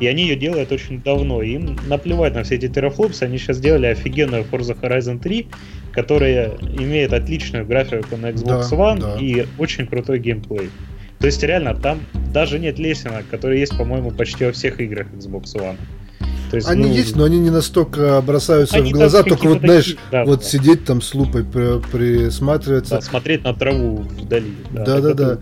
И 0.00 0.06
они 0.06 0.22
ее 0.22 0.36
делают 0.36 0.72
очень 0.72 1.00
давно. 1.00 1.42
Им 1.42 1.76
наплевать 1.86 2.34
на 2.34 2.42
все 2.42 2.56
эти 2.56 2.68
терафлопсы. 2.68 3.22
Они 3.22 3.38
сейчас 3.38 3.58
сделали 3.58 3.86
офигенную 3.86 4.44
Forza 4.44 4.76
Horizon 4.80 5.20
3, 5.20 5.46
которая 5.92 6.56
имеет 6.60 7.12
отличную 7.12 7.66
графику 7.66 8.16
на 8.16 8.30
Xbox 8.30 8.70
да, 8.70 8.76
One 8.76 9.00
да. 9.00 9.16
и 9.20 9.46
очень 9.58 9.86
крутой 9.86 10.18
геймплей. 10.18 10.70
То 11.18 11.26
есть 11.26 11.42
реально 11.42 11.74
там 11.74 12.00
даже 12.32 12.58
нет 12.58 12.78
лесенок, 12.78 13.28
которые 13.30 13.60
есть, 13.60 13.76
по-моему, 13.76 14.10
почти 14.10 14.44
во 14.44 14.52
всех 14.52 14.80
играх 14.80 15.06
Xbox 15.12 15.54
One. 15.54 15.76
То 16.52 16.56
есть, 16.56 16.68
они 16.68 16.82
ну, 16.82 16.92
есть, 16.92 17.16
но 17.16 17.24
они 17.24 17.38
не 17.38 17.48
настолько 17.48 18.20
бросаются 18.20 18.82
в 18.82 18.90
глаза, 18.90 19.22
только 19.22 19.48
вот, 19.48 19.60
знаешь, 19.60 19.96
да, 20.10 20.26
вот 20.26 20.40
да. 20.40 20.44
сидеть 20.44 20.84
там 20.84 21.00
с 21.00 21.14
лупой 21.14 21.44
присматриваться. 21.44 22.96
Да, 22.96 23.00
смотреть 23.00 23.42
на 23.42 23.54
траву 23.54 24.04
вдали. 24.20 24.52
Да, 24.70 25.00
да, 25.00 25.14
да. 25.14 25.38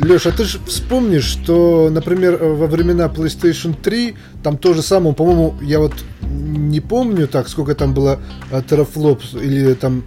Леша, 0.00 0.28
а 0.28 0.32
ты 0.32 0.44
же 0.44 0.58
вспомнишь, 0.66 1.24
что, 1.24 1.88
например, 1.90 2.36
во 2.36 2.66
времена 2.66 3.06
PlayStation 3.06 3.74
3, 3.74 4.14
там 4.42 4.58
то 4.58 4.74
же 4.74 4.82
самое, 4.82 5.14
по-моему, 5.14 5.54
я 5.62 5.78
вот 5.78 5.94
не 6.20 6.80
помню 6.80 7.26
так, 7.26 7.48
сколько 7.48 7.74
там 7.74 7.94
было 7.94 8.20
э, 8.50 8.60
терафлопс 8.68 9.32
или 9.32 9.72
там 9.72 10.04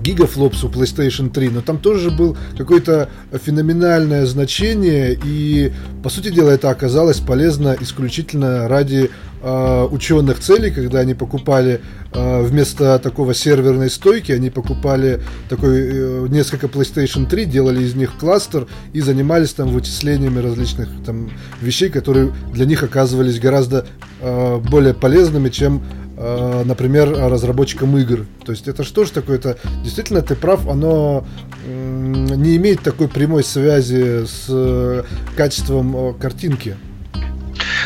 гигафлопс 0.00 0.64
у 0.64 0.68
PlayStation 0.68 1.30
3, 1.30 1.48
но 1.50 1.60
там 1.62 1.78
тоже 1.78 2.10
был 2.10 2.36
какое-то 2.56 3.08
феноменальное 3.32 4.26
значение, 4.26 5.18
и, 5.24 5.72
по 6.02 6.10
сути 6.10 6.30
дела, 6.30 6.50
это 6.50 6.70
оказалось 6.70 7.18
полезно 7.18 7.76
исключительно 7.80 8.68
ради 8.68 9.10
э, 9.42 9.88
ученых 9.90 10.40
целей, 10.40 10.70
когда 10.70 11.00
они 11.00 11.14
покупали 11.14 11.80
э, 12.12 12.42
вместо 12.42 12.98
такого 12.98 13.34
серверной 13.34 13.90
стойки, 13.90 14.32
они 14.32 14.50
покупали 14.50 15.20
такой 15.48 15.80
э, 15.80 16.26
несколько 16.28 16.66
PlayStation 16.66 17.26
3, 17.26 17.44
делали 17.46 17.82
из 17.82 17.94
них 17.94 18.12
кластер 18.18 18.66
и 18.92 19.00
занимались 19.00 19.52
там 19.52 19.68
вычислениями 19.68 20.38
различных 20.38 20.88
там 21.04 21.30
вещей, 21.60 21.88
которые 21.90 22.32
для 22.52 22.66
них 22.66 22.82
оказывались 22.82 23.38
гораздо 23.38 23.86
более 24.20 24.92
полезными, 24.92 25.48
чем 25.48 25.82
например, 26.16 27.10
разработчикам 27.10 27.96
игр. 27.96 28.26
То 28.44 28.52
есть 28.52 28.68
это 28.68 28.84
что 28.84 29.04
же 29.04 29.12
такое? 29.12 29.38
Это 29.38 29.56
действительно 29.82 30.20
ты 30.20 30.34
прав, 30.36 30.68
оно 30.68 31.24
не 31.66 32.56
имеет 32.56 32.82
такой 32.82 33.08
прямой 33.08 33.42
связи 33.42 34.26
с 34.26 35.04
качеством 35.34 36.14
картинки. 36.18 36.76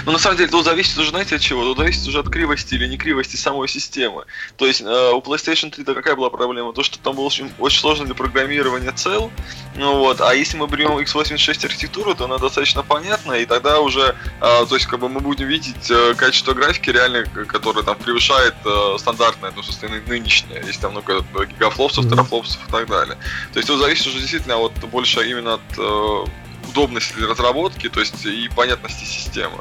Но 0.07 0.13
на 0.13 0.19
самом 0.19 0.37
деле 0.37 0.51
тут 0.51 0.65
зависит 0.65 0.99
уже, 0.99 1.11
знаете, 1.11 1.37
от 1.37 1.41
чего? 1.41 1.63
Тут 1.65 1.79
зависит 1.79 2.07
уже 2.07 2.21
от 2.21 2.29
кривости 2.29 2.75
или 2.75 2.87
не 2.87 2.99
кривости 2.99 3.37
самой 3.37 3.69
системы. 3.69 4.25
То 4.57 4.67
есть 4.67 4.83
э, 4.83 5.11
у 5.13 5.21
PlayStation 5.21 5.71
3 5.71 5.85
-то 5.85 5.95
какая 5.95 6.15
была 6.15 6.31
проблема? 6.31 6.73
То, 6.73 6.83
что 6.83 6.99
там 6.99 7.17
был 7.17 7.25
очень, 7.25 7.51
очень 7.59 7.81
сложно 7.81 8.05
для 8.05 8.15
программирования 8.15 8.93
цел. 8.93 9.31
Ну 9.77 9.99
вот, 9.99 10.21
а 10.21 10.35
если 10.35 10.57
мы 10.59 10.67
берем 10.67 10.99
x86 10.99 11.65
архитектуру, 11.65 12.15
то 12.15 12.25
она 12.25 12.39
достаточно 12.39 12.83
понятна, 12.83 13.33
и 13.33 13.47
тогда 13.47 13.81
уже, 13.81 14.15
э, 14.41 14.67
то 14.69 14.75
есть 14.75 14.87
как 14.87 15.01
бы 15.01 15.09
мы 15.09 15.21
будем 15.21 15.49
видеть 15.49 15.91
э, 15.91 16.15
качество 16.15 16.53
графики 16.53 16.91
реально, 16.91 17.25
которое 17.47 17.83
там 17.83 17.97
превышает 17.97 18.55
э, 18.65 18.97
стандартное, 18.99 19.53
ну, 19.57 19.63
собственно, 19.63 20.01
нынешнее. 20.07 20.63
Есть 20.67 20.81
там 20.81 20.93
много 20.93 21.25
гигафлопсов, 21.47 22.05
mm-hmm. 22.05 22.11
терафлопсов 22.11 22.69
и 22.69 22.71
так 22.71 22.89
далее. 22.89 23.17
То 23.53 23.59
есть 23.59 23.69
тут 23.69 23.81
зависит 23.81 24.07
уже 24.07 24.19
действительно 24.19 24.59
вот 24.59 24.73
больше 24.91 25.29
именно 25.29 25.55
от 25.55 25.79
э, 25.79 26.25
удобности 26.69 27.13
для 27.15 27.29
разработки, 27.29 27.89
то 27.89 28.01
есть 28.01 28.25
и 28.25 28.49
понятности 28.55 29.05
системы. 29.05 29.59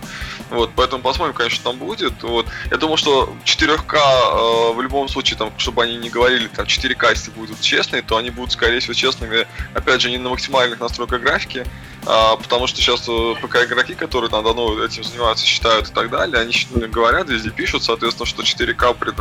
Вот, 0.49 0.71
поэтому 0.75 1.01
посмотрим, 1.01 1.33
конечно, 1.33 1.63
там 1.63 1.77
будет. 1.77 2.21
Вот. 2.23 2.47
Я 2.69 2.77
думаю, 2.77 2.97
что 2.97 3.33
4К 3.45 3.95
э, 3.95 4.73
в 4.73 4.81
любом 4.81 5.07
случае, 5.07 5.37
там, 5.37 5.51
чтобы 5.57 5.83
они 5.83 5.97
не 5.97 6.09
говорили, 6.09 6.47
там 6.47 6.65
4К, 6.65 7.09
если 7.09 7.31
будут 7.31 7.59
честные, 7.61 8.01
то 8.01 8.17
они 8.17 8.29
будут, 8.29 8.51
скорее 8.51 8.79
всего, 8.79 8.93
честными, 8.93 9.47
опять 9.73 10.01
же, 10.01 10.09
не 10.09 10.17
на 10.17 10.29
максимальных 10.29 10.79
настройках 10.79 11.21
графики, 11.21 11.65
а, 12.05 12.35
потому 12.35 12.67
что 12.67 12.81
сейчас 12.81 13.07
э, 13.07 13.35
ПК-игроки, 13.41 13.95
которые 13.95 14.29
там 14.29 14.43
давно 14.43 14.83
этим 14.83 15.03
занимаются, 15.03 15.45
считают 15.45 15.89
и 15.89 15.93
так 15.93 16.09
далее, 16.09 16.39
они 16.39 16.53
говорят, 16.87 17.29
везде 17.29 17.49
пишут, 17.49 17.83
соответственно, 17.83 18.25
что 18.25 18.43
4К 18.43 18.93
при, 18.93 19.11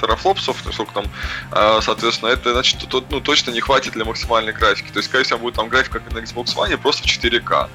терафлопсов, 0.00 0.56
сколько 0.72 0.92
там, 0.92 1.06
а, 1.50 1.80
соответственно, 1.80 2.30
это 2.30 2.52
значит, 2.52 2.80
что 2.80 3.04
ну, 3.10 3.20
точно 3.20 3.50
не 3.50 3.60
хватит 3.60 3.92
для 3.92 4.04
максимальной 4.04 4.52
графики. 4.52 4.90
То 4.92 4.98
есть, 4.98 5.08
скорее 5.08 5.24
всего, 5.24 5.38
будет 5.38 5.54
там 5.54 5.68
графика 5.68 6.00
как 6.00 6.12
на 6.12 6.18
Xbox 6.18 6.56
One, 6.56 6.76
просто 6.76 7.02
в 7.02 7.06
4К. 7.06 7.68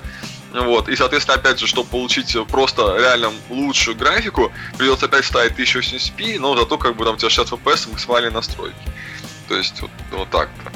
Вот. 0.54 0.90
И, 0.90 0.96
соответственно, 0.96 1.38
опять 1.38 1.60
же, 1.60 1.68
чтобы 1.68 1.90
получить 1.90 2.36
просто 2.50 2.98
реально 2.98 3.32
лучшую 3.50 3.96
графику, 3.96 4.52
придется 4.78 5.06
опять 5.06 5.26
ставить 5.26 5.54
1080p, 5.54 6.40
но 6.40 6.58
зато 6.58 6.78
как 6.78 6.96
бы 6.96 7.06
там 7.06 7.16
у 7.16 7.18
тебя 7.18 7.30
60 7.30 7.60
FPS 7.60 7.90
максимальные 7.90 8.32
настройки. 8.32 8.76
То 9.48 9.56
есть 9.56 9.82
вот, 9.82 9.92
вот 10.12 10.30
так-то. 10.30 10.72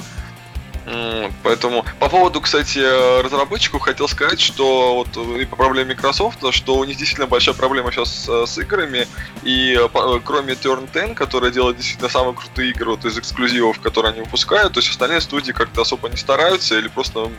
Поэтому 1.42 1.84
по 1.98 2.08
поводу, 2.08 2.40
кстати, 2.40 2.78
разработчиков 3.22 3.82
хотел 3.82 4.08
сказать, 4.08 4.40
что 4.40 4.94
вот 4.96 5.40
и 5.40 5.44
по 5.44 5.56
проблеме 5.56 5.94
Microsoft, 5.94 6.38
что 6.52 6.76
у 6.76 6.84
них 6.84 6.96
действительно 6.96 7.26
большая 7.26 7.54
проблема 7.54 7.90
сейчас 7.90 8.10
с, 8.10 8.46
с 8.46 8.58
играми, 8.58 9.06
и 9.42 9.78
кроме 10.24 10.54
Turn 10.54 10.88
10, 10.92 11.16
которая 11.16 11.50
делает 11.50 11.76
действительно 11.76 12.08
самые 12.08 12.34
крутые 12.34 12.70
игры 12.70 12.90
вот 12.90 13.04
из 13.04 13.18
эксклюзивов, 13.18 13.80
которые 13.80 14.12
они 14.12 14.20
выпускают, 14.20 14.74
то 14.74 14.80
есть 14.80 14.90
остальные 14.90 15.20
студии 15.20 15.52
как-то 15.52 15.82
особо 15.82 16.08
не 16.08 16.16
стараются, 16.16 16.78
или 16.78 16.88
просто 16.88 17.30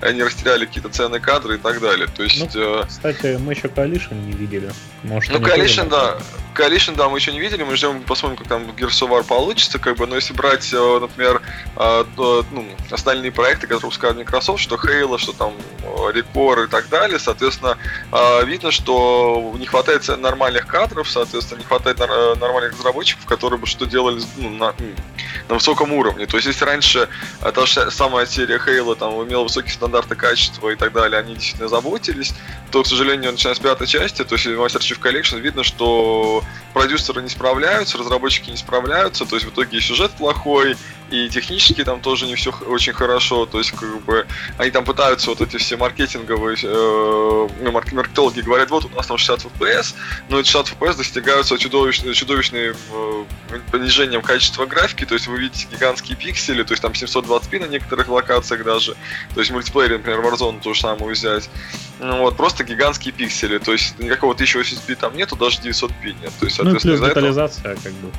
они 0.00 0.22
растеряли 0.22 0.66
какие-то 0.66 0.88
ценные 0.88 1.20
кадры 1.20 1.56
и 1.56 1.58
так 1.58 1.80
далее. 1.80 2.08
То 2.08 2.22
есть, 2.22 2.54
ну, 2.54 2.80
э, 2.80 2.84
кстати, 2.86 3.38
мы 3.40 3.52
еще 3.52 3.68
Coalition 3.68 4.14
не 4.14 4.32
видели. 4.32 4.72
Может, 5.02 5.32
ну, 5.32 5.38
Coalition, 5.38 5.88
да. 5.88 6.18
Coalition, 6.54 6.96
да, 6.96 7.08
мы 7.08 7.18
еще 7.18 7.32
не 7.32 7.40
видели, 7.40 7.62
мы 7.62 7.76
ждем, 7.76 8.02
посмотрим, 8.02 8.38
как 8.38 8.48
там 8.48 8.62
Gears 8.70 9.02
of 9.02 9.10
War 9.10 9.24
получится, 9.24 9.78
как 9.78 9.96
бы, 9.96 10.06
но 10.06 10.16
если 10.16 10.32
брать, 10.32 10.72
э, 10.72 10.98
например, 11.00 11.42
э, 11.76 12.04
ну, 12.50 12.66
остальные 12.96 13.32
проекты, 13.32 13.62
которые 13.62 13.82
выпускают 13.82 14.16
Microsoft, 14.16 14.62
что 14.62 14.76
Halo, 14.76 15.18
что 15.18 15.32
там 15.32 15.54
Recore 15.82 16.64
и 16.64 16.68
так 16.68 16.88
далее, 16.88 17.18
соответственно, 17.18 17.78
э, 18.12 18.44
видно, 18.44 18.70
что 18.70 19.54
не 19.58 19.66
хватает 19.66 20.06
нормальных 20.18 20.66
кадров, 20.66 21.08
соответственно, 21.08 21.60
не 21.60 21.64
хватает 21.64 21.98
нормальных 21.98 22.72
разработчиков, 22.72 23.24
которые 23.26 23.58
бы 23.58 23.66
что 23.66 23.86
делали 23.86 24.20
ну, 24.36 24.50
на, 24.50 24.74
на 25.48 25.54
высоком 25.54 25.92
уровне. 25.92 26.26
То 26.26 26.36
есть, 26.36 26.48
если 26.48 26.64
раньше 26.64 27.08
та 27.40 27.66
же 27.66 27.90
самая 27.90 28.26
серия 28.26 28.58
Halo 28.58 28.96
там 28.96 29.12
имела 29.24 29.44
высокие 29.44 29.72
стандарты 29.72 30.16
качества 30.16 30.70
и 30.70 30.76
так 30.76 30.92
далее, 30.92 31.20
они 31.20 31.34
действительно 31.34 31.68
заботились, 31.68 32.34
то, 32.70 32.82
к 32.82 32.86
сожалению, 32.86 33.32
начиная 33.32 33.54
с 33.54 33.58
пятой 33.58 33.86
части, 33.86 34.24
то 34.24 34.34
есть 34.34 34.46
Master 34.46 34.80
Chief 34.80 35.00
Collection, 35.00 35.38
видно, 35.40 35.64
что 35.64 36.42
продюсеры 36.72 37.22
не 37.22 37.28
справляются, 37.28 37.98
разработчики 37.98 38.50
не 38.50 38.56
справляются, 38.56 39.24
то 39.24 39.36
есть 39.36 39.46
в 39.46 39.50
итоге 39.50 39.78
и 39.78 39.80
сюжет 39.80 40.12
плохой, 40.12 40.76
и 41.10 41.28
технически 41.28 41.84
там 41.84 42.00
тоже 42.00 42.26
не 42.26 42.34
все 42.34 42.50
очень 42.66 42.92
хорошо, 42.92 43.46
то 43.46 43.58
есть 43.58 43.70
как 43.70 44.02
бы 44.04 44.26
они 44.58 44.70
там 44.70 44.84
пытаются 44.84 45.30
вот 45.30 45.40
эти 45.40 45.56
все 45.56 45.76
маркетинговые, 45.76 46.56
э, 46.62 47.48
ну, 47.60 47.72
маркетологи 47.72 48.40
говорят, 48.40 48.70
вот 48.70 48.86
у 48.86 48.88
нас 48.88 49.06
там 49.06 49.16
60 49.16 49.52
FPS, 49.52 49.94
но 50.28 50.40
эти 50.40 50.48
60 50.48 50.76
FPS 50.76 50.96
достигаются 50.96 51.58
чудовищным, 51.58 52.12
чудовищным 52.12 52.74
э, 52.92 53.24
понижением 53.70 54.22
качества 54.22 54.66
графики, 54.66 55.04
то 55.04 55.14
есть 55.14 55.28
вы 55.28 55.38
видите 55.38 55.68
гигантские 55.70 56.16
пиксели, 56.16 56.64
то 56.64 56.72
есть 56.72 56.82
там 56.82 56.92
720p 56.92 57.60
на 57.60 57.66
некоторых 57.66 58.08
локациях 58.08 58.64
даже, 58.64 58.96
то 59.34 59.40
есть 59.40 59.50
в 59.50 59.54
мультиплеере, 59.54 59.98
например, 59.98 60.20
Warzone 60.20 60.60
то 60.60 60.74
же 60.74 60.80
самое 60.80 61.12
взять, 61.12 61.48
ну 62.00 62.18
вот, 62.18 62.36
просто 62.36 62.64
гигантские 62.64 63.12
пиксели, 63.12 63.58
то 63.58 63.72
есть 63.72 63.98
никакого 64.00 64.34
1080p 64.34 64.96
там 64.96 65.16
нету, 65.16 65.36
даже 65.36 65.60
900p 65.60 66.20
нет, 66.20 66.32
то 66.40 66.46
есть, 66.46 66.58
ну, 66.62 66.76
плюс 66.76 67.00
детализация 67.00 67.72
этого... 67.72 67.82
как 67.84 67.92
бы. 67.92 68.12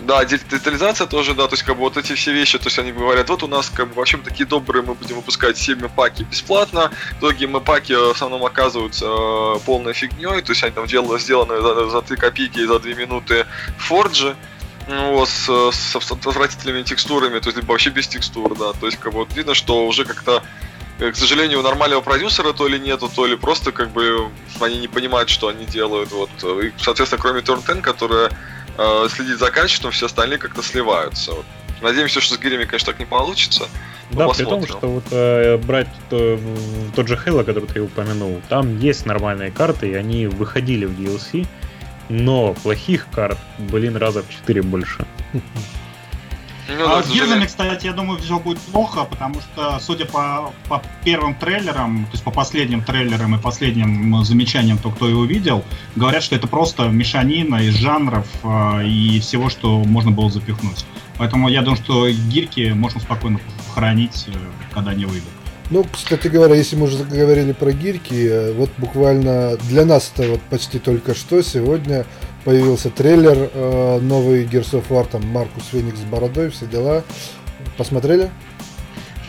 Да, 0.00 0.24
детализация 0.24 1.06
тоже, 1.06 1.34
да, 1.34 1.46
то 1.46 1.54
есть 1.54 1.62
как 1.62 1.76
бы 1.76 1.82
вот 1.82 1.96
эти 1.96 2.14
все 2.14 2.23
вещи, 2.32 2.58
то 2.58 2.66
есть 2.66 2.78
они 2.78 2.92
говорят, 2.92 3.28
вот 3.28 3.42
у 3.42 3.46
нас 3.46 3.70
как 3.70 3.88
бы 3.88 3.94
вообще 3.94 4.18
такие 4.18 4.46
добрые, 4.46 4.82
мы 4.82 4.94
будем 4.94 5.16
выпускать 5.16 5.56
7 5.56 5.88
паки 5.88 6.22
бесплатно, 6.22 6.90
итоге 7.18 7.46
мы 7.46 7.60
паки 7.60 7.92
в 7.92 8.10
основном 8.10 8.44
оказываются 8.44 9.06
э, 9.06 9.58
полной 9.64 9.92
фигней, 9.92 10.42
то 10.42 10.52
есть 10.52 10.62
они 10.62 10.72
там 10.72 10.86
делали, 10.86 11.18
сделаны 11.18 11.60
за, 11.60 11.88
за 11.88 12.02
3 12.02 12.16
копейки 12.16 12.60
и 12.60 12.66
за 12.66 12.78
2 12.78 12.94
минуты 12.94 13.46
Forge, 13.78 14.34
ну, 14.88 15.24
с, 15.24 15.48
с, 15.48 16.00
с 16.00 16.12
отвратительными 16.12 16.82
текстурами, 16.82 17.38
то 17.38 17.48
есть 17.48 17.56
либо 17.56 17.72
вообще 17.72 17.90
без 17.90 18.08
текстур, 18.08 18.56
да, 18.56 18.72
то 18.72 18.86
есть 18.86 18.98
как 18.98 19.12
бы 19.12 19.20
вот 19.20 19.34
видно, 19.34 19.54
что 19.54 19.86
уже 19.86 20.04
как-то 20.04 20.42
э, 20.98 21.10
к 21.10 21.16
сожалению, 21.16 21.60
у 21.60 21.62
нормального 21.62 22.00
продюсера 22.00 22.52
то 22.52 22.68
ли 22.68 22.78
нету, 22.78 23.08
то 23.08 23.26
ли 23.26 23.36
просто 23.36 23.72
как 23.72 23.90
бы 23.90 24.30
они 24.60 24.78
не 24.78 24.88
понимают, 24.88 25.30
что 25.30 25.48
они 25.48 25.64
делают. 25.64 26.12
Вот. 26.12 26.30
И, 26.62 26.72
соответственно, 26.78 27.20
кроме 27.20 27.40
Turn 27.40 27.64
10, 27.66 27.82
которая 27.82 28.30
э, 28.76 29.08
следит 29.10 29.38
за 29.38 29.50
качеством, 29.50 29.90
все 29.90 30.06
остальные 30.06 30.38
как-то 30.38 30.62
сливаются. 30.62 31.32
Вот. 31.32 31.46
Надеемся, 31.84 32.22
что 32.22 32.34
с 32.34 32.38
гирями, 32.38 32.64
конечно, 32.64 32.92
так 32.92 32.98
не 32.98 33.04
получится. 33.04 33.68
Да, 34.10 34.28
при 34.28 34.44
том, 34.44 34.66
что 34.66 34.88
вот 34.88 35.04
э, 35.10 35.58
брать 35.58 35.88
то, 36.08 36.40
тот 36.96 37.08
же 37.08 37.14
Halo, 37.14 37.44
который 37.44 37.68
ты 37.68 37.82
упомянул, 37.82 38.40
там 38.48 38.78
есть 38.78 39.04
нормальные 39.04 39.50
карты, 39.50 39.90
и 39.90 39.94
они 39.94 40.26
выходили 40.26 40.86
в 40.86 40.98
DLC, 40.98 41.46
но 42.08 42.54
плохих 42.54 43.06
карт, 43.12 43.38
блин, 43.58 43.96
раза 43.96 44.22
в 44.22 44.30
4 44.30 44.62
больше. 44.62 45.04
Ну, 46.68 46.96
а 46.96 47.02
с 47.02 47.10
Гирзами, 47.10 47.44
кстати, 47.44 47.86
я 47.86 47.92
думаю, 47.92 48.18
все 48.18 48.38
будет 48.38 48.58
плохо, 48.58 49.04
потому 49.04 49.40
что, 49.40 49.78
судя 49.80 50.06
по, 50.06 50.52
по 50.68 50.82
первым 51.04 51.34
трейлерам, 51.34 52.06
то 52.06 52.12
есть 52.12 52.24
по 52.24 52.30
последним 52.30 52.82
трейлерам 52.82 53.34
и 53.34 53.38
последним 53.38 54.24
замечаниям, 54.24 54.78
то, 54.78 54.90
кто 54.90 55.08
его 55.08 55.24
видел, 55.24 55.62
говорят, 55.94 56.22
что 56.22 56.36
это 56.36 56.46
просто 56.46 56.88
мешанина 56.88 57.56
из 57.56 57.74
жанров 57.74 58.26
э, 58.42 58.86
и 58.86 59.20
всего, 59.20 59.50
что 59.50 59.84
можно 59.84 60.10
было 60.10 60.30
запихнуть. 60.30 60.86
Поэтому 61.18 61.48
я 61.48 61.60
думаю, 61.60 61.76
что 61.76 62.08
гирки 62.08 62.72
можно 62.74 63.00
спокойно 63.00 63.40
похоронить, 63.68 64.24
э, 64.28 64.32
когда 64.72 64.92
они 64.92 65.04
выйдут. 65.04 65.28
Ну, 65.70 65.84
кстати 65.90 66.28
говоря, 66.28 66.54
если 66.54 66.76
мы 66.76 66.84
уже 66.84 66.98
заговорили 66.98 67.52
про 67.52 67.72
гирьки, 67.72 68.26
э, 68.26 68.52
вот 68.52 68.70
буквально 68.78 69.56
для 69.68 69.84
нас 69.84 70.12
это 70.14 70.30
вот 70.30 70.42
почти 70.42 70.78
только 70.78 71.14
что 71.14 71.42
сегодня 71.42 72.06
появился 72.44 72.90
трейлер 72.90 73.50
э, 73.52 73.98
новый 74.00 74.44
Gears 74.44 74.72
of 74.72 74.84
War, 74.88 75.08
там 75.10 75.26
Маркус 75.28 75.66
Феникс 75.68 76.00
с 76.00 76.04
бородой, 76.04 76.50
все 76.50 76.66
дела. 76.66 77.02
Посмотрели? 77.76 78.30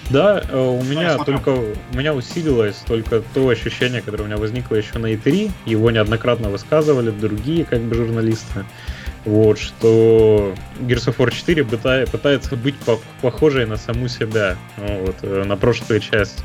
Да, 0.10 0.44
э, 0.48 0.58
у 0.58 0.84
меня 0.84 1.18
только 1.18 1.50
у 1.50 1.98
меня 1.98 2.14
усилилось 2.14 2.78
только 2.86 3.22
то 3.34 3.50
ощущение, 3.50 4.02
которое 4.02 4.24
у 4.24 4.28
меня 4.28 4.38
возникло 4.38 4.76
еще 4.76 5.00
на 5.00 5.14
E3. 5.14 5.52
Его 5.66 5.92
неоднократно 5.92 6.50
высказывали 6.50 7.10
другие 7.10 7.66
как 7.66 7.82
бы 7.82 7.96
журналисты. 7.96 8.66
Вот, 9.24 9.58
что 9.58 10.54
Gears 10.82 11.08
of 11.08 11.18
War 11.18 11.32
4 11.32 11.66
пытается 12.06 12.56
быть 12.56 12.76
похожей 13.22 13.66
на 13.66 13.76
саму 13.78 14.08
себя, 14.08 14.56
вот, 14.78 15.16
э, 15.24 15.44
на 15.44 15.58
прошлые 15.58 16.00
части. 16.00 16.44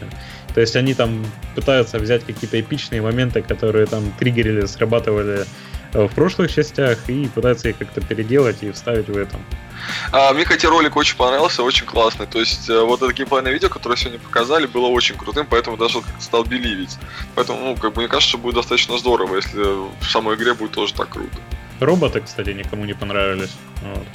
То 0.55 0.62
есть 0.62 0.75
они 0.77 0.95
там 0.95 1.27
пытаются 1.55 1.99
взять 1.99 2.25
какие-то 2.25 2.59
эпичные 2.59 3.03
моменты, 3.03 3.43
которые 3.43 3.85
там 3.85 4.11
триггерили, 4.18 4.64
срабатывали 4.64 5.45
в 5.93 6.09
прошлых 6.09 6.53
частях, 6.53 6.99
и 7.09 7.28
пытаются 7.28 7.68
их 7.68 7.78
как-то 7.78 8.01
переделать 8.01 8.62
и 8.62 8.70
вставить 8.70 9.09
в 9.09 9.16
этом. 9.16 9.45
А, 10.12 10.32
мне, 10.32 10.45
кстати, 10.45 10.66
ролик 10.66 10.97
очень 10.97 11.16
понравился, 11.16 11.62
очень 11.62 11.86
классный. 11.86 12.26
То 12.26 12.38
есть, 12.38 12.68
э, 12.68 12.80
вот 12.80 13.03
это 13.03 13.12
геймплейное 13.12 13.53
видео, 13.53 13.68
которое 13.68 13.97
сегодня 13.97 14.18
показали, 14.18 14.66
было 14.66 14.86
очень 14.86 15.16
крутым, 15.16 15.47
поэтому 15.49 15.76
даже 15.76 16.01
стал 16.18 16.45
беливить. 16.45 16.99
Поэтому, 17.34 17.61
ну, 17.61 17.76
как 17.76 17.93
бы, 17.93 18.01
мне 18.01 18.09
кажется, 18.09 18.28
что 18.28 18.38
будет 18.38 18.57
достаточно 18.57 18.99
здорово, 18.99 19.36
если 19.36 19.62
в 19.62 20.05
самой 20.05 20.36
игре 20.36 20.55
будет 20.55 20.72
тоже 20.72 20.95
так 20.95 21.09
круто. 21.09 21.36
Роботы, 21.80 22.20
кстати, 22.20 22.51
никому 22.51 22.84
не 22.84 22.95
понравились. 22.95 23.57
Вот. 23.82 24.07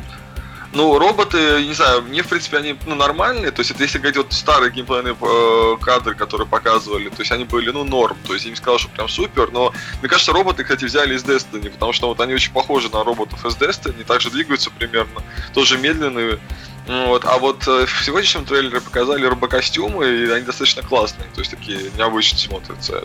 Ну, 0.75 0.99
роботы, 0.99 1.63
не 1.65 1.73
знаю, 1.73 2.01
мне, 2.01 2.21
в 2.21 2.27
принципе, 2.27 2.57
они 2.57 2.75
ну, 2.85 2.95
нормальные. 2.95 3.51
То 3.51 3.61
есть, 3.61 3.71
это 3.71 3.81
если 3.81 3.97
говорить 3.97 4.17
вот 4.17 4.33
старые 4.33 4.71
геймплейные 4.71 5.15
э, 5.19 5.77
кадры, 5.79 6.15
которые 6.15 6.47
показывали, 6.47 7.07
то 7.07 7.19
есть 7.19 7.31
они 7.31 7.45
были, 7.45 7.71
ну, 7.71 7.85
норм. 7.85 8.17
То 8.27 8.33
есть, 8.33 8.43
я 8.43 8.51
не 8.51 8.57
сказал, 8.57 8.77
что 8.77 8.89
прям 8.89 9.07
супер, 9.07 9.51
но 9.51 9.73
мне 10.01 10.09
кажется, 10.09 10.33
роботы, 10.33 10.63
кстати, 10.63 10.83
взяли 10.83 11.15
из 11.15 11.23
Destiny, 11.23 11.69
потому 11.69 11.93
что 11.93 12.09
вот 12.09 12.19
они 12.19 12.33
очень 12.33 12.51
похожи 12.51 12.89
на 12.89 13.05
роботов 13.05 13.45
из 13.45 13.55
Destiny, 13.55 14.03
также 14.03 14.29
двигаются 14.29 14.69
примерно, 14.69 15.21
тоже 15.53 15.77
медленные. 15.77 16.39
Вот, 16.87 17.23
а 17.23 17.37
вот 17.37 17.65
э, 17.67 17.85
в 17.85 18.05
сегодняшнем 18.05 18.43
трейлере 18.43 18.81
показали 18.81 19.25
робокостюмы, 19.25 20.05
и 20.05 20.29
они 20.29 20.45
достаточно 20.45 20.83
классные, 20.83 21.27
то 21.33 21.39
есть 21.39 21.51
такие 21.51 21.89
необычно 21.97 22.37
смотрятся. 22.37 22.97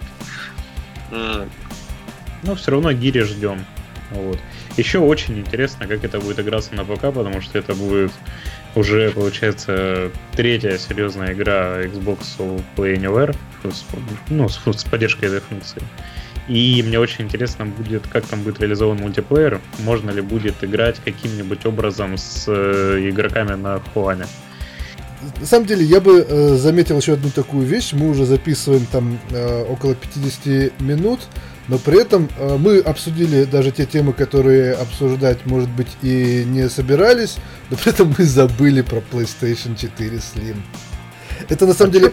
Это. 1.10 1.48
Но 2.42 2.56
все 2.56 2.72
равно 2.72 2.92
гири 2.92 3.22
ждем. 3.22 3.64
Вот. 4.10 4.38
Еще 4.76 4.98
очень 4.98 5.38
интересно, 5.38 5.86
как 5.86 6.04
это 6.04 6.18
будет 6.20 6.40
играться 6.40 6.74
на 6.74 6.84
ПК, 6.84 7.12
потому 7.12 7.40
что 7.40 7.58
это 7.58 7.74
будет 7.74 8.12
уже, 8.74 9.10
получается, 9.10 10.10
третья 10.32 10.76
серьезная 10.78 11.32
игра 11.32 11.82
Xbox 11.82 12.18
Play 12.76 12.96
Anywhere, 12.96 13.36
с, 13.64 13.84
ну, 14.28 14.48
с, 14.48 14.60
с 14.64 14.84
поддержкой 14.84 15.26
этой 15.26 15.40
функции. 15.40 15.82
И 16.48 16.82
мне 16.84 16.98
очень 16.98 17.26
интересно 17.26 17.66
будет, 17.66 18.06
как 18.08 18.26
там 18.26 18.42
будет 18.42 18.60
реализован 18.60 18.98
мультиплеер, 18.98 19.60
можно 19.80 20.10
ли 20.10 20.20
будет 20.20 20.64
играть 20.64 20.96
каким-нибудь 21.04 21.64
образом 21.64 22.16
с 22.16 22.46
э, 22.48 23.08
игроками 23.08 23.54
на 23.54 23.80
Хуане. 23.94 24.26
На 25.38 25.46
самом 25.46 25.66
деле, 25.66 25.84
я 25.84 26.00
бы 26.00 26.26
э, 26.26 26.56
заметил 26.56 26.98
еще 26.98 27.12
одну 27.12 27.30
такую 27.30 27.66
вещь. 27.66 27.92
Мы 27.92 28.08
уже 28.08 28.24
записываем 28.24 28.86
там 28.90 29.20
э, 29.30 29.64
около 29.64 29.94
50 29.94 30.80
минут, 30.80 31.20
но 31.70 31.78
при 31.78 32.00
этом 32.00 32.28
э, 32.36 32.56
мы 32.58 32.80
обсудили 32.80 33.44
даже 33.44 33.70
те 33.70 33.86
темы, 33.86 34.12
которые 34.12 34.74
обсуждать, 34.74 35.46
может 35.46 35.70
быть, 35.70 35.86
и 36.02 36.42
не 36.44 36.68
собирались, 36.68 37.36
но 37.70 37.76
при 37.76 37.90
этом 37.90 38.12
мы 38.18 38.24
забыли 38.24 38.82
про 38.82 38.96
PlayStation 38.96 39.76
4 39.76 40.16
Slim. 40.16 40.56
Это 41.50 41.66
на 41.66 41.74
самом 41.74 41.90
а 41.90 41.92
деле... 41.94 42.12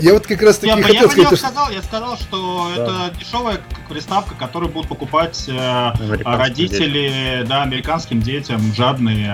Я 0.00 0.12
вот 0.12 0.26
как 0.26 0.42
раз 0.42 0.58
таки 0.58 0.68
я, 0.68 0.82
хотел 0.82 1.02
я 1.04 1.08
сказать... 1.08 1.30
Я 1.30 1.36
сказал, 1.36 1.70
я 1.70 1.82
сказал, 1.82 2.16
что 2.18 2.70
это 2.76 3.14
дешевая 3.18 3.60
приставка, 3.88 4.34
которую 4.34 4.70
будут 4.70 4.88
покупать 4.88 5.48
э, 5.48 5.92
родители, 6.24 7.44
да, 7.48 7.62
американским 7.62 8.20
детям, 8.20 8.60
жадные 8.74 9.32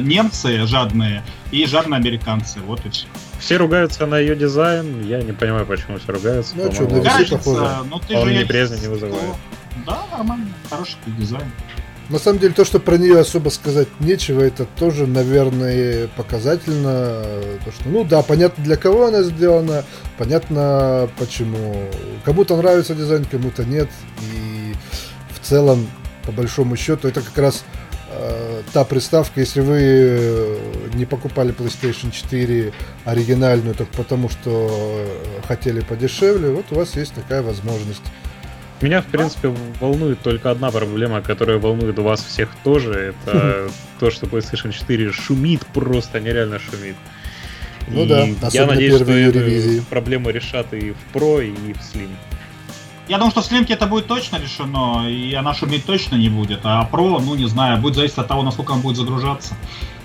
немцы 0.00 0.66
жадные 0.66 1.22
и 1.52 1.66
жадные 1.66 1.98
американцы. 1.98 2.58
Вот 2.60 2.84
и 2.84 2.90
все. 2.90 3.06
Все 3.38 3.56
ругаются 3.56 4.06
на 4.06 4.18
ее 4.18 4.34
дизайн, 4.34 5.06
я 5.06 5.22
не 5.22 5.32
понимаю, 5.32 5.66
почему 5.66 5.98
все 5.98 6.12
ругаются. 6.12 6.54
Ну, 6.56 6.72
что, 6.72 6.82
на 6.88 7.38
похоже. 7.38 7.70
Ну, 7.88 8.00
ты 8.00 8.16
Он 8.16 8.28
же 8.28 8.34
неприязни 8.34 8.80
не 8.80 8.88
вызывает. 8.88 9.34
Да, 9.86 10.04
нормально, 10.10 10.48
хороший 10.68 10.96
дизайн. 11.06 11.50
На 12.10 12.18
самом 12.18 12.40
деле, 12.40 12.52
то, 12.52 12.64
что 12.64 12.80
про 12.80 12.98
нее 12.98 13.20
особо 13.20 13.50
сказать 13.50 13.86
нечего, 14.00 14.40
это 14.40 14.64
тоже, 14.64 15.06
наверное, 15.06 16.08
показательно. 16.16 17.22
То, 17.64 17.70
что, 17.70 17.88
ну 17.88 18.02
да, 18.02 18.22
понятно, 18.22 18.64
для 18.64 18.76
кого 18.76 19.06
она 19.06 19.22
сделана, 19.22 19.84
понятно, 20.18 21.08
почему. 21.18 21.88
Кому-то 22.24 22.56
нравится 22.56 22.96
дизайн, 22.96 23.24
кому-то 23.24 23.64
нет. 23.64 23.88
И 24.22 24.74
в 25.32 25.46
целом, 25.46 25.88
по 26.26 26.32
большому 26.32 26.74
счету, 26.74 27.06
это 27.06 27.20
как 27.20 27.38
раз 27.38 27.62
э, 28.10 28.62
та 28.72 28.84
приставка, 28.84 29.38
если 29.38 29.60
вы 29.60 30.58
не 30.94 31.04
покупали 31.04 31.54
PlayStation 31.54 32.10
4 32.10 32.72
оригинальную 33.04 33.76
только 33.76 33.96
потому, 33.96 34.28
что 34.28 35.06
хотели 35.46 35.80
подешевле, 35.80 36.50
вот 36.50 36.66
у 36.72 36.74
вас 36.74 36.96
есть 36.96 37.14
такая 37.14 37.42
возможность 37.42 38.02
меня, 38.82 39.02
в 39.02 39.06
принципе, 39.06 39.54
волнует 39.80 40.20
только 40.20 40.50
одна 40.50 40.70
проблема, 40.70 41.20
которая 41.20 41.58
волнует 41.58 41.98
вас 41.98 42.24
всех 42.24 42.50
тоже. 42.64 43.14
Это 43.24 43.68
то, 43.98 44.10
что 44.10 44.26
PlayStation 44.26 44.72
4 44.72 45.12
шумит, 45.12 45.66
просто 45.66 46.20
нереально 46.20 46.58
шумит. 46.58 46.96
Ну 47.88 48.04
и 48.04 48.06
да, 48.06 48.26
я 48.52 48.66
надеюсь, 48.66 48.96
что 48.96 49.10
эту 49.12 49.82
проблему 49.84 50.30
решат 50.30 50.72
и 50.72 50.92
в 50.92 51.16
Pro, 51.16 51.44
и 51.44 51.72
в 51.72 51.78
Slim. 51.78 52.10
Я 53.08 53.18
думаю, 53.18 53.32
что 53.32 53.42
в 53.42 53.50
Slim 53.50 53.66
это 53.68 53.86
будет 53.86 54.06
точно 54.06 54.36
решено, 54.36 55.10
и 55.10 55.34
она 55.34 55.52
шуметь 55.52 55.84
точно 55.84 56.14
не 56.14 56.28
будет. 56.28 56.60
А 56.62 56.88
Pro, 56.90 57.20
ну 57.20 57.34
не 57.34 57.48
знаю, 57.48 57.80
будет 57.80 57.96
зависеть 57.96 58.18
от 58.18 58.28
того, 58.28 58.42
насколько 58.42 58.72
он 58.72 58.80
будет 58.82 58.96
загружаться. 58.96 59.54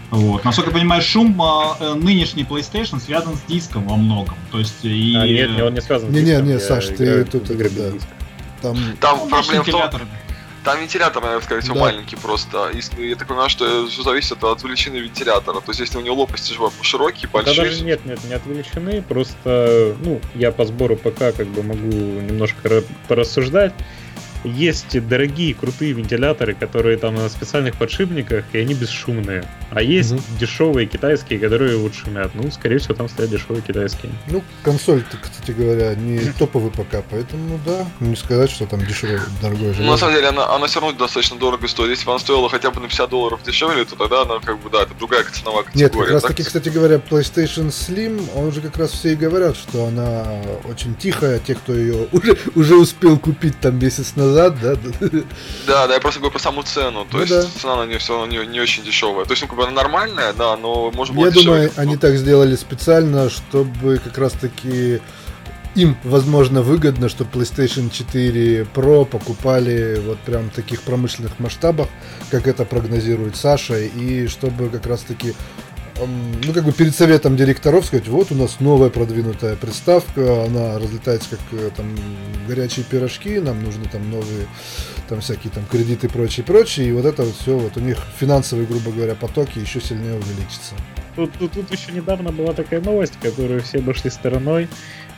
Вот. 0.09 0.43
Насколько 0.43 0.71
я 0.71 0.77
понимаю, 0.77 1.01
шум 1.01 1.39
э, 1.41 1.93
нынешний 1.95 2.43
PlayStation 2.43 2.99
связан 2.99 3.35
с 3.35 3.41
диском 3.49 3.87
во 3.87 3.95
многом. 3.95 4.35
То 4.51 4.59
есть 4.59 4.83
и... 4.83 5.15
А, 5.15 5.27
нет, 5.27 5.61
он 5.61 5.73
не 5.73 5.81
связан 5.81 6.09
с 6.09 6.13
диском. 6.13 6.45
Не, 6.45 6.49
не, 6.49 6.53
не, 6.53 6.59
Саш, 6.59 6.87
ты 6.87 7.25
тут 7.25 7.49
игры 7.51 7.69
да. 7.69 7.91
диск. 7.91 8.07
Там, 8.73 8.97
там 8.99 9.19
ну, 9.23 9.29
проблема 9.29 9.63
в 9.63 9.69
том, 9.69 10.07
там 10.65 10.81
вентилятор, 10.81 11.21
наверное, 11.21 11.45
скорее 11.45 11.61
всего, 11.61 11.75
да. 11.75 11.81
маленький 11.81 12.15
просто. 12.15 12.69
И 12.69 13.07
я 13.07 13.15
так 13.15 13.27
понимаю, 13.27 13.49
что 13.49 13.87
все 13.87 14.01
зависит 14.01 14.43
от 14.43 14.63
величины 14.63 14.97
вентилятора. 14.97 15.61
То 15.61 15.69
есть, 15.69 15.79
если 15.79 15.99
у 15.99 16.01
него 16.01 16.15
лопасти 16.15 16.55
широкие, 16.81 17.29
большие... 17.29 17.55
Да 17.55 17.63
даже 17.63 17.83
нет, 17.83 18.03
нет, 18.05 18.23
не 18.23 18.33
от 18.33 18.45
величины, 18.47 19.03
просто, 19.03 19.95
ну, 20.03 20.19
я 20.33 20.51
по 20.51 20.65
сбору 20.65 20.95
ПК 20.95 21.35
как 21.37 21.47
бы 21.47 21.61
могу 21.61 21.87
немножко 21.87 22.83
порассуждать. 23.07 23.73
Есть 24.45 24.99
дорогие, 25.07 25.53
крутые 25.53 25.93
вентиляторы, 25.93 26.53
которые 26.53 26.97
там 26.97 27.15
на 27.15 27.29
специальных 27.29 27.75
подшипниках, 27.75 28.45
и 28.53 28.59
они 28.59 28.73
бесшумные. 28.73 29.45
А 29.71 29.81
есть 29.81 30.11
угу. 30.13 30.21
дешевые 30.39 30.87
китайские, 30.87 31.39
которые 31.39 31.77
вот 31.77 31.93
шумят. 31.93 32.31
Ну, 32.33 32.49
скорее 32.51 32.77
всего, 32.77 32.93
там 32.95 33.09
стоят 33.09 33.31
дешевые 33.31 33.61
китайские. 33.61 34.11
Ну, 34.27 34.43
консоль, 34.63 35.03
кстати 35.21 35.51
говоря, 35.51 35.95
не 35.95 36.19
топовый 36.37 36.71
ПК, 36.71 37.03
поэтому, 37.09 37.43
ну 37.47 37.59
да, 37.65 37.85
не 37.99 38.15
сказать, 38.15 38.51
что 38.51 38.65
там 38.65 38.85
дешевое, 38.85 39.21
дорогое 39.41 39.73
железо. 39.73 39.83
Ну, 39.83 39.91
на 39.91 39.97
самом 39.97 40.15
деле, 40.15 40.27
она, 40.27 40.53
она 40.55 40.67
все 40.67 40.79
равно 40.79 40.97
достаточно 40.97 41.37
дорого 41.37 41.67
стоит. 41.67 41.89
Если 41.89 42.05
бы 42.05 42.11
она 42.11 42.19
стоила 42.19 42.49
хотя 42.49 42.71
бы 42.71 42.79
на 42.79 42.87
50 42.87 43.09
долларов 43.09 43.41
дешевле, 43.43 43.85
то 43.85 43.95
тогда 43.95 44.21
она, 44.21 44.39
как 44.39 44.59
бы, 44.59 44.69
да, 44.69 44.83
это 44.83 44.93
другая 44.97 45.23
ценовая 45.31 45.63
категория. 45.63 45.85
Нет, 45.85 45.95
как 45.95 46.09
раз 46.11 46.23
таки, 46.23 46.43
кстати 46.43 46.69
говоря, 46.69 46.95
PlayStation 46.95 47.67
Slim, 47.67 48.23
он 48.35 48.51
же 48.51 48.61
как 48.61 48.77
раз 48.77 48.91
все 48.91 49.13
и 49.13 49.15
говорят, 49.15 49.57
что 49.57 49.85
она 49.85 50.25
очень 50.65 50.95
тихая. 50.95 51.39
Те, 51.39 51.55
кто 51.55 51.73
ее 51.73 52.07
уже, 52.11 52.37
уже 52.55 52.75
успел 52.75 53.17
купить 53.17 53.59
там 53.59 53.79
месяц 53.79 54.15
назад, 54.15 54.34
назад, 54.35 54.55
да? 54.61 54.75
Да, 55.67 55.87
да, 55.87 55.93
я 55.93 55.99
просто 55.99 56.19
говорю 56.19 56.33
про 56.33 56.39
саму 56.39 56.63
цену. 56.63 57.05
То 57.05 57.17
ну, 57.17 57.21
есть 57.21 57.33
да. 57.33 57.43
цена 57.59 57.75
на 57.77 57.85
нее 57.87 57.99
все 57.99 58.17
равно 58.17 58.27
не, 58.27 58.45
не 58.47 58.59
очень 58.59 58.83
дешевая. 58.83 59.25
То 59.25 59.31
есть, 59.31 59.41
ну, 59.43 59.47
как 59.47 59.57
бы 59.57 59.63
она 59.63 59.71
нормальная, 59.71 60.33
да, 60.33 60.55
но 60.57 60.91
может 60.91 61.15
быть. 61.15 61.35
Я 61.35 61.43
думаю, 61.43 61.71
они 61.75 61.97
так 61.97 62.15
сделали 62.15 62.55
специально, 62.55 63.29
чтобы 63.29 63.97
как 63.97 64.17
раз 64.17 64.33
таки 64.33 65.01
им, 65.75 65.97
возможно, 66.03 66.61
выгодно, 66.61 67.09
что 67.09 67.25
PlayStation 67.25 67.89
4 67.91 68.61
Pro 68.73 69.05
покупали 69.05 69.99
вот 70.05 70.17
прям 70.19 70.49
в 70.49 70.53
таких 70.53 70.81
промышленных 70.81 71.37
масштабах, 71.39 71.87
как 72.31 72.47
это 72.47 72.63
прогнозирует 72.63 73.35
Саша, 73.35 73.79
и 73.79 74.27
чтобы 74.27 74.69
как 74.69 74.85
раз 74.87 75.01
таки 75.01 75.33
ну, 75.99 76.53
как 76.53 76.65
бы 76.65 76.71
перед 76.71 76.95
советом 76.95 77.37
директоров 77.37 77.85
сказать, 77.85 78.07
вот 78.07 78.31
у 78.31 78.35
нас 78.35 78.59
новая 78.59 78.89
продвинутая 78.89 79.55
приставка, 79.55 80.43
она 80.43 80.77
разлетается 80.77 81.29
как 81.31 81.39
э, 81.53 81.69
там 81.75 81.95
горячие 82.47 82.85
пирожки, 82.85 83.39
нам 83.39 83.63
нужны 83.63 83.85
там 83.85 84.09
новые 84.09 84.47
там 85.07 85.21
всякие 85.21 85.51
там 85.51 85.65
кредиты 85.65 86.07
и 86.07 86.09
прочее, 86.09 86.45
прочее, 86.45 86.89
и 86.89 86.91
вот 86.91 87.05
это 87.05 87.23
вот 87.23 87.35
все, 87.35 87.57
вот 87.57 87.77
у 87.77 87.79
них 87.79 87.97
финансовые, 88.17 88.67
грубо 88.67 88.91
говоря, 88.91 89.15
потоки 89.15 89.59
еще 89.59 89.79
сильнее 89.79 90.15
увеличатся. 90.15 90.75
Тут, 91.15 91.31
тут, 91.39 91.53
тут 91.53 91.71
еще 91.71 91.91
недавно 91.91 92.31
была 92.31 92.53
такая 92.53 92.81
новость, 92.81 93.13
которую 93.21 93.61
все 93.61 93.77
обошли 93.77 94.09
стороной, 94.09 94.67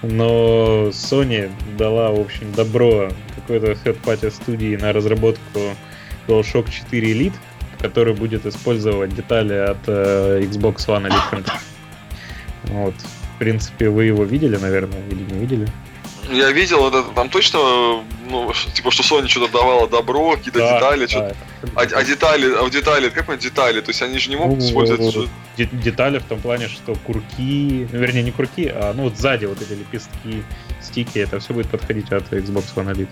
но 0.04 0.90
Sony 0.90 1.52
дала, 1.78 2.12
в 2.12 2.20
общем, 2.20 2.52
добро 2.54 3.10
какой-то 3.36 3.72
third-party 3.72 4.32
студии 4.32 4.76
на 4.76 4.94
разработку 4.94 5.60
DualShock 6.28 6.70
4 6.70 7.14
Elite, 7.14 7.34
который 7.80 8.14
будет 8.14 8.46
использовать 8.46 9.16
детали 9.16 9.54
от 9.54 9.78
э, 9.88 10.42
Xbox 10.44 10.88
One 10.88 11.08
Elite 11.08 11.32
Control. 11.32 11.60
Вот. 12.64 12.94
В 13.36 13.40
принципе, 13.40 13.90
вы 13.90 14.06
его 14.06 14.24
видели, 14.24 14.58
наверное, 14.58 15.02
или 15.10 15.24
не 15.24 15.40
видели? 15.40 15.68
Я 16.30 16.52
видел, 16.52 16.88
это 16.88 17.04
там 17.04 17.30
точно, 17.30 18.04
ну, 18.30 18.52
типа, 18.74 18.92
что 18.92 19.04
Sony 19.04 19.28
что-то 19.28 19.54
давала 19.54 19.88
добро, 19.88 20.36
какие-то 20.36 20.60
да, 20.60 20.74
детали, 20.74 21.02
да, 21.02 21.08
что 21.08 21.36
а, 21.76 21.82
а 21.82 22.04
детали, 22.04 22.54
а 22.54 22.70
детали, 22.70 23.10
как 23.10 23.30
мы 23.30 23.38
детали, 23.38 23.80
то 23.80 23.92
есть 23.92 24.02
они 24.02 24.18
же 24.20 24.30
не 24.30 24.36
могут 24.36 24.60
ну, 24.60 24.66
использовать... 24.66 25.16
Ну, 25.16 25.28
детали 25.58 26.20
в 26.20 26.24
том 26.24 26.42
плане, 26.42 26.68
что 26.68 26.96
курки, 26.96 27.88
ну, 27.92 28.00
вернее, 28.00 28.24
не 28.24 28.32
курки, 28.32 28.70
а, 28.74 28.94
ну, 28.94 29.04
вот 29.04 29.18
сзади 29.18 29.46
вот 29.46 29.62
эти 29.62 29.72
лепестки, 29.72 30.44
стики, 30.82 31.20
это 31.20 31.40
все 31.40 31.54
будет 31.54 31.70
подходить 31.70 32.12
от 32.12 32.32
Xbox 32.34 32.66
One 32.76 32.94
Elite. 32.94 33.10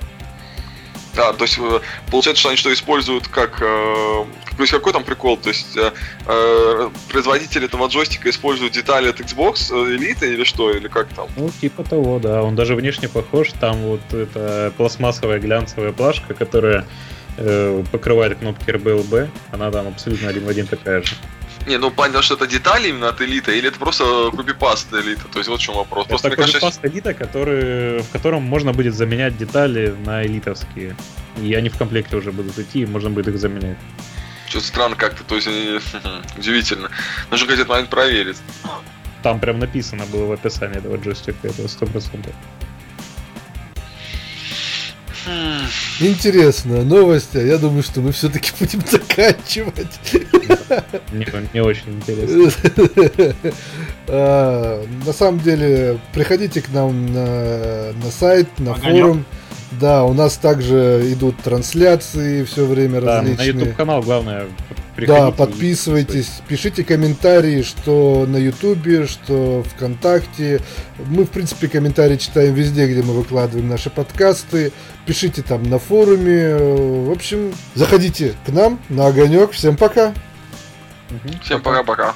Да, 1.16 1.34
то 1.34 1.44
есть 1.44 1.58
э, 1.58 1.80
получается, 2.12 2.40
что 2.42 2.50
они 2.50 2.58
что 2.58 2.74
используют 2.74 3.28
как... 3.28 3.62
Э, 3.62 4.26
то 4.56 4.62
есть 4.62 4.72
какой 4.72 4.94
там 4.94 5.04
прикол? 5.04 5.38
То 5.38 5.50
есть 5.50 5.76
э, 5.78 5.92
э, 6.28 6.90
производитель 7.10 7.66
этого 7.66 7.88
джойстика 7.88 8.30
использует 8.30 8.74
детали 8.74 9.10
от 9.10 9.20
Xbox 9.20 9.72
Elite 9.72 10.28
или 10.28 10.44
что? 10.44 10.72
Или 10.72 10.88
как 10.88 11.08
там? 11.10 11.28
Ну, 11.38 11.50
типа 11.62 11.84
того, 11.84 12.20
да. 12.20 12.44
Он 12.44 12.56
даже 12.56 12.76
внешне 12.76 13.08
похож. 13.08 13.52
Там 13.60 13.78
вот 13.78 14.14
эта 14.14 14.74
пластмассовая 14.78 15.40
глянцевая 15.40 15.92
плашка, 15.92 16.34
которая 16.34 16.86
э, 17.38 17.84
покрывает 17.92 18.40
кнопки 18.40 18.70
RBLB. 18.70 19.30
Она 19.52 19.72
там 19.72 19.88
абсолютно 19.88 20.30
один 20.30 20.46
в 20.46 20.50
один 20.50 20.68
такая 20.68 21.02
же. 21.02 21.16
Не, 21.66 21.78
ну 21.78 21.90
понятно, 21.90 22.22
что 22.22 22.36
это 22.36 22.46
детали 22.48 22.90
именно 22.90 23.10
от 23.10 23.22
элита, 23.22 23.52
или 23.52 23.68
это 23.68 23.80
просто 23.80 24.32
копипаст 24.36 24.94
элита? 24.94 25.28
То 25.32 25.40
есть 25.40 25.50
вот 25.50 25.60
в 25.60 25.64
чем 25.64 25.76
вопрос. 25.76 26.06
Это 26.06 26.10
просто, 26.10 26.30
копипаст 26.30 26.62
кажется... 26.62 26.88
элита, 26.88 27.14
который, 27.14 28.00
в 28.02 28.10
котором 28.12 28.44
можно 28.44 28.72
будет 28.72 28.94
заменять 28.94 29.38
детали 29.38 29.96
на 30.06 30.24
элитовские. 30.24 30.96
И 31.42 31.54
они 31.54 31.70
в 31.70 31.78
комплекте 31.78 32.16
уже 32.16 32.32
будут 32.32 32.60
идти, 32.60 32.82
и 32.82 32.86
можно 32.86 33.10
будет 33.10 33.28
их 33.30 33.40
заменять. 33.40 33.78
Что-то 34.48 34.66
странно 34.66 34.96
как-то, 34.96 35.24
то 35.24 35.36
есть 35.36 35.48
удивительно. 36.38 36.90
Нужно 37.32 37.48
как-то 37.48 37.66
момент 37.66 37.90
проверить. 37.90 38.38
Там 39.24 39.40
прям 39.40 39.58
написано 39.58 40.06
было 40.06 40.28
в 40.28 40.32
описании 40.34 40.78
этого 40.78 40.98
джойстика, 40.98 41.48
это 41.48 41.68
сто 41.68 41.88
процентов. 41.88 42.34
Интересно, 46.00 46.84
новости. 46.84 47.38
А 47.38 47.42
я 47.42 47.58
думаю, 47.58 47.84
что 47.84 48.02
мы 48.02 48.12
все-таки 48.12 48.52
будем 48.60 48.82
заканчивать. 48.82 50.00
Мне 51.12 51.28
не 51.54 51.60
очень 51.62 51.98
интересно. 51.98 52.52
А, 54.08 54.86
на 55.04 55.14
самом 55.14 55.40
деле, 55.40 55.98
приходите 56.14 56.62
к 56.62 56.70
нам 56.70 57.12
на, 57.12 57.92
на 57.94 58.12
сайт, 58.12 58.48
на 58.60 58.76
форум. 58.76 59.26
Да, 59.82 60.04
у 60.04 60.14
нас 60.14 60.38
также 60.38 61.02
идут 61.12 61.38
трансляции 61.42 62.44
все 62.44 62.66
время 62.66 63.02
Да, 63.02 63.22
различные. 63.22 63.54
на 63.54 63.60
YouTube 63.60 63.76
канал 63.76 64.02
главное 64.04 64.46
Да, 64.96 65.02
приходите 65.02 65.28
и 65.28 65.38
подписывайтесь, 65.38 66.30
пишите 66.48 66.84
комментарии, 66.84 67.62
что 67.64 68.26
на 68.28 68.38
Ютубе, 68.38 69.06
что 69.08 69.64
ВКонтакте. 69.64 70.62
Мы, 71.06 71.26
в 71.26 71.30
принципе, 71.30 71.68
комментарии 71.68 72.16
читаем 72.16 72.54
везде, 72.54 72.88
где 72.88 73.02
мы 73.04 73.14
выкладываем 73.14 73.68
наши 73.68 73.90
подкасты. 73.90 74.72
Пишите 75.06 75.42
там 75.42 75.64
на 75.64 75.80
форуме. 75.80 76.56
В 76.56 77.12
общем, 77.12 77.54
заходите 77.74 78.36
к 78.46 78.50
нам 78.50 78.80
на 78.90 79.08
огонек. 79.08 79.52
Всем 79.52 79.76
пока. 79.76 80.14
Всем 81.42 81.62
пока-пока. 81.62 82.16